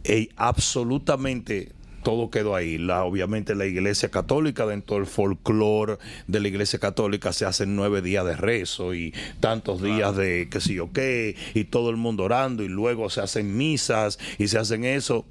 eh, 0.03 0.29
absolutamente 0.35 1.71
todo 2.03 2.29
quedó 2.29 2.55
ahí. 2.55 2.77
La, 2.77 3.03
obviamente 3.03 3.55
la 3.55 3.65
iglesia 3.65 4.09
católica, 4.09 4.65
dentro 4.65 4.97
del 4.97 5.05
folclore 5.05 5.97
de 6.27 6.39
la 6.39 6.47
iglesia 6.47 6.79
católica, 6.79 7.33
se 7.33 7.45
hacen 7.45 7.75
nueve 7.75 8.01
días 8.01 8.25
de 8.25 8.35
rezo 8.35 8.93
y 8.93 9.13
tantos 9.39 9.81
días 9.81 10.15
de 10.15 10.47
qué 10.49 10.61
sé 10.61 10.73
yo 10.73 10.91
qué, 10.91 11.35
y 11.53 11.65
todo 11.65 11.89
el 11.89 11.97
mundo 11.97 12.23
orando, 12.23 12.63
y 12.63 12.67
luego 12.67 13.09
se 13.09 13.21
hacen 13.21 13.55
misas 13.55 14.19
y 14.37 14.47
se 14.47 14.57
hacen 14.57 14.83
eso. 14.83 15.25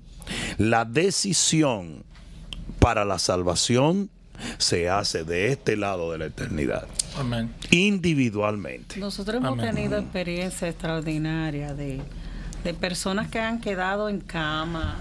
La 0.59 0.85
decisión 0.85 2.05
para 2.79 3.05
la 3.05 3.19
salvación 3.19 4.11
se 4.59 4.89
hace 4.89 5.25
de 5.25 5.53
este 5.53 5.77
lado 5.77 6.13
de 6.13 6.19
la 6.19 6.27
eternidad, 6.27 6.87
Amén. 7.19 7.53
individualmente. 7.71 8.99
Nosotros 8.99 9.37
hemos 9.37 9.59
Amén. 9.59 9.75
tenido 9.75 9.99
experiencia 9.99 10.69
extraordinaria 10.69 11.75
de, 11.75 12.01
de 12.65 12.75
personas 12.75 13.29
que 13.29 13.39
han 13.39 13.61
quedado 13.61 14.09
en 14.09 14.21
cama, 14.21 14.99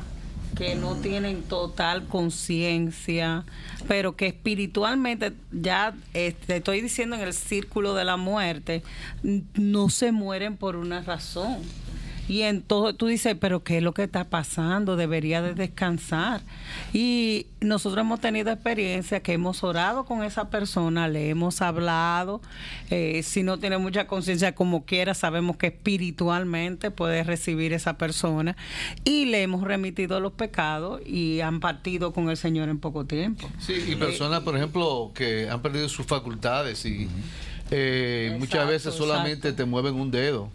que 0.55 0.75
no 0.75 0.95
tienen 0.95 1.43
total 1.43 2.07
conciencia, 2.07 3.45
pero 3.87 4.15
que 4.15 4.27
espiritualmente, 4.27 5.33
ya 5.51 5.95
eh, 6.13 6.33
te 6.45 6.57
estoy 6.57 6.81
diciendo 6.81 7.15
en 7.15 7.21
el 7.21 7.33
círculo 7.33 7.93
de 7.93 8.05
la 8.05 8.17
muerte, 8.17 8.83
no 9.23 9.89
se 9.89 10.11
mueren 10.11 10.57
por 10.57 10.75
una 10.75 11.01
razón. 11.01 11.57
Y 12.29 12.43
entonces 12.43 12.95
tú 12.95 13.07
dices, 13.07 13.35
pero 13.39 13.63
¿qué 13.63 13.77
es 13.77 13.83
lo 13.83 13.95
que 13.95 14.03
está 14.03 14.29
pasando? 14.29 14.95
Debería 14.95 15.41
de 15.41 15.55
descansar. 15.55 16.41
Y 16.93 17.47
nosotros 17.59 18.01
hemos 18.01 18.21
tenido 18.21 18.51
experiencia 18.51 19.21
que 19.21 19.33
hemos 19.33 19.63
orado 19.63 20.05
con 20.05 20.23
esa 20.23 20.51
persona, 20.51 21.07
le 21.07 21.29
hemos 21.29 21.63
hablado. 21.63 22.39
eh, 22.91 23.23
si 23.23 23.41
no 23.41 23.57
tiene 23.57 23.79
mucha 23.79 24.05
conciencia, 24.05 24.53
como 24.53 24.85
quiera, 24.85 25.15
sabemos 25.15 25.57
que 25.57 25.67
espiritualmente 25.67 26.91
puede 26.91 27.23
recibir 27.23 27.73
esa 27.73 27.97
persona. 27.97 28.55
Y 29.03 29.25
le 29.25 29.41
hemos 29.41 29.63
remitido 29.63 30.19
los 30.19 30.33
pecados 30.33 31.01
y 31.07 31.41
han 31.41 31.59
partido 31.59 32.13
con 32.13 32.29
el 32.29 32.37
Señor 32.37 32.69
en 32.69 32.77
poco 32.77 33.05
tiempo. 33.05 33.49
Sí, 33.57 33.73
y 33.87 33.95
personas, 33.95 34.41
por 34.41 34.55
ejemplo, 34.55 35.11
que 35.15 35.49
han 35.49 35.63
perdido 35.63 35.89
sus 35.89 36.05
facultades 36.05 36.85
y 36.85 37.09
eh, 37.71 38.35
muchas 38.37 38.67
veces 38.67 38.93
solamente 38.93 39.47
exacto. 39.47 39.63
te 39.63 39.65
mueven 39.65 39.95
un 39.95 40.11
dedo 40.11 40.51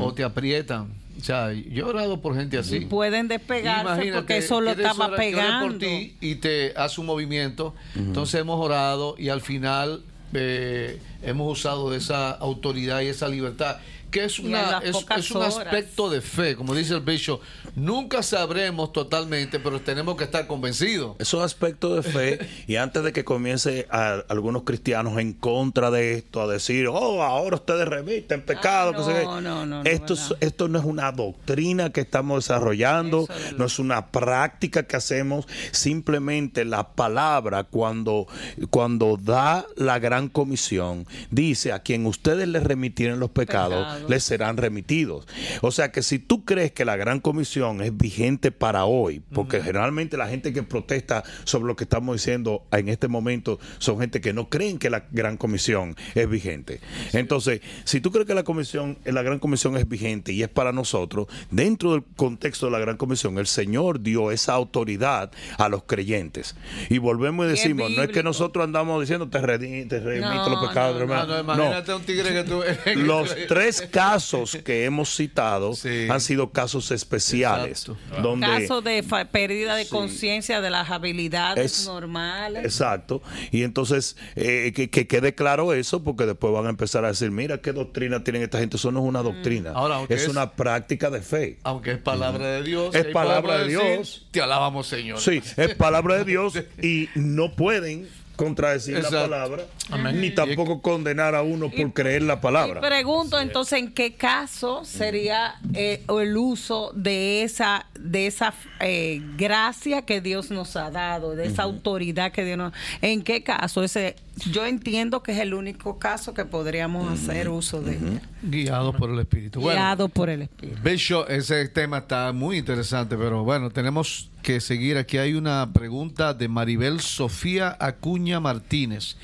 o 0.00 0.12
te 0.12 0.24
aprietan. 0.24 0.92
O 1.20 1.24
sea, 1.24 1.52
yo 1.52 1.86
he 1.86 1.88
orado 1.88 2.20
por 2.20 2.36
gente 2.36 2.58
así. 2.58 2.80
Pueden 2.80 3.26
despegarse 3.26 4.12
porque 4.12 4.38
eso 4.38 4.60
lo 4.60 4.70
estaba 4.70 5.16
pegando. 5.16 5.66
por 5.66 5.78
ti 5.78 6.16
y 6.20 6.36
te 6.36 6.72
hace 6.76 7.00
un 7.00 7.06
movimiento. 7.06 7.74
Entonces 7.96 8.40
hemos 8.40 8.64
orado 8.64 9.16
y 9.18 9.28
al 9.28 9.40
final 9.40 10.02
eh, 10.32 11.00
hemos 11.22 11.58
usado 11.58 11.90
de 11.90 11.98
esa 11.98 12.30
autoridad 12.30 13.00
y 13.00 13.06
esa 13.06 13.28
libertad 13.28 13.78
que 14.10 14.24
es, 14.24 14.38
una, 14.38 14.78
es, 14.78 14.96
es 15.16 15.30
un 15.30 15.36
horas. 15.38 15.56
aspecto 15.58 16.08
de 16.10 16.20
fe, 16.20 16.56
como 16.56 16.74
dice 16.74 16.94
el 16.94 17.00
bishop. 17.00 17.40
Nunca 17.74 18.22
sabremos 18.22 18.92
totalmente, 18.92 19.60
pero 19.60 19.80
tenemos 19.80 20.16
que 20.16 20.24
estar 20.24 20.46
convencidos. 20.46 21.16
Esos 21.18 21.42
aspectos 21.42 22.04
de 22.04 22.10
fe, 22.10 22.38
y 22.66 22.76
antes 22.76 23.02
de 23.04 23.12
que 23.12 23.24
comience 23.24 23.86
a, 23.90 24.22
algunos 24.28 24.62
cristianos 24.64 25.18
en 25.18 25.32
contra 25.32 25.90
de 25.90 26.14
esto, 26.14 26.40
a 26.42 26.46
decir, 26.46 26.88
oh, 26.88 27.22
ahora 27.22 27.56
ustedes 27.56 27.86
remiten 27.86 28.42
pecado. 28.42 28.92
Ah, 28.94 28.96
que 28.96 29.04
sé 29.04 29.18
qué". 29.20 29.24
no, 29.24 29.40
no, 29.40 29.66
no, 29.66 29.82
no, 29.82 29.90
esto, 29.90 30.14
es- 30.14 30.34
esto 30.40 30.68
no 30.68 30.78
es 30.78 30.84
una 30.84 31.12
doctrina 31.12 31.90
que 31.90 32.00
estamos 32.00 32.44
desarrollando, 32.44 33.26
es 33.28 33.58
no 33.58 33.66
es 33.66 33.78
una 33.78 34.06
práctica 34.08 34.84
que 34.84 34.96
hacemos, 34.96 35.46
simplemente 35.72 36.64
la 36.64 36.88
palabra 36.94 37.64
cuando, 37.64 38.26
cuando 38.70 39.16
da 39.16 39.66
la 39.76 39.98
gran 39.98 40.28
comisión, 40.28 41.06
dice 41.30 41.72
a 41.72 41.80
quien 41.80 42.06
ustedes 42.06 42.48
le 42.48 42.60
remitieron 42.60 43.20
los 43.20 43.30
pecados, 43.30 43.97
Les 44.08 44.22
serán 44.24 44.56
remitidos. 44.56 45.26
O 45.62 45.70
sea 45.70 45.90
que 45.92 46.02
si 46.02 46.18
tú 46.18 46.44
crees 46.44 46.72
que 46.72 46.84
la 46.84 46.96
Gran 46.96 47.20
Comisión 47.20 47.80
es 47.82 47.96
vigente 47.96 48.50
para 48.52 48.84
hoy, 48.84 49.20
porque 49.32 49.60
generalmente 49.62 50.16
la 50.16 50.28
gente 50.28 50.52
que 50.52 50.62
protesta 50.62 51.22
sobre 51.44 51.66
lo 51.66 51.76
que 51.76 51.84
estamos 51.84 52.16
diciendo 52.16 52.62
en 52.72 52.88
este 52.88 53.08
momento 53.08 53.58
son 53.78 53.98
gente 54.00 54.20
que 54.20 54.32
no 54.32 54.48
creen 54.48 54.78
que 54.78 54.90
la 54.90 55.04
Gran 55.10 55.36
Comisión 55.36 55.96
es 56.14 56.28
vigente. 56.28 56.80
Entonces, 57.12 57.60
si 57.84 58.00
tú 58.00 58.10
crees 58.12 58.26
que 58.26 58.34
la 58.34 58.42
comisión, 58.44 58.98
la 59.04 59.22
Gran 59.22 59.38
Comisión 59.38 59.76
es 59.76 59.88
vigente 59.88 60.32
y 60.32 60.42
es 60.42 60.48
para 60.48 60.72
nosotros, 60.72 61.26
dentro 61.50 61.92
del 61.92 62.04
contexto 62.16 62.66
de 62.66 62.72
la 62.72 62.78
Gran 62.78 62.96
Comisión, 62.96 63.38
el 63.38 63.46
Señor 63.46 64.00
dio 64.02 64.30
esa 64.30 64.52
autoridad 64.54 65.30
a 65.58 65.68
los 65.68 65.84
creyentes. 65.84 66.56
Y 66.90 66.98
volvemos 66.98 67.46
y 67.46 67.50
decimos, 67.50 67.90
no 67.90 68.02
es 68.02 68.10
que 68.10 68.22
nosotros 68.22 68.64
andamos 68.64 69.00
diciendo 69.00 69.28
te, 69.28 69.38
redi- 69.40 69.88
te 69.88 70.00
remito 70.00 70.28
No, 70.28 70.48
los 70.50 70.68
pecados, 70.68 70.96
no, 70.96 71.02
hermano". 71.02 71.26
No, 71.26 71.34
No. 71.34 71.40
imagínate 71.54 71.94
un 71.94 72.02
tigre 72.02 72.32
que 72.32 72.44
tú. 72.44 72.62
Los 72.98 73.34
tres 73.48 73.87
casos 73.90 74.58
que 74.64 74.84
hemos 74.84 75.14
citado 75.14 75.74
Sí. 75.74 76.06
han 76.10 76.20
sido 76.20 76.50
casos 76.52 76.90
especiales. 76.90 77.88
Exacto. 77.88 78.22
Donde, 78.22 78.46
Caso 78.46 78.80
de 78.82 79.02
pérdida 79.30 79.76
de 79.76 79.84
Sí. 79.84 79.90
conciencia 79.90 80.60
de 80.60 80.70
las 80.70 80.90
habilidades 80.90 81.80
Es- 81.80 81.86
normales. 81.86 82.64
Exacto. 82.64 83.22
Y 83.50 83.62
entonces, 83.62 84.16
eh, 84.36 84.72
que, 84.74 84.90
que 84.90 85.06
quede 85.06 85.34
claro 85.34 85.72
eso, 85.72 86.02
porque 86.02 86.26
después 86.26 86.52
van 86.52 86.66
a 86.66 86.70
empezar 86.70 87.04
a 87.04 87.08
decir, 87.08 87.30
mira 87.30 87.58
qué 87.60 87.72
doctrina 87.72 88.22
tienen 88.24 88.42
esta 88.42 88.58
gente. 88.58 88.76
Eso 88.76 88.90
no 88.92 89.00
es 89.00 89.06
una 89.06 89.22
doctrina. 89.22 89.72
Ahora, 89.74 89.96
aunque 89.96 90.14
es, 90.14 90.22
es- 90.22 90.28
una 90.28 90.52
práctica 90.52 91.10
de 91.10 91.20
fe. 91.22 91.58
Aunque 91.64 91.92
es 91.92 91.98
palabra 91.98 92.46
de 92.46 92.62
Dios. 92.62 92.94
Es 92.94 93.06
palabra 93.06 93.58
de 93.58 93.64
decir, 93.68 93.80
Dios. 93.94 94.26
Te 94.30 94.40
alabamos, 94.42 94.86
Señor. 94.86 95.20
Sí, 95.20 95.42
es 95.56 95.74
palabra 95.74 96.16
de 96.16 96.24
Dios 96.28 96.54
y 96.82 97.08
no 97.14 97.54
pueden 97.56 98.08
contradecir 98.38 98.96
Exacto. 98.96 99.16
la 99.16 99.22
palabra, 99.24 99.64
Amén. 99.90 100.20
ni 100.20 100.30
tampoco 100.30 100.80
condenar 100.80 101.34
a 101.34 101.42
uno 101.42 101.70
por 101.70 101.92
creer 101.92 102.22
la 102.22 102.34
Y 102.34 102.36
palabra. 102.36 102.80
pregunto 102.80 103.40
entonces 103.40 103.80
en 103.80 103.92
qué 103.92 104.14
caso 104.14 104.84
sería 104.84 105.56
eh, 105.74 106.04
el 106.08 106.36
uso 106.36 106.92
de 106.94 107.42
esa 107.42 107.86
de 107.98 108.28
esa 108.28 108.54
eh, 108.80 109.20
gracia 109.36 110.02
que 110.02 110.20
Dios 110.20 110.50
nos 110.52 110.76
ha 110.76 110.90
dado, 110.90 111.34
de 111.34 111.46
esa 111.46 111.64
autoridad 111.64 112.30
que 112.30 112.44
Dios 112.44 112.56
nos 112.56 112.72
en 113.02 113.22
qué 113.22 113.42
caso 113.42 113.82
ese 113.82 114.14
yo 114.46 114.66
entiendo 114.66 115.22
que 115.22 115.32
es 115.32 115.38
el 115.38 115.54
único 115.54 115.98
caso 115.98 116.34
que 116.34 116.44
podríamos 116.44 117.10
hacer 117.10 117.48
uso 117.48 117.80
de 117.80 117.96
ella, 117.96 118.22
Guiados 118.42 118.96
por 118.96 119.10
el 119.10 119.18
Espíritu. 119.18 119.60
Bueno, 119.60 119.80
guiado 119.80 120.08
por 120.08 120.30
el 120.30 120.42
Espíritu. 120.42 120.78
Bishop, 120.82 121.28
ese 121.28 121.68
tema 121.68 121.98
está 121.98 122.32
muy 122.32 122.58
interesante, 122.58 123.16
pero 123.16 123.44
bueno, 123.44 123.70
tenemos 123.70 124.30
que 124.42 124.60
seguir. 124.60 124.96
Aquí 124.96 125.18
hay 125.18 125.34
una 125.34 125.72
pregunta 125.72 126.34
de 126.34 126.48
Maribel 126.48 127.00
Sofía 127.00 127.76
Acuña 127.80 128.40
Martínez. 128.40 129.16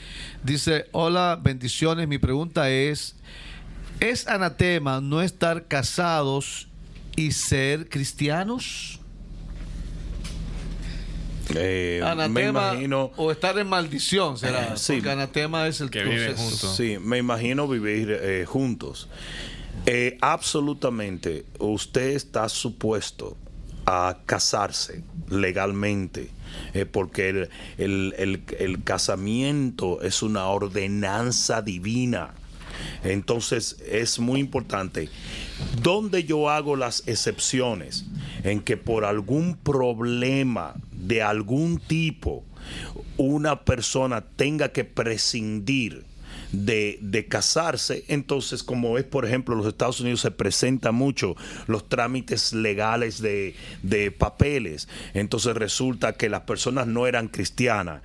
Dice, 0.43 0.87
hola, 0.93 1.39
bendiciones. 1.41 2.09
Mi 2.09 2.19
pregunta 2.19 2.71
es, 2.71 3.17
¿es 4.01 4.27
anatema 4.29 5.01
no 5.01 5.23
estar 5.23 5.67
casados 5.67 6.69
y 7.17 7.33
ser 7.33 7.89
cristianos? 7.89 9.01
Eh, 11.55 12.01
me 12.03 12.09
Anatema 12.11 12.49
imagino 12.73 13.11
o 13.17 13.31
estar 13.31 13.59
en 13.59 13.67
maldición 13.69 14.39
será. 14.39 14.73
Eh, 14.75 14.77
sí. 14.77 14.95
Porque 14.95 15.11
anatema 15.11 15.67
es 15.69 15.81
el 15.81 15.91
Que 15.91 16.01
proceso. 16.03 16.37
juntos. 16.37 16.77
Sí, 16.77 16.97
me 17.01 17.19
imagino 17.19 17.69
vivir 17.69 18.11
eh, 18.11 18.45
juntos. 18.47 19.09
Eh, 19.87 20.17
absolutamente, 20.21 21.45
usted 21.59 22.11
está 22.11 22.49
supuesto 22.49 23.37
a 23.87 24.19
casarse 24.25 25.03
legalmente, 25.29 26.31
eh, 26.73 26.87
porque 26.87 27.29
el, 27.29 27.49
el- 27.77 28.15
el- 28.17 28.43
el 28.59 28.83
casamiento 28.83 30.01
es 30.03 30.23
una 30.23 30.47
ordenanza 30.47 31.61
divina. 31.61 32.31
Entonces 33.05 33.77
es 33.89 34.19
muy 34.19 34.41
importante. 34.41 35.09
¿Dónde 35.83 36.25
yo 36.25 36.49
hago 36.51 36.77
las 36.77 37.07
excepciones? 37.07 38.05
En 38.43 38.61
que 38.61 38.77
por 38.77 39.05
algún 39.05 39.57
problema 39.57 40.75
de 41.07 41.23
algún 41.23 41.79
tipo 41.79 42.45
una 43.17 43.65
persona 43.65 44.23
tenga 44.23 44.73
que 44.73 44.85
prescindir 44.85 46.05
de, 46.55 46.99
de 47.01 47.27
casarse, 47.27 48.05
entonces 48.09 48.63
como 48.63 48.99
es 48.99 49.05
por 49.05 49.25
ejemplo 49.25 49.55
los 49.55 49.67
Estados 49.67 50.01
Unidos 50.01 50.21
se 50.21 50.31
presenta 50.31 50.93
mucho 50.93 51.37
los 51.67 51.89
trámites 51.89 52.53
legales 52.53 53.21
de, 53.21 53.55
de 53.83 54.11
papeles, 54.11 54.89
entonces 55.15 55.55
resulta 55.55 56.13
que 56.13 56.29
las 56.29 56.43
personas 56.43 56.87
no 56.87 57.07
eran 57.07 57.29
cristianas, 57.29 58.03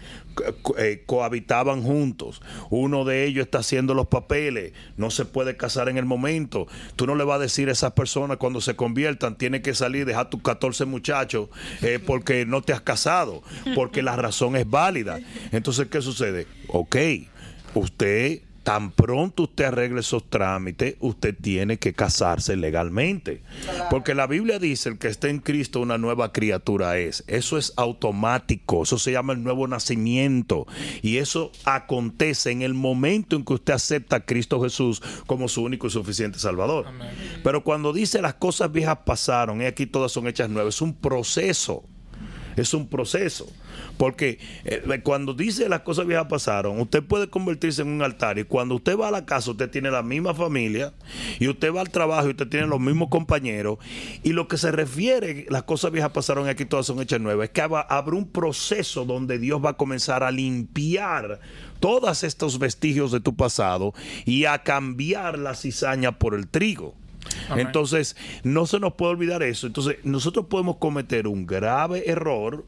eh, 0.78 1.04
cohabitaban 1.06 1.84
juntos, 1.84 2.42
uno 2.70 3.06
de 3.06 3.26
ellos 3.26 3.46
está 3.46 3.60
haciendo 3.60 3.94
los 3.94 4.08
papeles, 4.08 4.74
no 4.98 5.12
se 5.12 5.26
puede 5.26 5.58
casar 5.58 5.90
en 5.90 5.98
el 5.98 6.06
momento, 6.06 6.68
tú 6.96 7.06
no 7.06 7.16
le 7.16 7.24
vas 7.24 7.38
a 7.38 7.44
decir 7.44 7.70
a 7.70 7.74
esas 7.74 7.92
personas 7.92 8.38
cuando 8.38 8.62
se 8.62 8.76
conviertan, 8.76 9.38
tiene 9.38 9.62
que 9.62 9.74
salir, 9.74 10.06
dejar 10.06 10.30
tus 10.30 10.42
14 10.42 10.86
muchachos 10.86 11.50
eh, 11.82 12.00
porque 12.06 12.46
no 12.46 12.62
te 12.62 12.74
has 12.74 12.82
casado, 12.82 13.44
porque 13.76 14.02
la 14.02 14.16
razón 14.16 14.56
es 14.56 14.70
válida. 14.70 15.20
Entonces, 15.52 15.88
¿qué 15.88 16.02
sucede? 16.02 16.48
Ok, 16.68 16.96
usted, 17.74 18.42
tan 18.64 18.92
pronto 18.92 19.44
usted 19.44 19.66
arregle 19.66 20.02
esos 20.02 20.30
trámites, 20.30 20.96
usted 21.00 21.36
tiene 21.40 21.78
que 21.78 21.94
casarse 21.94 22.56
legalmente. 22.56 23.42
Porque 23.90 24.14
la 24.14 24.28
Biblia 24.28 24.60
dice, 24.60 24.90
el 24.90 25.00
que 25.00 25.08
está 25.08 25.30
en 25.30 25.40
Cristo 25.40 25.80
una 25.80 25.98
nueva 25.98 26.32
criatura 26.32 26.98
es. 26.98 27.24
Eso 27.28 27.58
es 27.58 27.74
automático, 27.78 28.84
eso 28.84 29.00
se 29.00 29.12
llama 29.12 29.34
el 29.34 29.44
nuevo 29.44 29.68
nacimiento. 29.68 30.68
Y 31.02 31.18
eso 31.18 31.52
acontece 31.66 32.52
en 32.52 32.62
el 32.62 32.74
momento 32.74 33.36
en 33.36 33.44
que 33.44 33.54
usted 33.54 33.74
acepta 33.74 34.18
a 34.18 34.26
Cristo 34.26 34.62
Jesús 34.62 35.02
como 35.26 35.48
su 35.48 35.64
único 35.64 35.88
y 35.88 35.90
suficiente 35.90 36.38
Salvador. 36.38 36.86
Pero 37.44 37.64
cuando 37.64 37.92
dice 37.94 38.22
las 38.22 38.36
cosas 38.36 38.72
viejas 38.72 39.00
pasaron, 39.06 39.62
y 39.62 39.66
aquí 39.66 39.88
todas 39.88 40.12
son 40.12 40.28
hechas 40.28 40.50
nuevas, 40.50 40.76
es 40.76 40.82
un 40.82 40.94
proceso 40.94 41.84
es 42.56 42.74
un 42.74 42.88
proceso. 42.88 43.48
Porque 43.98 44.40
eh, 44.66 45.02
cuando 45.04 45.34
dice 45.34 45.68
las 45.70 45.82
cosas 45.82 46.06
viejas 46.06 46.28
pasaron, 46.28 46.80
usted 46.80 47.04
puede 47.04 47.30
convertirse 47.30 47.82
en 47.82 47.90
un 47.90 48.02
altar 48.02 48.40
y 48.40 48.44
cuando 48.44 48.76
usted 48.76 48.98
va 48.98 49.10
a 49.10 49.12
la 49.12 49.26
casa 49.26 49.52
usted 49.52 49.70
tiene 49.70 49.92
la 49.92 50.04
misma 50.04 50.34
familia 50.34 50.94
y 51.40 51.48
usted 51.48 51.74
va 51.74 51.82
al 51.82 51.90
trabajo 51.90 52.28
y 52.28 52.32
usted 52.32 52.48
tiene 52.48 52.68
los 52.68 52.80
mismos 52.80 53.10
compañeros 53.10 53.78
y 54.24 54.32
lo 54.34 54.48
que 54.48 54.58
se 54.58 54.72
refiere, 54.72 55.46
las 55.50 55.64
cosas 55.64 55.92
viejas 55.92 56.12
pasaron 56.12 56.48
aquí 56.48 56.66
todas 56.66 56.86
son 56.86 57.02
hechas 57.02 57.20
nuevas, 57.20 57.46
es 57.46 57.50
que 57.52 57.62
habrá 57.62 58.16
un 58.16 58.28
proceso 58.28 59.06
donde 59.06 59.38
Dios 59.38 59.64
va 59.64 59.72
a 59.72 59.78
comenzar 59.78 60.24
a 60.24 60.32
limpiar 60.32 61.40
todos 61.80 62.24
estos 62.24 62.60
vestigios 62.60 63.12
de 63.12 63.20
tu 63.20 63.36
pasado 63.36 63.94
y 64.26 64.46
a 64.46 64.64
cambiar 64.64 65.38
la 65.40 65.56
cizaña 65.56 66.18
por 66.18 66.36
el 66.36 66.48
trigo. 66.48 66.99
Entonces, 67.56 68.16
no 68.44 68.66
se 68.66 68.80
nos 68.80 68.94
puede 68.94 69.14
olvidar 69.14 69.44
eso. 69.44 69.68
Entonces, 69.68 69.98
nosotros 70.04 70.46
podemos 70.48 70.78
cometer 70.78 71.28
un 71.28 71.46
grave 71.46 72.10
error 72.10 72.66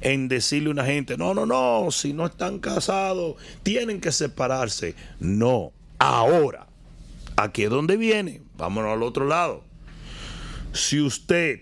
en 0.00 0.28
decirle 0.28 0.68
a 0.68 0.72
una 0.72 0.84
gente, 0.84 1.16
no, 1.16 1.34
no, 1.34 1.46
no, 1.46 1.90
si 1.90 2.12
no 2.12 2.26
están 2.26 2.58
casados, 2.58 3.36
tienen 3.62 4.00
que 4.00 4.12
separarse. 4.12 4.94
No, 5.20 5.72
ahora, 5.98 6.66
aquí 7.36 7.64
es 7.64 7.70
donde 7.70 7.96
viene, 7.96 8.42
vámonos 8.56 8.92
al 8.92 9.02
otro 9.02 9.26
lado. 9.26 9.64
Si 10.72 11.00
usted, 11.00 11.60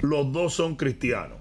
los 0.00 0.32
dos 0.32 0.54
son 0.54 0.76
cristianos, 0.76 1.38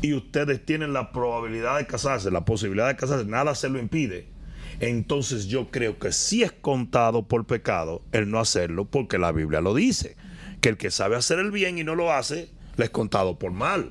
y 0.00 0.14
ustedes 0.14 0.64
tienen 0.64 0.92
la 0.92 1.10
probabilidad 1.10 1.78
de 1.78 1.86
casarse, 1.86 2.30
la 2.30 2.44
posibilidad 2.44 2.88
de 2.88 2.96
casarse, 2.96 3.24
nada 3.24 3.54
se 3.54 3.68
lo 3.68 3.78
impide, 3.78 4.28
entonces 4.80 5.46
yo 5.46 5.70
creo 5.70 5.98
que 5.98 6.12
sí 6.12 6.42
es 6.42 6.52
contado 6.52 7.26
por 7.26 7.46
pecado 7.46 8.02
el 8.12 8.30
no 8.30 8.38
hacerlo, 8.38 8.84
porque 8.84 9.18
la 9.18 9.32
Biblia 9.32 9.60
lo 9.60 9.74
dice, 9.74 10.16
que 10.60 10.68
el 10.68 10.76
que 10.76 10.90
sabe 10.90 11.16
hacer 11.16 11.38
el 11.38 11.50
bien 11.50 11.78
y 11.78 11.84
no 11.84 11.94
lo 11.94 12.12
hace, 12.12 12.50
le 12.76 12.84
es 12.84 12.90
contado 12.90 13.38
por 13.38 13.52
mal. 13.52 13.90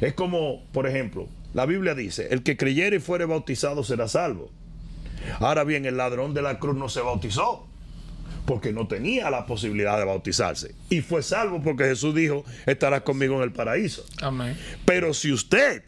Es 0.00 0.14
como, 0.14 0.64
por 0.72 0.86
ejemplo, 0.86 1.28
la 1.54 1.66
Biblia 1.66 1.94
dice, 1.94 2.28
el 2.30 2.42
que 2.42 2.56
creyere 2.56 2.96
y 2.96 3.00
fuere 3.00 3.24
bautizado 3.24 3.82
será 3.84 4.08
salvo. 4.08 4.50
Ahora 5.40 5.64
bien, 5.64 5.86
el 5.86 5.96
ladrón 5.96 6.34
de 6.34 6.42
la 6.42 6.58
cruz 6.58 6.76
no 6.76 6.88
se 6.88 7.00
bautizó 7.00 7.66
porque 8.46 8.72
no 8.72 8.86
tenía 8.86 9.30
la 9.30 9.46
posibilidad 9.46 9.98
de 9.98 10.04
bautizarse. 10.04 10.74
Y 10.88 11.00
fue 11.00 11.22
salvo 11.22 11.62
porque 11.62 11.84
Jesús 11.84 12.14
dijo, 12.14 12.44
estarás 12.66 13.00
conmigo 13.02 13.36
en 13.36 13.42
el 13.42 13.52
paraíso. 13.52 14.04
Amén. 14.20 14.56
Pero 14.84 15.14
si 15.14 15.32
usted 15.32 15.82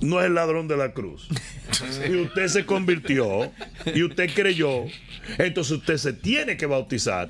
no 0.00 0.20
es 0.20 0.26
el 0.26 0.34
ladrón 0.34 0.66
de 0.68 0.76
la 0.76 0.92
cruz 0.92 1.28
y 2.08 2.14
usted 2.16 2.48
se 2.48 2.64
convirtió 2.66 3.50
y 3.94 4.02
usted 4.02 4.30
creyó, 4.34 4.84
entonces 5.38 5.72
usted 5.78 5.96
se 5.98 6.12
tiene 6.12 6.56
que 6.56 6.66
bautizar. 6.66 7.28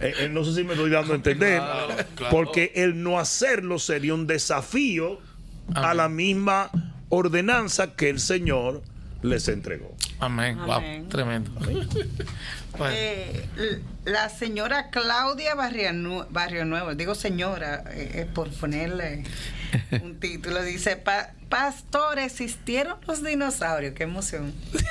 Eh, 0.00 0.12
eh, 0.20 0.28
no 0.30 0.44
sé 0.44 0.54
si 0.54 0.62
me 0.64 0.74
estoy 0.74 0.90
dando 0.90 1.14
a 1.14 1.16
entender, 1.16 1.58
Claro, 1.58 1.88
claro. 2.16 2.30
porque 2.36 2.72
el 2.74 3.02
no 3.02 3.18
hacerlo 3.18 3.78
sería 3.78 4.12
un 4.14 4.26
desafío 4.26 5.20
a 5.74 5.94
la 5.94 6.08
misma 6.08 6.70
ordenanza 7.08 7.94
que 7.94 8.10
el 8.10 8.20
Señor 8.20 8.82
les 9.22 9.48
entregó. 9.48 9.96
Amén. 10.20 10.58
Amén. 10.60 11.02
Wow, 11.02 11.08
tremendo. 11.08 11.50
Bueno, 12.76 12.94
Eh, 12.94 13.46
la 14.04 14.28
señora 14.28 14.90
Claudia 14.90 15.54
Barrio, 15.54 15.94
Nu- 15.94 16.26
Barrio 16.28 16.66
Nuevo, 16.66 16.94
digo 16.94 17.14
señora, 17.14 17.82
eh, 17.90 18.26
por 18.34 18.50
ponerle 18.50 19.24
un 20.02 20.20
título, 20.20 20.62
dice, 20.62 20.96
"Pa- 20.96 21.30
Pastor, 21.48 22.18
¿existieron 22.18 22.96
los 23.06 23.22
dinosaurios? 23.22 23.94
Qué 23.94 24.04
emoción. 24.04 24.52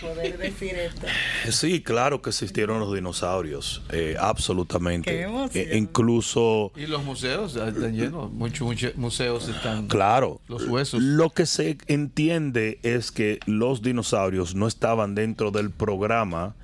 poder 0.00 0.38
decir 0.38 0.74
esto. 0.74 1.06
Sí, 1.50 1.82
claro 1.82 2.22
que 2.22 2.30
existieron 2.30 2.80
los 2.80 2.94
dinosaurios, 2.94 3.82
eh, 3.90 4.16
absolutamente. 4.18 5.10
Qué 5.10 5.22
emoción. 5.22 5.64
Eh, 5.68 5.76
incluso, 5.76 6.72
Y 6.76 6.86
los 6.86 7.04
museos 7.04 7.56
están 7.56 7.94
llenos. 7.94 8.30
Muchos 8.32 8.66
muchos 8.66 8.96
museos 8.96 9.48
están. 9.48 9.86
claro, 9.88 10.40
Los 10.48 10.66
huesos. 10.66 11.02
Lo 11.02 11.30
que 11.30 11.46
se 11.46 11.78
entiende 11.86 12.78
es 12.82 13.10
que 13.10 13.40
los 13.46 13.82
dinosaurios 13.82 14.54
no 14.54 14.66
estaban 14.66 15.14
dentro 15.14 15.50
del 15.50 15.70
programa 15.70 16.54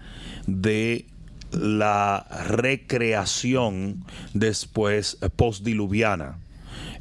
de 0.47 1.07
la 1.53 2.27
recreación 2.47 4.05
después 4.33 5.19
eh, 5.21 5.29
postdiluviana. 5.31 6.39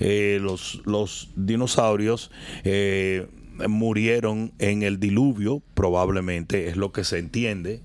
Eh, 0.05 0.37
los, 0.41 0.81
los 0.83 1.29
dinosaurios 1.37 2.29
eh, 2.65 3.25
murieron 3.69 4.51
en 4.59 4.83
el 4.83 4.99
diluvio, 4.99 5.61
probablemente, 5.73 6.67
es 6.67 6.75
lo 6.75 6.91
que 6.91 7.05
se 7.05 7.19
entiende. 7.19 7.81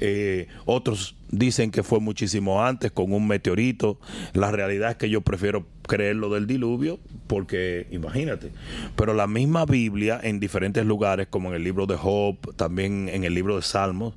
Eh, 0.00 0.48
otros 0.64 1.14
dicen 1.30 1.70
que 1.70 1.84
fue 1.84 2.00
muchísimo 2.00 2.64
antes 2.64 2.90
con 2.90 3.12
un 3.12 3.28
meteorito. 3.28 4.00
La 4.32 4.50
realidad 4.50 4.90
es 4.90 4.96
que 4.96 5.10
yo 5.10 5.20
prefiero 5.20 5.64
creer 5.86 6.16
lo 6.16 6.30
del 6.30 6.48
diluvio 6.48 6.98
porque 7.28 7.86
imagínate. 7.92 8.50
Pero 8.96 9.14
la 9.14 9.28
misma 9.28 9.64
Biblia 9.64 10.18
en 10.20 10.40
diferentes 10.40 10.84
lugares, 10.84 11.28
como 11.30 11.50
en 11.50 11.54
el 11.54 11.62
libro 11.62 11.86
de 11.86 11.96
Job, 11.96 12.36
también 12.56 13.08
en 13.08 13.22
el 13.22 13.34
libro 13.34 13.54
de 13.54 13.62
Salmos, 13.62 14.14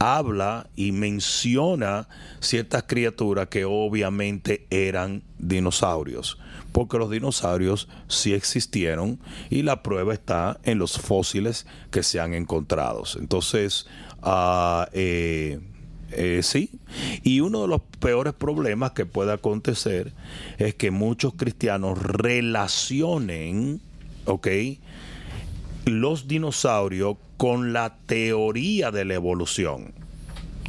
habla 0.00 0.68
y 0.74 0.90
menciona 0.90 2.08
ciertas 2.40 2.82
criaturas 2.82 3.46
que 3.46 3.64
obviamente 3.64 4.66
eran 4.70 5.22
dinosaurios. 5.38 6.38
Porque 6.72 6.98
los 6.98 7.10
dinosaurios 7.10 7.88
sí 8.08 8.32
existieron 8.32 9.18
y 9.48 9.62
la 9.62 9.82
prueba 9.82 10.14
está 10.14 10.60
en 10.62 10.78
los 10.78 10.98
fósiles 10.98 11.66
que 11.90 12.02
se 12.02 12.20
han 12.20 12.34
encontrado. 12.34 13.02
Entonces, 13.18 13.86
eh, 14.92 16.40
sí. 16.42 16.70
Y 17.22 17.40
uno 17.40 17.62
de 17.62 17.68
los 17.68 17.80
peores 17.98 18.34
problemas 18.34 18.92
que 18.92 19.06
puede 19.06 19.32
acontecer 19.32 20.12
es 20.58 20.74
que 20.74 20.90
muchos 20.90 21.34
cristianos 21.34 22.00
relacionen, 22.00 23.80
¿ok? 24.26 24.48
Los 25.86 26.28
dinosaurios 26.28 27.16
con 27.36 27.72
la 27.72 27.96
teoría 28.06 28.90
de 28.90 29.04
la 29.04 29.14
evolución. 29.14 29.94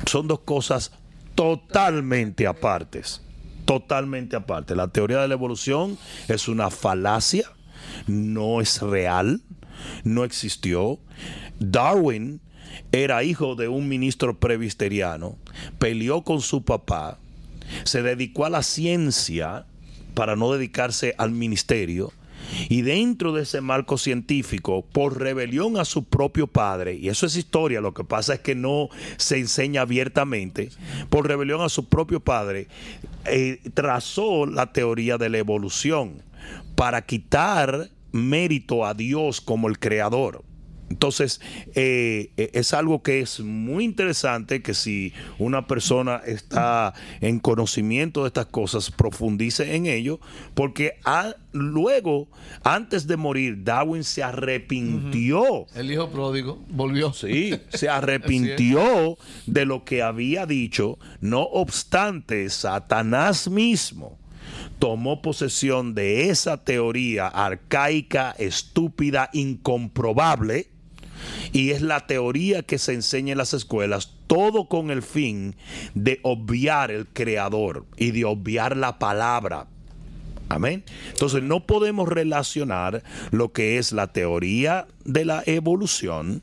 Son 0.05 0.27
dos 0.27 0.39
cosas 0.39 0.93
totalmente 1.35 2.47
apartes. 2.47 3.21
Totalmente 3.71 4.35
aparte. 4.35 4.75
La 4.75 4.89
teoría 4.89 5.21
de 5.21 5.29
la 5.29 5.33
evolución 5.33 5.97
es 6.27 6.49
una 6.49 6.69
falacia, 6.69 7.49
no 8.05 8.59
es 8.59 8.81
real, 8.81 9.43
no 10.03 10.25
existió. 10.25 10.99
Darwin 11.57 12.41
era 12.91 13.23
hijo 13.23 13.55
de 13.55 13.69
un 13.69 13.87
ministro 13.87 14.37
presbiteriano, 14.37 15.37
peleó 15.79 16.25
con 16.25 16.41
su 16.41 16.65
papá, 16.65 17.17
se 17.85 18.01
dedicó 18.01 18.43
a 18.43 18.49
la 18.49 18.61
ciencia 18.61 19.65
para 20.15 20.35
no 20.35 20.51
dedicarse 20.51 21.15
al 21.17 21.31
ministerio. 21.31 22.11
Y 22.69 22.81
dentro 22.81 23.33
de 23.33 23.43
ese 23.43 23.61
marco 23.61 23.97
científico, 23.97 24.85
por 24.91 25.19
rebelión 25.19 25.77
a 25.77 25.85
su 25.85 26.03
propio 26.03 26.47
padre, 26.47 26.95
y 26.95 27.09
eso 27.09 27.25
es 27.25 27.35
historia, 27.35 27.81
lo 27.81 27.93
que 27.93 28.03
pasa 28.03 28.35
es 28.35 28.39
que 28.41 28.55
no 28.55 28.89
se 29.17 29.37
enseña 29.37 29.81
abiertamente, 29.81 30.69
por 31.09 31.27
rebelión 31.27 31.61
a 31.61 31.69
su 31.69 31.87
propio 31.87 32.19
padre, 32.19 32.67
eh, 33.25 33.59
trazó 33.73 34.45
la 34.45 34.73
teoría 34.73 35.17
de 35.17 35.29
la 35.29 35.37
evolución 35.37 36.23
para 36.75 37.05
quitar 37.05 37.89
mérito 38.11 38.85
a 38.85 38.93
Dios 38.93 39.41
como 39.41 39.67
el 39.67 39.79
creador. 39.79 40.43
Entonces, 40.91 41.39
eh, 41.73 42.31
eh, 42.35 42.49
es 42.53 42.73
algo 42.73 43.01
que 43.01 43.21
es 43.21 43.39
muy 43.39 43.85
interesante 43.85 44.61
que 44.61 44.73
si 44.73 45.13
una 45.39 45.65
persona 45.65 46.17
está 46.25 46.93
en 47.21 47.39
conocimiento 47.39 48.21
de 48.23 48.27
estas 48.27 48.47
cosas, 48.47 48.91
profundice 48.91 49.75
en 49.75 49.85
ello, 49.85 50.19
porque 50.53 50.99
a- 51.05 51.33
luego, 51.53 52.27
antes 52.63 53.07
de 53.07 53.15
morir, 53.15 53.63
Darwin 53.63 54.03
se 54.03 54.21
arrepintió. 54.21 55.65
El 55.75 55.91
hijo 55.91 56.09
pródigo 56.09 56.61
volvió. 56.69 57.13
Sí, 57.13 57.53
se 57.69 57.87
arrepintió 57.89 59.17
de 59.45 59.65
lo 59.65 59.85
que 59.85 60.01
había 60.01 60.45
dicho. 60.45 60.99
No 61.21 61.41
obstante, 61.43 62.49
Satanás 62.49 63.49
mismo 63.49 64.17
tomó 64.79 65.21
posesión 65.21 65.93
de 65.93 66.29
esa 66.29 66.63
teoría 66.63 67.27
arcaica, 67.27 68.35
estúpida, 68.39 69.29
incomprobable. 69.31 70.67
Y 71.51 71.71
es 71.71 71.81
la 71.81 72.07
teoría 72.07 72.63
que 72.63 72.77
se 72.77 72.93
enseña 72.93 73.33
en 73.33 73.37
las 73.37 73.53
escuelas, 73.53 74.13
todo 74.27 74.67
con 74.67 74.91
el 74.91 75.01
fin 75.01 75.55
de 75.93 76.19
obviar 76.23 76.91
el 76.91 77.07
creador 77.07 77.85
y 77.97 78.11
de 78.11 78.25
obviar 78.25 78.77
la 78.77 78.99
palabra. 78.99 79.67
Amén. 80.49 80.83
Entonces 81.09 81.43
no 81.43 81.65
podemos 81.65 82.09
relacionar 82.09 83.03
lo 83.31 83.53
que 83.53 83.77
es 83.77 83.93
la 83.93 84.07
teoría 84.07 84.85
de 85.05 85.23
la 85.23 85.43
evolución 85.45 86.41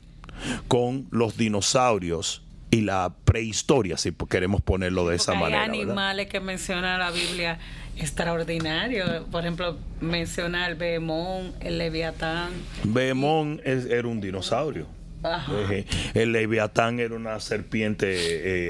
con 0.67 1.07
los 1.11 1.37
dinosaurios 1.37 2.43
y 2.71 2.81
la 2.81 3.15
prehistoria, 3.25 3.97
si 3.97 4.11
queremos 4.29 4.61
ponerlo 4.61 5.07
de 5.07 5.15
esa 5.15 5.33
manera. 5.33 5.63
Hay 5.63 5.69
¿verdad? 5.69 5.83
animales 5.83 6.27
que 6.27 6.39
menciona 6.39 6.97
la 6.97 7.11
Biblia 7.11 7.59
extraordinarios. 7.99 9.25
Por 9.31 9.41
ejemplo, 9.41 9.77
menciona 10.01 10.67
el 10.67 10.75
Behemón, 10.75 11.53
el 11.59 11.77
Leviatán. 11.77 12.49
Behemón 12.83 13.61
es- 13.65 13.85
era 13.85 14.07
un 14.07 14.21
dinosaurio. 14.21 14.87
Ajá. 15.21 15.51
El 16.13 16.31
leviatán 16.31 17.01
era 17.01 17.13
una 17.13 17.41
serpiente 17.41 18.07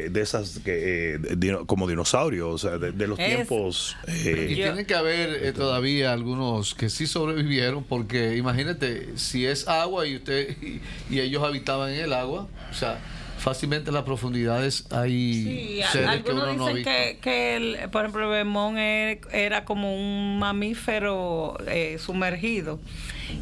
eh, 0.05 0.09
de 0.09 0.21
esas 0.21 0.57
que, 0.65 1.13
eh, 1.13 1.19
dino- 1.37 1.67
como 1.67 1.87
dinosaurio, 1.87 2.49
o 2.49 2.57
sea, 2.57 2.79
de, 2.79 2.91
de 2.91 3.05
los 3.05 3.19
Es- 3.19 3.27
tiempos. 3.35 3.95
eh, 4.07 4.47
Y 4.49 4.55
Yo- 4.55 4.63
tienen 4.65 4.85
que 4.87 4.95
haber 4.95 5.29
eh, 5.45 5.53
todavía 5.53 6.11
algunos 6.11 6.73
que 6.73 6.89
sí 6.89 7.05
sobrevivieron, 7.05 7.83
porque 7.83 8.35
imagínate, 8.35 9.09
si 9.15 9.45
es 9.45 9.67
agua 9.67 10.07
y 10.07 10.15
usted 10.15 10.57
y, 10.59 10.81
y 11.13 11.19
ellos 11.19 11.43
habitaban 11.43 11.91
en 11.93 11.99
el 11.99 12.13
agua, 12.13 12.47
o 12.71 12.73
sea, 12.73 12.97
fácilmente 13.39 13.89
en 13.89 13.95
las 13.95 14.03
profundidades 14.03 14.85
hay 14.91 15.33
Sí, 15.43 15.81
a- 15.81 15.91
seres 15.91 16.07
que 16.09 16.15
algunos 16.31 16.43
uno 16.43 16.53
no 16.53 16.67
ha 16.67 16.73
dicen 16.73 16.75
visto. 16.75 16.91
que, 16.91 17.17
que 17.21 17.55
el- 17.55 17.89
por 17.89 18.01
ejemplo, 18.01 18.23
el 18.25 18.29
Behemón 18.31 18.75
er- 18.77 19.19
era 19.31 19.65
como 19.65 19.95
un 19.95 20.37
mamífero 20.39 21.57
eh, 21.67 21.97
sumergido. 21.99 22.79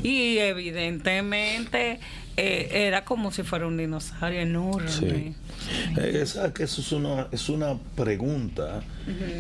Y 0.04 0.38
evidentemente 0.40 2.00
eh, 2.40 2.70
era 2.88 3.04
como 3.04 3.32
si 3.32 3.42
fuera 3.44 3.66
un 3.66 3.78
dinosaurio 3.78 4.42
enorme. 4.42 4.90
Sí. 4.92 5.34
Eh, 5.98 6.20
esa- 6.22 6.54
que 6.54 6.64
eso 6.64 6.82
es 6.82 6.92
una, 6.92 7.28
es 7.32 7.50
una 7.50 7.78
pregunta 7.96 8.82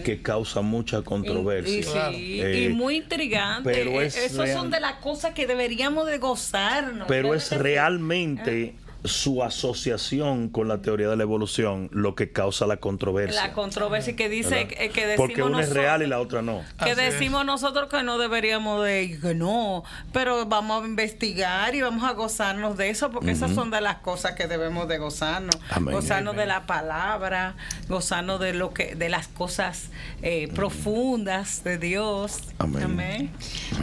que 0.04 0.22
causa 0.24 0.62
mucha 0.62 1.02
controversia. 1.04 2.12
Y, 2.12 2.16
y 2.16 2.22
sí, 2.24 2.42
Eh, 2.42 2.64
y 2.64 2.74
muy 2.74 2.96
intrigante. 2.98 3.70
pero 3.72 4.02
es 4.02 4.18
Esas 4.18 4.38
real- 4.48 4.58
son 4.58 4.72
de 4.72 4.80
las 4.80 4.94
cosas 4.96 5.34
que 5.36 5.46
deberíamos 5.46 6.08
de 6.08 6.18
gozarnos. 6.18 7.08
Pero 7.08 7.36
es 7.36 7.52
realmente 7.52 8.74
su 9.04 9.44
asociación 9.44 10.50
con 10.50 10.68
la 10.68 10.82
teoría 10.82 11.08
de 11.10 11.16
la 11.16 11.24
evolución 11.24 11.90
lo 11.92 12.16
que 12.16 12.32
causa 12.32 12.66
la 12.68 12.78
controversia. 12.78 13.48
La 13.48 13.54
controversia 13.54 14.16
que 14.16 14.28
dice 14.30 14.68
que, 14.68 14.90
que 14.90 15.06
decimos 15.06 15.16
Porque 15.28 15.44
una 15.44 15.60
es 15.62 15.68
nosotros- 15.68 15.84
real 15.84 16.04
y 16.04 16.08
la 16.08 16.20
otra 16.20 16.42
no. 16.42 16.64
que 16.84 16.92
Así 16.92 17.02
es. 17.02 17.14
decimos 17.14 17.46
nosotros 17.46 17.90
que 17.90 18.04
no 18.04 18.18
deberíamos 18.18 18.84
de 18.84 19.18
que 19.22 19.36
no, 19.36 19.84
pero 20.14 20.46
vamos 20.46 20.84
a 20.84 20.88
investigar 20.88 21.76
y 21.76 21.82
vamos 21.82 22.04
a 22.04 22.14
gozarnos 22.14 22.76
de 22.78 22.90
eso 22.90 23.12
porque 23.12 23.32
esas 23.32 23.54
son 23.54 23.72
de 23.72 23.82
las 23.82 23.98
cosas 23.98 24.34
que 24.34 24.48
debemos 24.48 24.88
de 24.88 24.98
gozarnos, 24.98 25.58
Amén. 25.70 25.94
gozarnos 25.94 26.36
de 26.36 26.46
la 26.46 26.66
palabra, 26.66 27.56
gozarnos 27.88 28.40
de 28.40 28.54
lo 28.54 28.74
que 28.74 28.96
de 28.96 29.10
las 29.10 29.28
cosas 29.28 29.90
eh, 30.22 30.48
profundas 30.56 31.64
de 31.64 31.78
Dios. 31.78 32.40
Amén. 32.60 33.32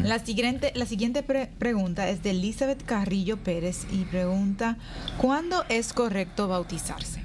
La 0.02 0.18
siguiente, 0.18 0.72
la 0.74 0.86
siguiente 0.86 1.22
pre- 1.22 1.50
pregunta 1.58 2.08
es 2.08 2.22
de 2.22 2.30
Elizabeth 2.30 2.84
Carrillo 2.84 3.36
Pérez 3.36 3.86
y 3.92 4.04
pregunta, 4.04 4.76
¿cuándo 5.18 5.64
es 5.68 5.92
correcto 5.92 6.48
bautizarse? 6.48 7.20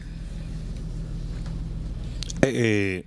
Eh, 2.41 2.51
eh, 2.53 3.05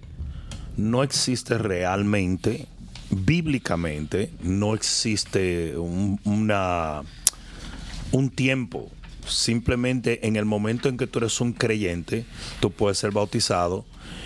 no 0.76 1.02
existe 1.02 1.58
realmente, 1.58 2.66
bíblicamente, 3.10 4.30
no 4.42 4.74
existe 4.74 5.76
un, 5.76 6.20
una, 6.24 7.02
un 8.12 8.30
tiempo. 8.30 8.90
Simplemente 9.26 10.26
en 10.26 10.36
el 10.36 10.44
momento 10.44 10.88
en 10.88 10.96
que 10.96 11.06
tú 11.06 11.20
eres 11.20 11.40
un 11.40 11.52
creyente, 11.52 12.24
tú 12.60 12.70
puedes 12.70 12.98
ser 12.98 13.12
bautizado. 13.12 13.84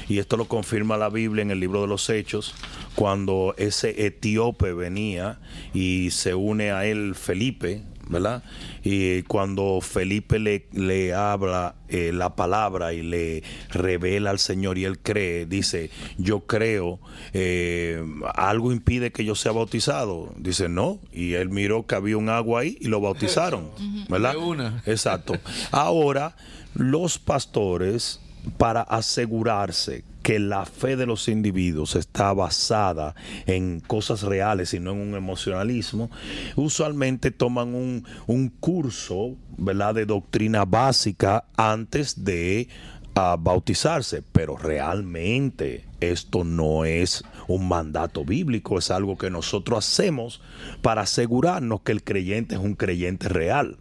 Y 0.09 0.19
esto 0.19 0.37
lo 0.37 0.47
confirma 0.47 0.97
la 0.97 1.09
Biblia 1.09 1.43
en 1.43 1.51
el 1.51 1.61
libro 1.61 1.83
de 1.83 1.89
los 1.89 2.09
Hechos, 2.11 2.55
cuando 2.95 3.55
ese 3.59 4.07
etíope 4.07 4.73
venía 4.73 5.39
y 5.75 6.11
se 6.13 6.35
une 6.35 6.71
a 6.71 6.87
él 6.87 7.15
Felipe, 7.15 7.83
¿verdad? 8.09 8.43
Y 8.83 9.23
cuando 9.23 9.81
Felipe 9.81 10.39
le, 10.39 10.67
le 10.73 11.15
habla 11.15 11.75
eh, 11.89 12.13
la 12.13 12.35
palabra 12.37 12.93
y 12.93 13.03
le 13.03 13.43
revela 13.71 14.31
al 14.31 14.39
Señor 14.39 14.79
y 14.79 14.85
él 14.85 14.99
cree, 14.99 15.47
dice, 15.47 15.91
yo 16.19 16.41
creo, 16.47 17.01
eh, 17.33 18.03
algo 18.35 18.73
impide 18.73 19.13
que 19.13 19.25
yo 19.25 19.35
sea 19.35 19.53
bautizado. 19.53 20.33
Dice, 20.37 20.69
no. 20.69 21.01
Y 21.13 21.35
él 21.35 21.49
miró 21.51 21.87
que 21.87 21.95
había 21.95 22.17
un 22.17 22.29
agua 22.29 22.61
ahí 22.61 22.79
y 22.81 22.89
lo 22.89 23.01
bautizaron, 23.01 23.71
¿verdad? 24.09 24.33
De 24.33 24.39
una. 24.39 24.83
Exacto. 24.87 25.35
Ahora, 25.71 26.37
los 26.75 27.19
pastores, 27.19 28.21
para 28.59 28.83
asegurarse 28.83 30.05
que 30.27 30.41
la 30.41 30.67
fe 30.67 30.97
de 30.97 31.07
los 31.07 31.29
individuos 31.29 31.95
está 31.95 32.33
basada 32.33 33.15
en 33.47 33.79
cosas 33.79 34.23
reales 34.23 34.75
y 34.75 34.81
no 34.81 34.91
en 34.91 34.99
un 34.99 35.15
emocionalismo, 35.15 36.11
usualmente 36.57 37.31
toman 37.31 37.77
un, 37.77 38.05
un 38.27 38.49
curso 38.49 39.37
¿verdad? 39.57 39.95
de 39.95 40.05
doctrina 40.05 40.65
básica 40.65 41.45
antes 41.57 42.25
de 42.25 42.69
ah, 43.17 43.37
bautizarse, 43.39 44.23
pero 44.33 44.57
realmente 44.57 45.85
esto 46.01 46.45
no 46.45 46.85
es 46.85 47.25
un 47.49 47.67
mandato 47.67 48.25
bíblico, 48.25 48.79
es 48.79 48.91
algo 48.91 49.19
que 49.19 49.31
nosotros 49.31 49.79
hacemos 49.79 50.41
para 50.83 51.03
asegurarnos 51.03 51.81
que 51.81 51.93
el 51.93 52.05
creyente 52.05 52.55
es 52.55 52.61
un 52.61 52.75
creyente 52.75 53.29
real. 53.29 53.77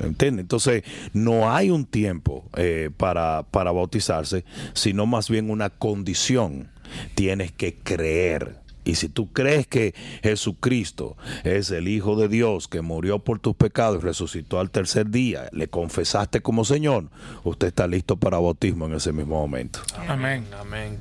¿Entiendes? 0.00 0.44
Entonces, 0.44 0.84
no 1.12 1.52
hay 1.52 1.70
un 1.70 1.84
tiempo 1.84 2.44
eh, 2.56 2.90
para, 2.96 3.44
para 3.50 3.72
bautizarse, 3.72 4.44
sino 4.74 5.06
más 5.06 5.28
bien 5.28 5.50
una 5.50 5.70
condición. 5.70 6.68
Tienes 7.16 7.50
que 7.50 7.74
creer. 7.74 8.59
Y 8.90 8.96
si 8.96 9.08
tú 9.08 9.32
crees 9.32 9.68
que 9.68 9.94
Jesucristo 10.20 11.16
es 11.44 11.70
el 11.70 11.86
Hijo 11.86 12.16
de 12.16 12.26
Dios 12.26 12.66
que 12.66 12.80
murió 12.80 13.20
por 13.20 13.38
tus 13.38 13.54
pecados 13.54 14.02
y 14.02 14.04
resucitó 14.04 14.58
al 14.58 14.72
tercer 14.72 15.10
día, 15.10 15.48
le 15.52 15.68
confesaste 15.68 16.40
como 16.40 16.64
Señor, 16.64 17.08
usted 17.44 17.68
está 17.68 17.86
listo 17.86 18.16
para 18.16 18.40
bautismo 18.40 18.86
en 18.86 18.94
ese 18.94 19.12
mismo 19.12 19.40
momento. 19.40 19.78
Amén. 20.08 20.44
Amén. 20.58 20.98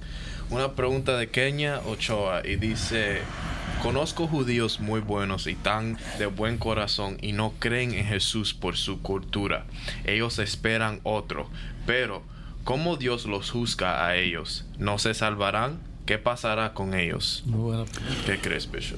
Una 0.52 0.74
pregunta 0.74 1.18
de 1.18 1.30
Kenia 1.30 1.82
Ochoa 1.88 2.46
y 2.46 2.58
dice, 2.58 3.22
conozco 3.82 4.28
judíos 4.28 4.80
muy 4.80 5.00
buenos 5.00 5.48
y 5.48 5.56
tan 5.56 5.98
de 6.20 6.28
buen 6.28 6.60
corazón 6.60 7.18
y 7.24 7.32
no 7.32 7.54
creen 7.58 7.96
en 7.96 8.06
Jesús 8.06 8.54
por 8.54 8.78
su 8.78 9.02
cultura. 9.02 9.66
Ellos 10.06 10.38
esperan 10.38 11.00
otro, 11.02 11.50
pero 11.88 12.22
¿cómo 12.66 12.98
Dios 12.98 13.26
los 13.26 13.50
juzga 13.50 14.06
a 14.06 14.16
ellos? 14.16 14.68
¿No 14.78 15.00
se 15.00 15.16
salvarán? 15.16 15.89
¿Qué 16.10 16.18
pasará 16.18 16.74
con 16.74 16.96
ellos? 16.96 17.44
Muy 17.46 17.60
buena. 17.60 17.86
¿Qué 18.26 18.40
crees, 18.40 18.72
Bishop? 18.72 18.98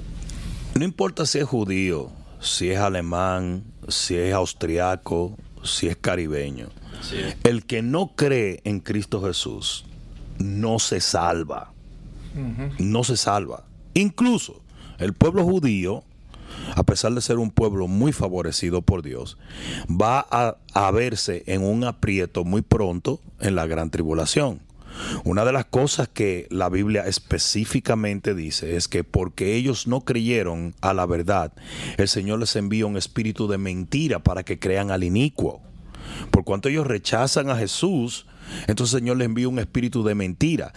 No 0.76 0.86
importa 0.86 1.26
si 1.26 1.40
es 1.40 1.44
judío, 1.44 2.10
si 2.40 2.72
es 2.72 2.80
alemán, 2.80 3.66
si 3.90 4.16
es 4.16 4.34
austriaco, 4.34 5.38
si 5.62 5.90
es 5.90 5.98
caribeño. 5.98 6.70
Sí. 7.02 7.18
El 7.44 7.66
que 7.66 7.82
no 7.82 8.16
cree 8.16 8.62
en 8.64 8.80
Cristo 8.80 9.22
Jesús 9.22 9.84
no 10.38 10.80
se 10.80 11.02
salva. 11.02 11.74
No 12.80 13.04
se 13.04 13.18
salva. 13.18 13.66
Incluso 13.94 14.62
el 14.98 15.12
pueblo 15.12 15.44
judío, 15.44 16.06
a 16.76 16.84
pesar 16.84 17.12
de 17.12 17.20
ser 17.20 17.40
un 17.40 17.52
pueblo 17.52 17.90
muy 17.90 18.14
favorecido 18.14 18.84
por 18.84 19.04
Dios, 19.04 19.38
va 19.90 20.26
a, 20.32 20.56
a 20.74 20.92
verse 20.92 21.44
en 21.46 21.62
un 21.62 21.84
aprieto 21.84 22.46
muy 22.46 22.62
pronto 22.62 23.20
en 23.42 23.56
la 23.56 23.66
gran 23.66 23.90
tribulación. 23.90 24.62
Una 25.24 25.46
de 25.46 25.52
las 25.52 25.66
cosas 25.66 26.08
que 26.08 26.48
la 26.50 26.70
Biblia 26.70 27.06
específicamente 27.08 28.34
dice 28.34 28.76
es 28.76 28.88
que 28.88 29.04
porque 29.04 29.56
ellos 29.56 29.88
no 29.88 30.02
creyeron 30.02 30.76
a 30.82 30.94
la 30.94 31.06
verdad, 31.06 31.54
el 31.98 32.08
Señor 32.08 32.40
les 32.40 32.56
envía 32.56 32.86
un 32.86 32.98
espíritu 32.98 33.48
de 33.48 33.58
mentira 33.58 34.20
para 34.20 34.44
que 34.44 34.60
crean 34.60 34.92
al 34.92 35.04
inicuo. 35.04 35.62
Por 36.30 36.44
cuanto 36.44 36.70
ellos 36.70 36.88
rechazan 36.88 37.50
a 37.50 37.56
Jesús, 37.56 38.26
entonces 38.68 38.96
el 38.96 39.00
Señor 39.02 39.18
les 39.18 39.26
envía 39.26 39.48
un 39.48 39.60
espíritu 39.60 40.04
de 40.04 40.16
mentira. 40.16 40.74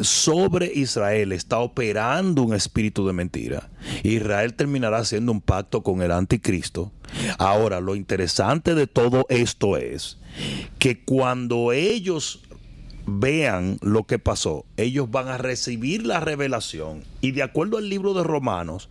Sobre 0.00 0.72
Israel 0.74 1.32
está 1.32 1.58
operando 1.58 2.42
un 2.42 2.54
espíritu 2.54 3.06
de 3.06 3.12
mentira. 3.12 3.70
Israel 4.02 4.54
terminará 4.54 4.98
haciendo 4.98 5.32
un 5.32 5.40
pacto 5.40 5.82
con 5.82 6.02
el 6.02 6.10
anticristo. 6.10 6.92
Ahora, 7.38 7.80
lo 7.80 7.94
interesante 7.94 8.74
de 8.74 8.86
todo 8.86 9.26
esto 9.28 9.76
es 9.76 10.18
que 10.78 11.04
cuando 11.04 11.72
ellos 11.72 12.42
vean 13.06 13.78
lo 13.82 14.04
que 14.04 14.18
pasó, 14.18 14.64
ellos 14.76 15.10
van 15.10 15.28
a 15.28 15.38
recibir 15.38 16.06
la 16.06 16.20
revelación 16.20 17.02
y 17.20 17.32
de 17.32 17.42
acuerdo 17.42 17.78
al 17.78 17.88
libro 17.88 18.14
de 18.14 18.24
Romanos, 18.24 18.88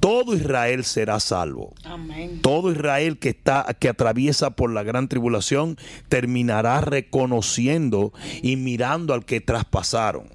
todo 0.00 0.34
Israel 0.34 0.84
será 0.84 1.20
salvo. 1.20 1.74
Amén. 1.84 2.40
Todo 2.42 2.70
Israel 2.70 3.18
que 3.18 3.30
está 3.30 3.66
que 3.78 3.88
atraviesa 3.88 4.50
por 4.50 4.72
la 4.72 4.82
gran 4.82 5.08
tribulación 5.08 5.76
terminará 6.08 6.80
reconociendo 6.80 8.12
y 8.42 8.56
mirando 8.56 9.14
al 9.14 9.24
que 9.24 9.40
traspasaron. 9.40 10.28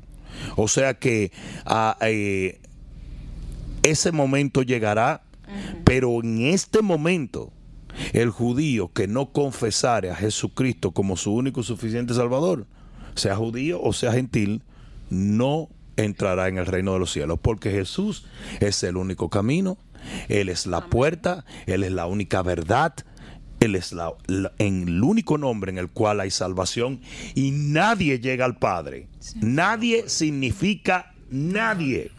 O 0.55 0.67
sea 0.67 0.95
que 0.95 1.31
ah, 1.65 1.97
eh, 2.01 2.59
ese 3.83 4.11
momento 4.11 4.61
llegará, 4.63 5.23
pero 5.83 6.19
en 6.21 6.41
este 6.41 6.81
momento 6.81 7.51
el 8.13 8.29
judío 8.29 8.91
que 8.91 9.07
no 9.07 9.31
confesare 9.31 10.09
a 10.09 10.15
Jesucristo 10.15 10.91
como 10.91 11.17
su 11.17 11.33
único 11.33 11.61
y 11.61 11.63
suficiente 11.63 12.13
Salvador, 12.13 12.65
sea 13.15 13.35
judío 13.35 13.81
o 13.81 13.93
sea 13.93 14.11
gentil, 14.13 14.61
no 15.09 15.69
entrará 15.97 16.47
en 16.47 16.57
el 16.57 16.65
reino 16.65 16.93
de 16.93 16.99
los 16.99 17.11
cielos, 17.11 17.39
porque 17.41 17.69
Jesús 17.71 18.25
es 18.59 18.81
el 18.83 18.97
único 18.97 19.29
camino, 19.29 19.77
Él 20.27 20.49
es 20.49 20.65
la 20.65 20.87
puerta, 20.87 21.45
Él 21.67 21.83
es 21.83 21.91
la 21.91 22.07
única 22.07 22.41
verdad, 22.41 22.93
Él 23.59 23.75
es 23.75 23.93
la- 23.93 24.11
la- 24.27 24.51
en 24.57 24.87
el 24.89 25.03
único 25.03 25.37
nombre 25.37 25.71
en 25.71 25.77
el 25.77 25.87
cual 25.89 26.19
hay 26.19 26.31
salvación 26.31 26.99
y 27.35 27.51
nadie 27.51 28.19
llega 28.19 28.43
al 28.43 28.57
Padre. 28.57 29.07
Nadie 29.39 30.09
significa 30.09 31.13
nadie. 31.29 32.11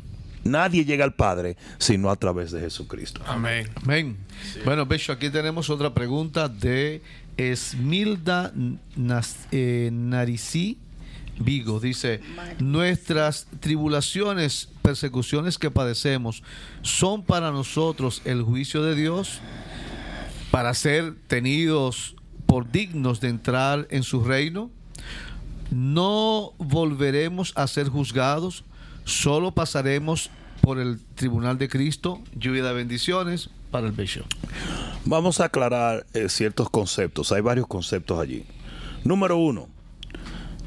Nadie 0.44 0.84
llega 0.84 1.04
al 1.04 1.14
Padre 1.14 1.56
sino 1.78 2.10
a 2.10 2.16
través 2.16 2.50
de 2.52 2.60
Jesucristo. 2.60 3.22
Amén. 3.26 3.66
Amén. 3.82 4.16
Bueno, 4.64 4.86
Becho, 4.86 5.12
aquí 5.12 5.28
tenemos 5.30 5.68
otra 5.68 5.92
pregunta 5.92 6.48
de 6.48 7.02
Esmilda 7.36 8.52
Nas- 8.96 9.46
eh, 9.52 9.90
Naricí 9.92 10.78
Vigo. 11.38 11.80
Dice, 11.80 12.20
nuestras 12.58 13.46
tribulaciones, 13.60 14.68
persecuciones 14.82 15.58
que 15.58 15.70
padecemos, 15.70 16.42
¿son 16.82 17.22
para 17.22 17.50
nosotros 17.50 18.22
el 18.24 18.42
juicio 18.42 18.82
de 18.82 18.94
Dios? 18.94 19.40
Para 20.50 20.74
ser 20.74 21.14
tenidos 21.26 22.14
por 22.46 22.70
dignos 22.70 23.20
de 23.20 23.28
entrar 23.28 23.86
en 23.90 24.02
su 24.02 24.22
reino? 24.22 24.70
¿No 25.70 26.52
volveremos 26.58 27.52
a 27.56 27.66
ser 27.66 27.88
juzgados? 27.88 28.64
¿Solo 29.04 29.52
pasaremos 29.52 30.30
por 30.60 30.78
el 30.78 31.00
tribunal 31.14 31.58
de 31.58 31.68
Cristo? 31.68 32.20
Lluvia 32.34 32.62
de 32.64 32.72
bendiciones 32.72 33.50
para 33.70 33.88
el 33.88 33.92
Bishop. 33.92 34.26
Vamos 35.04 35.40
a 35.40 35.46
aclarar 35.46 36.06
eh, 36.14 36.28
ciertos 36.28 36.70
conceptos. 36.70 37.32
Hay 37.32 37.40
varios 37.40 37.66
conceptos 37.66 38.20
allí. 38.20 38.44
Número 39.02 39.36
uno, 39.36 39.68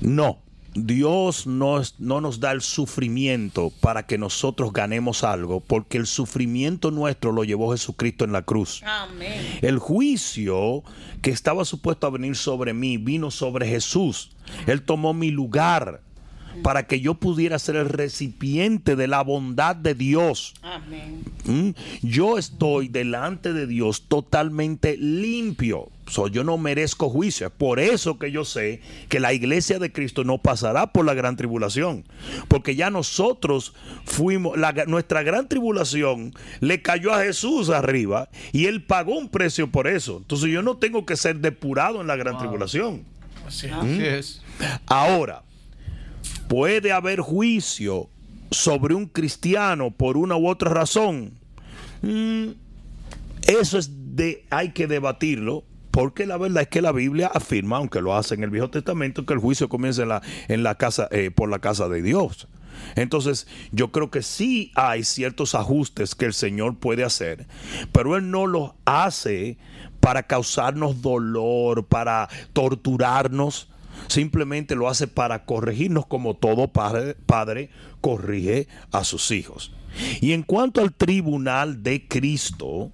no. 0.01 0.39
Dios 0.86 1.47
no, 1.47 1.82
no 1.97 2.21
nos 2.21 2.39
da 2.39 2.51
el 2.51 2.61
sufrimiento 2.61 3.71
para 3.82 4.05
que 4.05 4.17
nosotros 4.17 4.71
ganemos 4.73 5.23
algo, 5.23 5.59
porque 5.59 5.97
el 5.97 6.05
sufrimiento 6.05 6.91
nuestro 6.91 7.32
lo 7.32 7.43
llevó 7.43 7.71
Jesucristo 7.71 8.25
en 8.25 8.32
la 8.32 8.43
cruz. 8.43 8.84
Amén. 8.86 9.59
El 9.61 9.80
juicio 9.80 10.84
que 11.21 11.32
estaba 11.32 11.65
supuesto 11.65 12.05
a 12.05 12.11
venir 12.11 12.36
sobre 12.36 12.73
mí 12.73 12.97
vino 12.97 13.32
sobre 13.32 13.67
Jesús. 13.67 14.32
Él 14.67 14.84
tomó 14.84 15.13
mi 15.13 15.32
lugar 15.32 16.01
para 16.63 16.88
que 16.88 16.99
yo 16.99 17.15
pudiera 17.15 17.59
ser 17.59 17.75
el 17.75 17.89
recipiente 17.89 18.95
de 18.95 19.07
la 19.07 19.23
bondad 19.23 19.75
de 19.75 19.95
Dios. 19.95 20.53
Amén. 20.61 21.23
¿Mm? 21.45 21.69
Yo 22.01 22.38
estoy 22.38 22.88
delante 22.88 23.53
de 23.53 23.67
Dios 23.67 24.03
totalmente 24.07 24.97
limpio. 24.97 25.89
So, 26.10 26.28
yo 26.30 26.43
no 26.45 26.58
merezco 26.58 27.10
juicio. 27.10 27.47
Es 27.47 27.53
por 27.53 27.80
eso 27.82 28.18
que 28.18 28.32
yo 28.32 28.45
sé 28.45 28.82
que 29.10 29.20
la 29.20 29.34
iglesia 29.34 29.78
de 29.78 29.91
Cristo 29.91 30.24
no 30.24 30.38
pasará 30.38 30.93
por 30.93 31.05
la 31.05 31.14
gran 31.14 31.36
tribulación. 31.36 32.05
Porque 32.47 32.76
ya 32.78 32.89
nosotros 32.89 33.74
fuimos, 34.05 34.58
la- 34.58 34.72
nuestra 34.88 35.22
gran 35.24 35.49
tribulación 35.49 36.34
le 36.62 36.82
cayó 36.82 37.14
a 37.14 37.24
Jesús 37.24 37.70
arriba 37.70 38.30
y 38.53 38.68
él 38.68 38.84
pagó 38.84 39.18
un 39.18 39.28
precio 39.30 39.70
por 39.70 39.88
eso. 39.88 40.18
Entonces 40.18 40.49
yo 40.49 40.62
no 40.62 40.78
tengo 40.78 41.05
que 41.05 41.18
ser 41.18 41.39
depurado 41.39 41.99
en 41.99 42.08
la 42.08 42.16
gran 42.16 42.38
tribulación. 42.38 43.03
Así 43.45 43.68
es. 43.68 43.74
Así 43.74 44.05
es. 44.05 44.41
Ahora, 44.86 45.43
puede 46.47 46.91
haber 46.91 47.20
juicio 47.20 48.10
sobre 48.51 48.95
un 48.95 49.08
cristiano 49.08 49.91
por 49.91 50.16
una 50.18 50.38
u 50.38 50.47
otra 50.47 50.70
razón. 50.72 51.34
Mm, 52.01 52.51
eso 53.47 53.78
es 53.78 53.91
de, 54.16 54.45
hay 54.49 54.72
que 54.72 54.88
debatirlo. 54.88 55.64
Porque 55.98 56.28
la 56.28 56.38
verdad 56.38 56.62
es 56.62 56.68
que 56.68 56.84
la 56.84 56.91
Biblia 56.91 57.26
afirma, 57.34 57.78
aunque 57.78 58.02
lo 58.02 58.16
hace 58.16 58.36
en 58.36 58.43
el 58.43 58.52
Viejo 58.52 58.70
Testamento, 58.70 59.26
que 59.26 59.34
el 59.34 59.39
juicio 59.39 59.68
comienza 59.68 60.22
en 60.48 60.62
la, 60.62 60.76
casa, 60.76 61.08
eh, 61.10 61.32
por 61.32 61.50
la 61.50 61.58
casa 61.58 61.89
de 61.89 62.04
Dios. 62.04 62.48
Entonces, 62.95 63.48
yo 63.72 63.91
creo 63.91 64.12
que 64.12 64.22
sí 64.22 64.72
hay 64.76 65.04
ciertos 65.04 65.56
ajustes 65.56 66.14
que 66.14 66.26
el 66.26 66.36
Señor 66.36 66.78
puede 66.78 67.04
hacer, 67.04 67.48
pero 67.93 68.16
Él 68.16 68.30
no 68.30 68.45
los 68.45 68.74
hace 68.86 69.58
para 70.00 70.22
causarnos 70.22 71.02
dolor, 71.02 71.88
para 71.88 72.30
torturarnos. 72.54 73.68
Simplemente 74.08 74.76
lo 74.76 74.89
hace 74.89 75.08
para 75.08 75.45
corregirnos 75.45 76.06
como 76.06 76.36
todo 76.36 76.68
padre 76.72 77.72
corrige 78.02 78.68
a 78.91 79.04
sus 79.04 79.32
hijos. 79.32 79.74
Y 80.22 80.34
en 80.34 80.43
cuanto 80.43 80.80
al 80.82 80.93
tribunal 80.93 81.82
de 81.82 82.08
Cristo, 82.08 82.91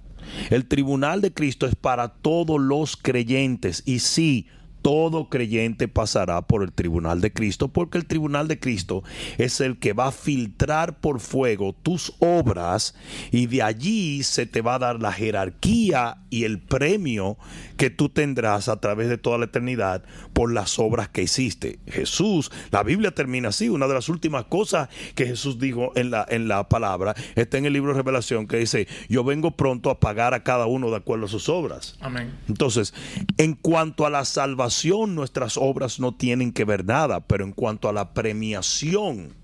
el 0.50 0.66
tribunal 0.66 1.20
de 1.20 1.32
Cristo 1.32 1.66
es 1.66 1.74
para 1.74 2.08
todos 2.08 2.60
los 2.60 2.96
creyentes. 2.96 3.82
Y 3.86 4.00
sí, 4.00 4.46
todo 4.84 5.30
creyente 5.30 5.88
pasará 5.88 6.42
por 6.42 6.62
el 6.62 6.70
tribunal 6.70 7.22
de 7.22 7.32
Cristo, 7.32 7.68
porque 7.68 7.96
el 7.96 8.04
tribunal 8.04 8.48
de 8.48 8.60
Cristo 8.60 9.02
es 9.38 9.62
el 9.62 9.78
que 9.78 9.94
va 9.94 10.08
a 10.08 10.12
filtrar 10.12 11.00
por 11.00 11.20
fuego 11.20 11.72
tus 11.72 12.12
obras 12.18 12.94
y 13.30 13.46
de 13.46 13.62
allí 13.62 14.22
se 14.24 14.44
te 14.44 14.60
va 14.60 14.74
a 14.74 14.78
dar 14.78 15.00
la 15.00 15.10
jerarquía 15.10 16.18
y 16.28 16.44
el 16.44 16.60
premio 16.60 17.38
que 17.78 17.88
tú 17.88 18.10
tendrás 18.10 18.68
a 18.68 18.78
través 18.78 19.08
de 19.08 19.16
toda 19.16 19.38
la 19.38 19.46
eternidad 19.46 20.04
por 20.34 20.52
las 20.52 20.78
obras 20.78 21.08
que 21.08 21.22
hiciste. 21.22 21.78
Jesús, 21.86 22.52
la 22.70 22.82
Biblia 22.82 23.10
termina 23.10 23.48
así, 23.48 23.70
una 23.70 23.86
de 23.86 23.94
las 23.94 24.10
últimas 24.10 24.44
cosas 24.44 24.90
que 25.14 25.24
Jesús 25.24 25.58
dijo 25.58 25.92
en 25.94 26.10
la, 26.10 26.26
en 26.28 26.46
la 26.46 26.68
palabra 26.68 27.14
está 27.36 27.56
en 27.56 27.64
el 27.64 27.72
libro 27.72 27.92
de 27.92 28.02
Revelación 28.02 28.46
que 28.46 28.58
dice, 28.58 28.86
yo 29.08 29.24
vengo 29.24 29.52
pronto 29.52 29.88
a 29.88 29.98
pagar 29.98 30.34
a 30.34 30.42
cada 30.42 30.66
uno 30.66 30.90
de 30.90 30.96
acuerdo 30.98 31.24
a 31.24 31.28
sus 31.30 31.48
obras. 31.48 31.96
Amén. 32.02 32.34
Entonces, 32.48 32.92
en 33.38 33.54
cuanto 33.54 34.04
a 34.04 34.10
la 34.10 34.26
salvación, 34.26 34.73
nuestras 35.08 35.56
obras 35.56 36.00
no 36.00 36.14
tienen 36.14 36.52
que 36.52 36.64
ver 36.64 36.84
nada, 36.84 37.20
pero 37.26 37.44
en 37.44 37.52
cuanto 37.52 37.88
a 37.88 37.92
la 37.92 38.12
premiación, 38.12 39.34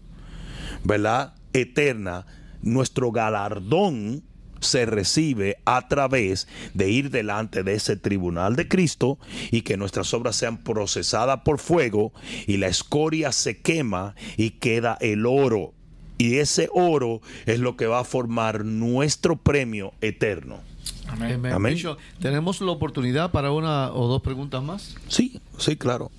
¿verdad? 0.84 1.34
Eterna, 1.52 2.26
nuestro 2.62 3.10
galardón 3.12 4.22
se 4.60 4.86
recibe 4.86 5.56
a 5.64 5.88
través 5.88 6.46
de 6.74 6.90
ir 6.90 7.10
delante 7.10 7.62
de 7.62 7.74
ese 7.74 7.96
tribunal 7.96 8.56
de 8.56 8.68
Cristo 8.68 9.18
y 9.50 9.62
que 9.62 9.76
nuestras 9.76 10.12
obras 10.12 10.36
sean 10.36 10.58
procesadas 10.58 11.40
por 11.44 11.58
fuego 11.58 12.12
y 12.46 12.58
la 12.58 12.68
escoria 12.68 13.32
se 13.32 13.60
quema 13.60 14.14
y 14.36 14.50
queda 14.50 14.98
el 15.00 15.26
oro. 15.26 15.72
Y 16.18 16.36
ese 16.36 16.68
oro 16.74 17.22
es 17.46 17.60
lo 17.60 17.76
que 17.76 17.86
va 17.86 18.00
a 18.00 18.04
formar 18.04 18.64
nuestro 18.64 19.36
premio 19.36 19.94
eterno. 20.02 20.69
Amén. 21.12 21.46
Amén. 21.46 21.74
Bishop, 21.74 21.98
¿Tenemos 22.20 22.60
la 22.60 22.70
oportunidad 22.72 23.30
para 23.30 23.50
una 23.52 23.92
o 23.92 24.06
dos 24.08 24.22
preguntas 24.22 24.62
más? 24.62 24.94
Sí, 25.08 25.40
sí, 25.58 25.76
claro. 25.76 26.10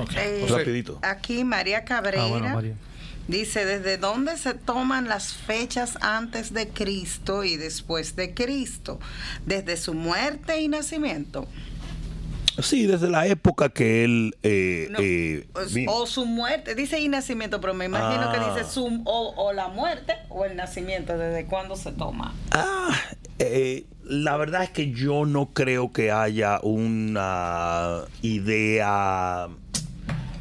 Ok. 0.00 0.10
Eh, 0.16 0.46
Rapidito. 0.48 0.98
Aquí 1.02 1.44
María 1.44 1.84
Cabrera 1.84 2.24
Ah, 2.24 2.28
bueno, 2.28 2.48
María. 2.50 2.74
dice, 3.26 3.64
¿desde 3.64 3.96
dónde 3.98 4.36
se 4.36 4.54
toman 4.54 5.08
las 5.08 5.32
fechas 5.32 5.96
antes 6.02 6.52
de 6.52 6.68
Cristo 6.68 7.44
y 7.44 7.56
después 7.56 8.14
de 8.16 8.34
Cristo? 8.34 9.00
¿Desde 9.46 9.76
su 9.76 9.94
muerte 9.94 10.60
y 10.60 10.68
nacimiento? 10.68 11.46
Sí, 12.60 12.86
desde 12.86 13.08
la 13.08 13.26
época 13.26 13.68
que 13.68 14.04
él... 14.04 14.36
eh, 14.42 14.88
No, 14.90 14.98
eh, 15.00 15.46
o- 15.54 15.66
vino. 15.72 15.92
o 15.94 16.06
su 16.06 16.26
muerte, 16.26 16.74
dice 16.74 16.98
y 17.00 17.08
nacimiento, 17.08 17.60
pero 17.60 17.72
me 17.74 17.84
imagino 17.84 18.30
que 18.32 18.38
Ah. 18.38 18.54
dice 18.54 18.68
su, 18.70 18.84
o, 19.04 19.34
o 19.36 19.52
la 19.52 19.68
muerte 19.68 20.14
o 20.28 20.44
el 20.44 20.56
nacimiento, 20.56 21.16
¿desde 21.16 21.44
cuándo 21.46 21.76
se 21.76 21.92
toma? 21.92 22.34
Ah, 22.50 22.90
eh, 23.38 23.84
la 24.04 24.36
verdad 24.36 24.64
es 24.64 24.70
que 24.70 24.90
yo 24.90 25.24
no 25.26 25.50
creo 25.52 25.92
que 25.92 26.10
haya 26.10 26.60
una 26.62 28.02
idea 28.22 29.48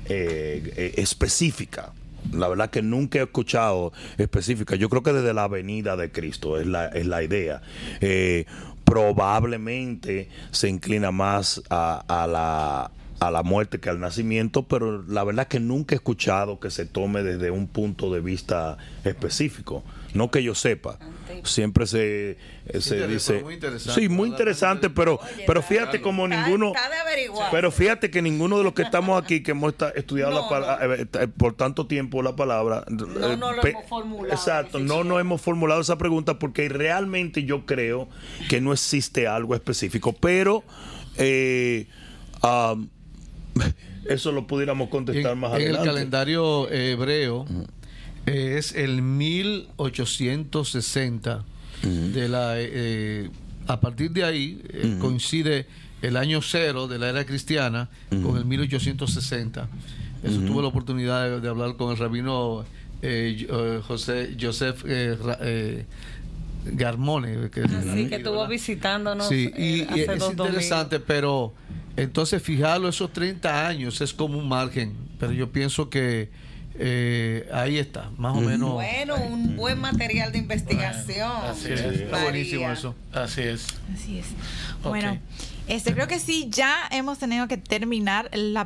eh, 0.09 0.73
eh, 0.75 0.93
específica. 0.97 1.91
La 2.33 2.47
verdad 2.49 2.69
que 2.69 2.81
nunca 2.81 3.19
he 3.19 3.23
escuchado 3.23 3.93
específica. 4.17 4.75
Yo 4.75 4.89
creo 4.89 5.03
que 5.03 5.13
desde 5.13 5.33
la 5.33 5.47
venida 5.47 5.95
de 5.95 6.11
Cristo 6.11 6.59
es 6.59 6.65
la, 6.67 6.87
es 6.87 7.05
la 7.05 7.23
idea. 7.23 7.61
Eh, 8.01 8.45
probablemente 8.87 10.29
se 10.51 10.69
inclina 10.69 11.11
más 11.11 11.61
a, 11.69 12.03
a 12.07 12.25
la 12.25 12.91
a 13.19 13.31
la 13.31 13.41
muerte 13.41 13.79
que 13.79 13.89
al 13.89 13.99
nacimiento, 13.99 14.67
pero 14.67 15.01
la 15.01 15.23
verdad 15.23 15.43
es 15.43 15.47
que 15.47 15.59
nunca 15.59 15.95
he 15.95 15.97
escuchado 15.97 16.59
que 16.59 16.69
se 16.69 16.85
tome 16.85 17.23
desde 17.23 17.49
un 17.49 17.67
punto 17.67 18.13
de 18.13 18.21
vista 18.21 18.77
específico. 19.03 19.83
No 20.13 20.29
que 20.29 20.43
yo 20.43 20.53
sepa. 20.53 20.99
Siempre 21.43 21.85
se, 21.87 22.37
eh, 22.67 22.81
se 22.81 23.07
dice... 23.07 23.41
muy 23.41 23.53
interesante, 23.55 24.01
Sí, 24.01 24.09
muy 24.09 24.29
interesante, 24.29 24.89
pero, 24.89 25.19
pero 25.45 25.61
fíjate 25.61 26.01
como 26.01 26.25
Está- 26.25 26.43
ninguno... 26.45 26.67
está 26.75 26.89
de 26.89 26.95
averiguar. 26.97 27.51
Pero 27.51 27.71
fíjate 27.71 28.09
que 28.09 28.21
ninguno 28.21 28.57
de 28.57 28.63
los 28.63 28.73
que 28.73 28.81
estamos 28.81 29.21
aquí, 29.21 29.41
que 29.43 29.51
hemos 29.51 29.73
estudiado 29.95 30.31
No, 30.31 30.41
la 30.41 30.49
pala- 30.49 30.79
eh, 30.95 31.05
eh, 31.21 31.27
por 31.27 31.53
tanto 31.55 31.87
tiempo 31.87 32.21
la 32.23 32.35
palabra... 32.35 32.83
No, 32.89 33.05
eh, 33.31 33.37
no 33.37 33.51
lo 33.53 33.61
pe- 33.61 33.69
hemos 33.71 33.85
formulado, 33.87 34.33
Exacto, 34.33 34.79
no 34.79 35.03
nos 35.03 35.19
hemos 35.21 35.41
formulado 35.41 35.81
esa 35.81 35.97
pregunta 35.97 36.39
porque 36.39 36.69
realmente 36.69 37.43
yo 37.43 37.65
creo 37.65 38.07
que 38.49 38.61
no 38.61 38.73
existe 38.73 39.27
algo 39.27 39.55
específico, 39.55 40.13
pero... 40.13 40.63
eh, 41.17 41.87
eso 44.09 44.31
lo 44.31 44.47
pudiéramos 44.47 44.89
contestar 44.89 45.33
En, 45.33 45.39
más 45.39 45.51
en 45.53 45.57
el 45.57 45.63
adelante. 45.67 45.87
calendario 45.89 46.69
hebreo 46.71 47.45
es 48.27 48.73
el 48.75 49.01
1860 49.01 51.43
de 51.83 52.27
la 52.29 52.53
eh, 52.57 53.29
a 53.67 53.79
partir 53.79 54.09
de 54.11 54.23
ahí 54.23 54.59
eh, 54.69 54.97
coincide 54.99 55.67
el 56.01 56.17
año 56.17 56.41
cero 56.41 56.87
de 56.87 56.97
la 56.99 57.09
era 57.09 57.23
cristiana 57.25 57.89
con 58.09 58.35
el 58.37 58.45
1860 58.45 59.67
eso 60.23 60.39
tuve 60.41 60.61
la 60.63 60.67
oportunidad 60.69 61.29
de, 61.29 61.39
de 61.41 61.47
hablar 61.49 61.75
con 61.77 61.91
el 61.91 61.97
rabino 61.97 62.65
eh, 63.03 63.45
eh, 63.49 63.79
José 63.87 64.35
Joseph 64.39 64.83
eh, 64.87 65.15
Ra- 65.23 65.37
eh, 65.41 65.85
Garmone 66.65 67.49
que, 67.51 67.61
Así 67.61 68.07
que 68.09 68.15
estuvo 68.15 68.33
¿verdad? 68.37 68.49
visitándonos 68.49 69.27
Sí, 69.29 69.51
y, 69.55 69.81
eh, 69.81 69.87
y 69.95 70.01
hace 70.01 70.13
es 70.13 70.19
dos 70.19 70.35
domingos. 70.35 70.63
interesante, 70.63 70.99
pero 70.99 71.53
entonces 71.95 72.41
fijarlo 72.41 72.89
esos 72.89 73.13
30 73.13 73.67
años 73.67 74.01
es 74.01 74.13
como 74.13 74.37
un 74.39 74.49
margen, 74.49 74.93
pero 75.19 75.31
yo 75.31 75.51
pienso 75.51 75.89
que 75.89 76.29
eh, 76.79 77.49
ahí 77.53 77.77
está, 77.77 78.11
más 78.17 78.35
o 78.35 78.41
menos. 78.41 78.73
Bueno, 78.73 79.15
un 79.15 79.55
buen 79.55 79.79
material 79.79 80.31
de 80.31 80.37
investigación. 80.39 81.31
así 81.43 81.73
es. 81.73 81.81
Está 81.81 82.23
buenísimo 82.23 82.69
eso. 82.71 82.95
Así 83.11 83.41
es. 83.41 83.67
Así 83.93 84.19
es. 84.19 84.27
Bueno, 84.83 85.19
este 85.67 85.93
creo 85.93 86.07
que 86.07 86.19
sí, 86.19 86.47
ya 86.49 86.75
hemos 86.91 87.19
tenido 87.19 87.47
que 87.47 87.57
terminar 87.57 88.29
el 88.31 88.57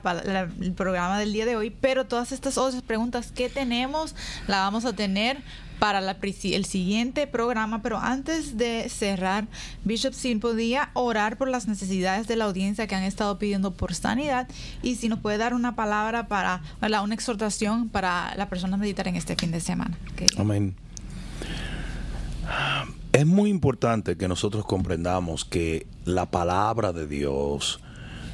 programa 0.76 1.20
del 1.20 1.34
día 1.34 1.46
de 1.46 1.56
hoy, 1.56 1.70
pero 1.70 2.06
todas 2.06 2.32
estas 2.32 2.58
otras 2.58 2.82
preguntas 2.84 3.32
que 3.32 3.50
tenemos 3.50 4.16
la 4.48 4.60
vamos 4.60 4.86
a 4.86 4.94
tener 4.94 5.42
para 5.82 6.00
el 6.00 6.66
siguiente 6.66 7.26
programa, 7.26 7.82
pero 7.82 7.98
antes 7.98 8.56
de 8.56 8.88
cerrar, 8.88 9.48
Bishop, 9.84 10.14
si 10.14 10.36
podía 10.36 10.92
orar 10.94 11.40
por 11.40 11.50
las 11.50 11.68
necesidades 11.68 12.28
de 12.28 12.36
la 12.36 12.46
audiencia 12.46 12.86
que 12.86 12.94
han 12.94 13.02
estado 13.02 13.40
pidiendo 13.40 13.72
por 13.72 13.96
sanidad 13.96 14.48
y 14.84 14.98
si 14.98 15.10
nos 15.10 15.18
puede 15.18 15.40
dar 15.40 15.56
una 15.56 15.76
palabra 15.76 16.28
para, 16.28 16.62
una 17.02 17.16
exhortación 17.16 17.90
para 17.90 18.36
la 18.36 18.48
persona 18.48 18.78
meditar 18.78 19.08
en 19.08 19.16
este 19.16 19.36
fin 19.36 19.50
de 19.50 19.60
semana. 19.60 19.98
Amén. 20.38 20.76
Es 23.14 23.28
muy 23.28 23.50
importante 23.50 24.16
que 24.16 24.30
nosotros 24.30 24.66
comprendamos 24.66 25.44
que 25.44 25.86
la 26.06 26.32
palabra 26.32 26.94
de 26.94 27.08
Dios 27.08 27.82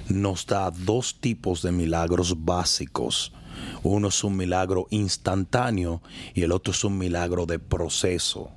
nos 0.08 0.46
da 0.46 0.70
dos 0.70 1.20
tipos 1.20 1.64
de 1.64 1.72
milagros 1.72 2.46
básicos. 2.46 3.34
Uno 3.82 4.10
es 4.10 4.24
un 4.24 4.38
milagro 4.38 4.86
instantáneo 4.92 6.04
y 6.36 6.44
el 6.44 6.52
otro 6.52 6.74
es 6.74 6.84
un 6.84 6.96
milagro 6.96 7.48
de 7.48 7.58
proceso. 7.58 8.52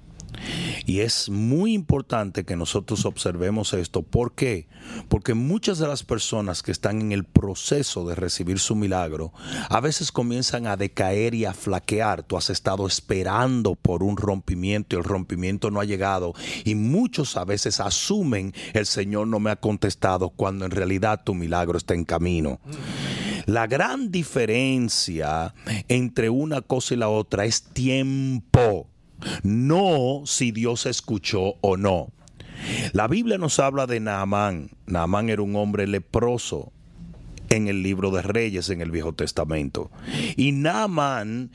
Y 0.86 1.00
es 1.00 1.28
muy 1.28 1.74
importante 1.74 2.44
que 2.44 2.56
nosotros 2.56 3.04
observemos 3.04 3.72
esto. 3.72 4.02
¿Por 4.02 4.34
qué? 4.34 4.68
Porque 5.08 5.34
muchas 5.34 5.78
de 5.78 5.86
las 5.86 6.02
personas 6.02 6.62
que 6.62 6.72
están 6.72 7.00
en 7.00 7.12
el 7.12 7.24
proceso 7.24 8.06
de 8.06 8.14
recibir 8.14 8.58
su 8.58 8.74
milagro, 8.74 9.32
a 9.68 9.80
veces 9.80 10.12
comienzan 10.12 10.66
a 10.66 10.76
decaer 10.76 11.34
y 11.34 11.44
a 11.44 11.54
flaquear. 11.54 12.22
Tú 12.22 12.36
has 12.36 12.50
estado 12.50 12.86
esperando 12.86 13.74
por 13.74 14.02
un 14.02 14.16
rompimiento 14.16 14.96
y 14.96 14.98
el 14.98 15.04
rompimiento 15.04 15.70
no 15.70 15.80
ha 15.80 15.84
llegado. 15.84 16.34
Y 16.64 16.74
muchos 16.74 17.36
a 17.36 17.44
veces 17.44 17.80
asumen 17.80 18.54
el 18.72 18.86
Señor 18.86 19.26
no 19.26 19.40
me 19.40 19.50
ha 19.50 19.56
contestado 19.56 20.30
cuando 20.30 20.64
en 20.64 20.70
realidad 20.70 21.22
tu 21.24 21.34
milagro 21.34 21.78
está 21.78 21.94
en 21.94 22.04
camino. 22.04 22.60
La 23.46 23.66
gran 23.66 24.10
diferencia 24.10 25.54
entre 25.88 26.30
una 26.30 26.60
cosa 26.60 26.94
y 26.94 26.96
la 26.98 27.08
otra 27.08 27.44
es 27.44 27.62
tiempo, 27.62 28.88
no 29.42 30.22
si 30.26 30.52
Dios 30.52 30.86
escuchó 30.86 31.54
o 31.60 31.76
no. 31.76 32.12
La 32.92 33.08
Biblia 33.08 33.38
nos 33.38 33.58
habla 33.58 33.86
de 33.86 34.00
Naamán. 34.00 34.70
Naamán 34.86 35.28
era 35.30 35.42
un 35.42 35.56
hombre 35.56 35.86
leproso 35.86 36.72
en 37.48 37.68
el 37.68 37.82
libro 37.82 38.10
de 38.10 38.22
Reyes 38.22 38.70
en 38.70 38.80
el 38.80 38.90
Viejo 38.90 39.12
Testamento. 39.12 39.90
Y 40.36 40.52
Naamán 40.52 41.50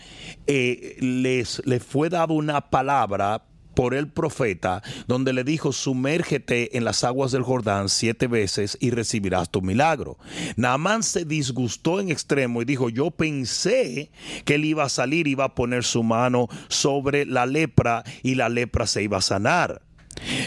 eh, 0.48 0.98
les, 1.00 1.62
le 1.66 1.80
fue 1.80 2.10
dado 2.10 2.34
una 2.34 2.70
palabra 2.70 3.46
por 3.76 3.94
el 3.94 4.08
profeta, 4.08 4.82
donde 5.08 5.34
le 5.34 5.44
dijo, 5.44 5.72
sumérgete 5.72 6.78
en 6.78 6.86
las 6.86 7.04
aguas 7.04 7.32
del 7.32 7.44
Jordán 7.44 7.90
siete 7.90 8.28
veces 8.28 8.78
y 8.80 8.90
recibirás 8.90 9.52
tu 9.52 9.62
milagro. 9.62 10.18
Naamán 10.56 11.04
se 11.04 11.26
disgustó 11.26 12.00
en 12.00 12.10
extremo 12.10 12.62
y 12.62 12.66
dijo, 12.66 12.90
yo 12.90 13.12
pensé 13.12 14.10
que 14.46 14.56
él 14.56 14.66
iba 14.66 14.86
a 14.86 14.90
salir, 14.90 15.28
iba 15.28 15.46
a 15.46 15.56
poner 15.56 15.84
su 15.84 16.02
mano 16.04 16.48
sobre 16.70 17.26
la 17.26 17.46
lepra 17.46 18.04
y 18.24 18.36
la 18.36 18.50
lepra 18.50 18.88
se 18.88 19.04
iba 19.04 19.18
a 19.18 19.22
sanar. 19.22 19.82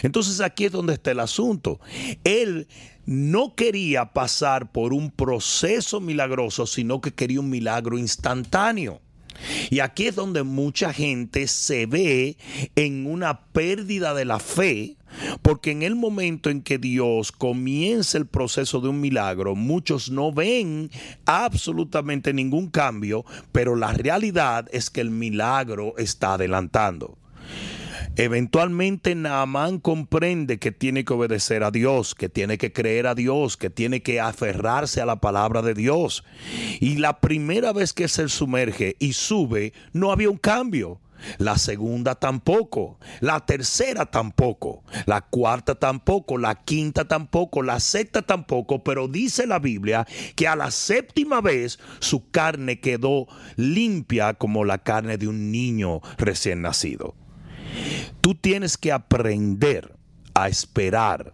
Entonces 0.03 0.41
aquí 0.41 0.65
es 0.65 0.71
donde 0.71 0.93
está 0.93 1.11
el 1.11 1.19
asunto. 1.19 1.79
Él 2.23 2.67
no 3.05 3.55
quería 3.55 4.13
pasar 4.13 4.71
por 4.71 4.93
un 4.93 5.11
proceso 5.11 5.99
milagroso, 5.99 6.65
sino 6.65 7.01
que 7.01 7.13
quería 7.13 7.39
un 7.39 7.49
milagro 7.49 7.97
instantáneo. 7.97 9.01
Y 9.69 9.79
aquí 9.79 10.07
es 10.07 10.15
donde 10.15 10.43
mucha 10.43 10.93
gente 10.93 11.47
se 11.47 11.85
ve 11.85 12.37
en 12.75 13.05
una 13.05 13.45
pérdida 13.47 14.13
de 14.13 14.25
la 14.25 14.39
fe, 14.39 14.97
porque 15.41 15.71
en 15.71 15.81
el 15.81 15.95
momento 15.95 16.49
en 16.49 16.61
que 16.61 16.77
Dios 16.77 17.31
comienza 17.31 18.17
el 18.17 18.27
proceso 18.27 18.81
de 18.81 18.89
un 18.89 19.01
milagro, 19.01 19.55
muchos 19.55 20.09
no 20.11 20.31
ven 20.31 20.91
absolutamente 21.25 22.33
ningún 22.33 22.69
cambio, 22.69 23.25
pero 23.51 23.75
la 23.75 23.93
realidad 23.93 24.67
es 24.71 24.89
que 24.89 25.01
el 25.01 25.09
milagro 25.09 25.95
está 25.97 26.33
adelantando. 26.33 27.17
Eventualmente 28.15 29.15
Naamán 29.15 29.79
comprende 29.79 30.59
que 30.59 30.71
tiene 30.71 31.05
que 31.05 31.13
obedecer 31.13 31.63
a 31.63 31.71
Dios, 31.71 32.15
que 32.15 32.27
tiene 32.27 32.57
que 32.57 32.73
creer 32.73 33.07
a 33.07 33.15
Dios, 33.15 33.55
que 33.55 33.69
tiene 33.69 34.01
que 34.01 34.19
aferrarse 34.19 34.99
a 34.99 35.05
la 35.05 35.21
palabra 35.21 35.61
de 35.61 35.73
Dios. 35.73 36.25
Y 36.81 36.97
la 36.97 37.21
primera 37.21 37.71
vez 37.71 37.93
que 37.93 38.09
se 38.09 38.27
sumerge 38.27 38.97
y 38.99 39.13
sube, 39.13 39.73
no 39.93 40.11
había 40.11 40.29
un 40.29 40.37
cambio. 40.37 40.99
La 41.37 41.57
segunda 41.57 42.15
tampoco, 42.15 42.97
la 43.19 43.45
tercera 43.45 44.05
tampoco, 44.05 44.83
la 45.05 45.21
cuarta 45.21 45.75
tampoco, 45.75 46.37
la 46.37 46.55
quinta 46.55 47.05
tampoco, 47.05 47.61
la 47.61 47.79
sexta 47.79 48.21
tampoco, 48.21 48.83
pero 48.83 49.07
dice 49.07 49.45
la 49.45 49.59
Biblia 49.59 50.07
que 50.35 50.47
a 50.47 50.55
la 50.55 50.71
séptima 50.71 51.41
vez 51.41 51.79
su 51.99 52.29
carne 52.31 52.79
quedó 52.79 53.27
limpia 53.57 54.33
como 54.33 54.63
la 54.63 54.77
carne 54.77 55.17
de 55.17 55.27
un 55.27 55.51
niño 55.51 56.01
recién 56.17 56.61
nacido. 56.61 57.15
Tú 58.21 58.35
tienes 58.35 58.77
que 58.77 58.91
aprender 58.91 59.95
a 60.33 60.49
esperar 60.49 61.33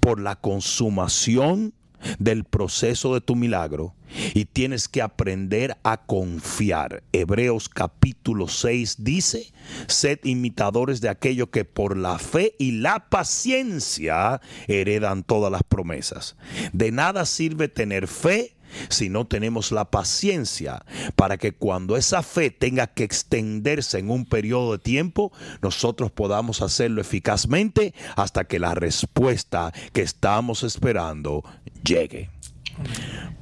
por 0.00 0.20
la 0.20 0.36
consumación 0.36 1.74
del 2.18 2.44
proceso 2.44 3.14
de 3.14 3.20
tu 3.20 3.36
milagro 3.36 3.94
y 4.34 4.44
tienes 4.44 4.88
que 4.88 5.02
aprender 5.02 5.76
a 5.82 5.98
confiar. 5.98 7.02
Hebreos 7.12 7.68
capítulo 7.68 8.48
6 8.48 9.04
dice, 9.04 9.52
sed 9.86 10.18
imitadores 10.24 11.00
de 11.00 11.08
aquello 11.08 11.50
que 11.50 11.64
por 11.64 11.96
la 11.96 12.18
fe 12.18 12.54
y 12.58 12.72
la 12.72 13.08
paciencia 13.08 14.40
heredan 14.66 15.22
todas 15.22 15.52
las 15.52 15.62
promesas. 15.62 16.36
De 16.72 16.90
nada 16.92 17.24
sirve 17.24 17.68
tener 17.68 18.08
fe 18.08 18.56
si 18.88 19.08
no 19.08 19.26
tenemos 19.26 19.72
la 19.72 19.90
paciencia 19.90 20.84
para 21.16 21.36
que 21.38 21.52
cuando 21.52 21.96
esa 21.96 22.22
fe 22.22 22.50
tenga 22.50 22.86
que 22.86 23.04
extenderse 23.04 23.98
en 23.98 24.10
un 24.10 24.24
periodo 24.24 24.72
de 24.72 24.78
tiempo, 24.78 25.32
nosotros 25.60 26.10
podamos 26.10 26.62
hacerlo 26.62 27.00
eficazmente 27.00 27.94
hasta 28.16 28.44
que 28.44 28.58
la 28.58 28.74
respuesta 28.74 29.72
que 29.92 30.02
estamos 30.02 30.62
esperando 30.62 31.44
llegue. 31.82 32.30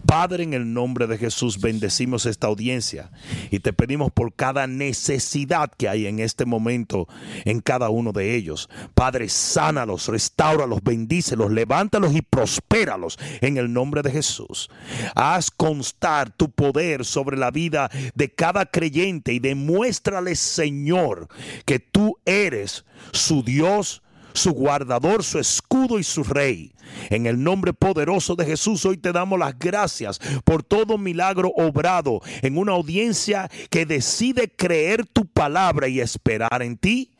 Padre, 0.06 0.42
en 0.42 0.54
el 0.54 0.74
nombre 0.74 1.06
de 1.06 1.18
Jesús 1.18 1.60
bendecimos 1.60 2.26
esta 2.26 2.48
audiencia 2.48 3.12
y 3.52 3.60
te 3.60 3.72
pedimos 3.72 4.10
por 4.10 4.34
cada 4.34 4.66
necesidad 4.66 5.70
que 5.70 5.88
hay 5.88 6.06
en 6.06 6.18
este 6.18 6.44
momento 6.46 7.06
en 7.44 7.60
cada 7.60 7.90
uno 7.90 8.10
de 8.10 8.34
ellos. 8.34 8.68
Padre, 8.94 9.28
sánalos, 9.28 10.08
restáuralos, 10.08 10.82
bendícelos, 10.82 11.52
levántalos 11.52 12.12
y 12.12 12.22
prospéralos 12.22 13.20
en 13.40 13.56
el 13.56 13.72
nombre 13.72 14.02
de 14.02 14.10
Jesús. 14.10 14.68
Haz 15.14 15.48
constar 15.52 16.32
tu 16.32 16.50
poder 16.50 17.04
sobre 17.04 17.36
la 17.36 17.52
vida 17.52 17.88
de 18.16 18.34
cada 18.34 18.66
creyente 18.66 19.32
y 19.32 19.38
demuéstrale, 19.38 20.34
Señor, 20.34 21.28
que 21.64 21.78
tú 21.78 22.18
eres 22.24 22.84
su 23.12 23.44
Dios 23.44 24.02
su 24.32 24.52
guardador, 24.52 25.24
su 25.24 25.38
escudo 25.38 25.98
y 25.98 26.04
su 26.04 26.24
rey. 26.24 26.72
En 27.08 27.26
el 27.26 27.42
nombre 27.42 27.72
poderoso 27.72 28.34
de 28.34 28.46
Jesús, 28.46 28.84
hoy 28.84 28.96
te 28.96 29.12
damos 29.12 29.38
las 29.38 29.58
gracias 29.58 30.18
por 30.44 30.62
todo 30.62 30.98
milagro 30.98 31.52
obrado 31.56 32.20
en 32.42 32.58
una 32.58 32.72
audiencia 32.72 33.50
que 33.70 33.86
decide 33.86 34.48
creer 34.48 35.06
tu 35.06 35.26
palabra 35.26 35.88
y 35.88 36.00
esperar 36.00 36.62
en 36.62 36.76
ti. 36.76 37.12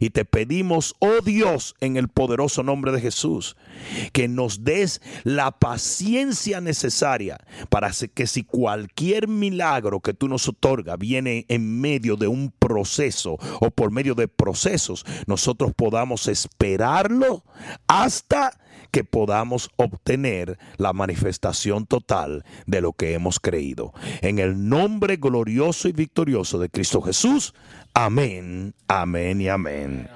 Y 0.00 0.10
te 0.10 0.24
pedimos, 0.24 0.94
oh 0.98 1.20
Dios, 1.24 1.74
en 1.80 1.96
el 1.96 2.08
poderoso 2.08 2.62
nombre 2.62 2.92
de 2.92 3.00
Jesús, 3.00 3.56
que 4.12 4.28
nos 4.28 4.64
des 4.64 5.00
la 5.24 5.52
paciencia 5.52 6.60
necesaria 6.60 7.38
para 7.68 7.90
que 8.14 8.26
si 8.26 8.44
cualquier 8.44 9.28
milagro 9.28 10.00
que 10.00 10.14
tú 10.14 10.28
nos 10.28 10.48
otorga 10.48 10.96
viene 10.96 11.46
en 11.48 11.80
medio 11.80 12.16
de 12.16 12.28
un 12.28 12.52
proceso 12.58 13.38
o 13.60 13.70
por 13.70 13.90
medio 13.90 14.14
de 14.14 14.28
procesos, 14.28 15.04
nosotros 15.26 15.72
podamos 15.74 16.28
esperarlo 16.28 17.44
hasta 17.86 18.58
que 18.90 19.04
podamos 19.04 19.70
obtener 19.76 20.58
la 20.76 20.92
manifestación 20.92 21.86
total 21.86 22.44
de 22.66 22.80
lo 22.80 22.92
que 22.92 23.14
hemos 23.14 23.40
creído. 23.40 23.92
En 24.22 24.38
el 24.38 24.68
nombre 24.68 25.16
glorioso 25.16 25.88
y 25.88 25.92
victorioso 25.92 26.58
de 26.58 26.68
Cristo 26.68 27.00
Jesús. 27.02 27.54
Amén, 27.94 28.74
amén 28.86 29.40
y 29.40 29.48
amén. 29.48 30.08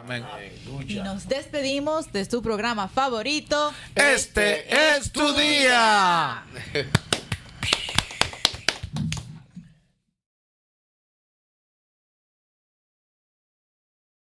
Y 0.87 0.95
nos 0.97 1.29
despedimos 1.29 2.12
de 2.12 2.25
su 2.25 2.43
programa 2.43 2.89
favorito. 2.89 3.73
Este 3.95 4.97
es 4.97 5.11
tu 5.11 5.33
día. 5.33 6.45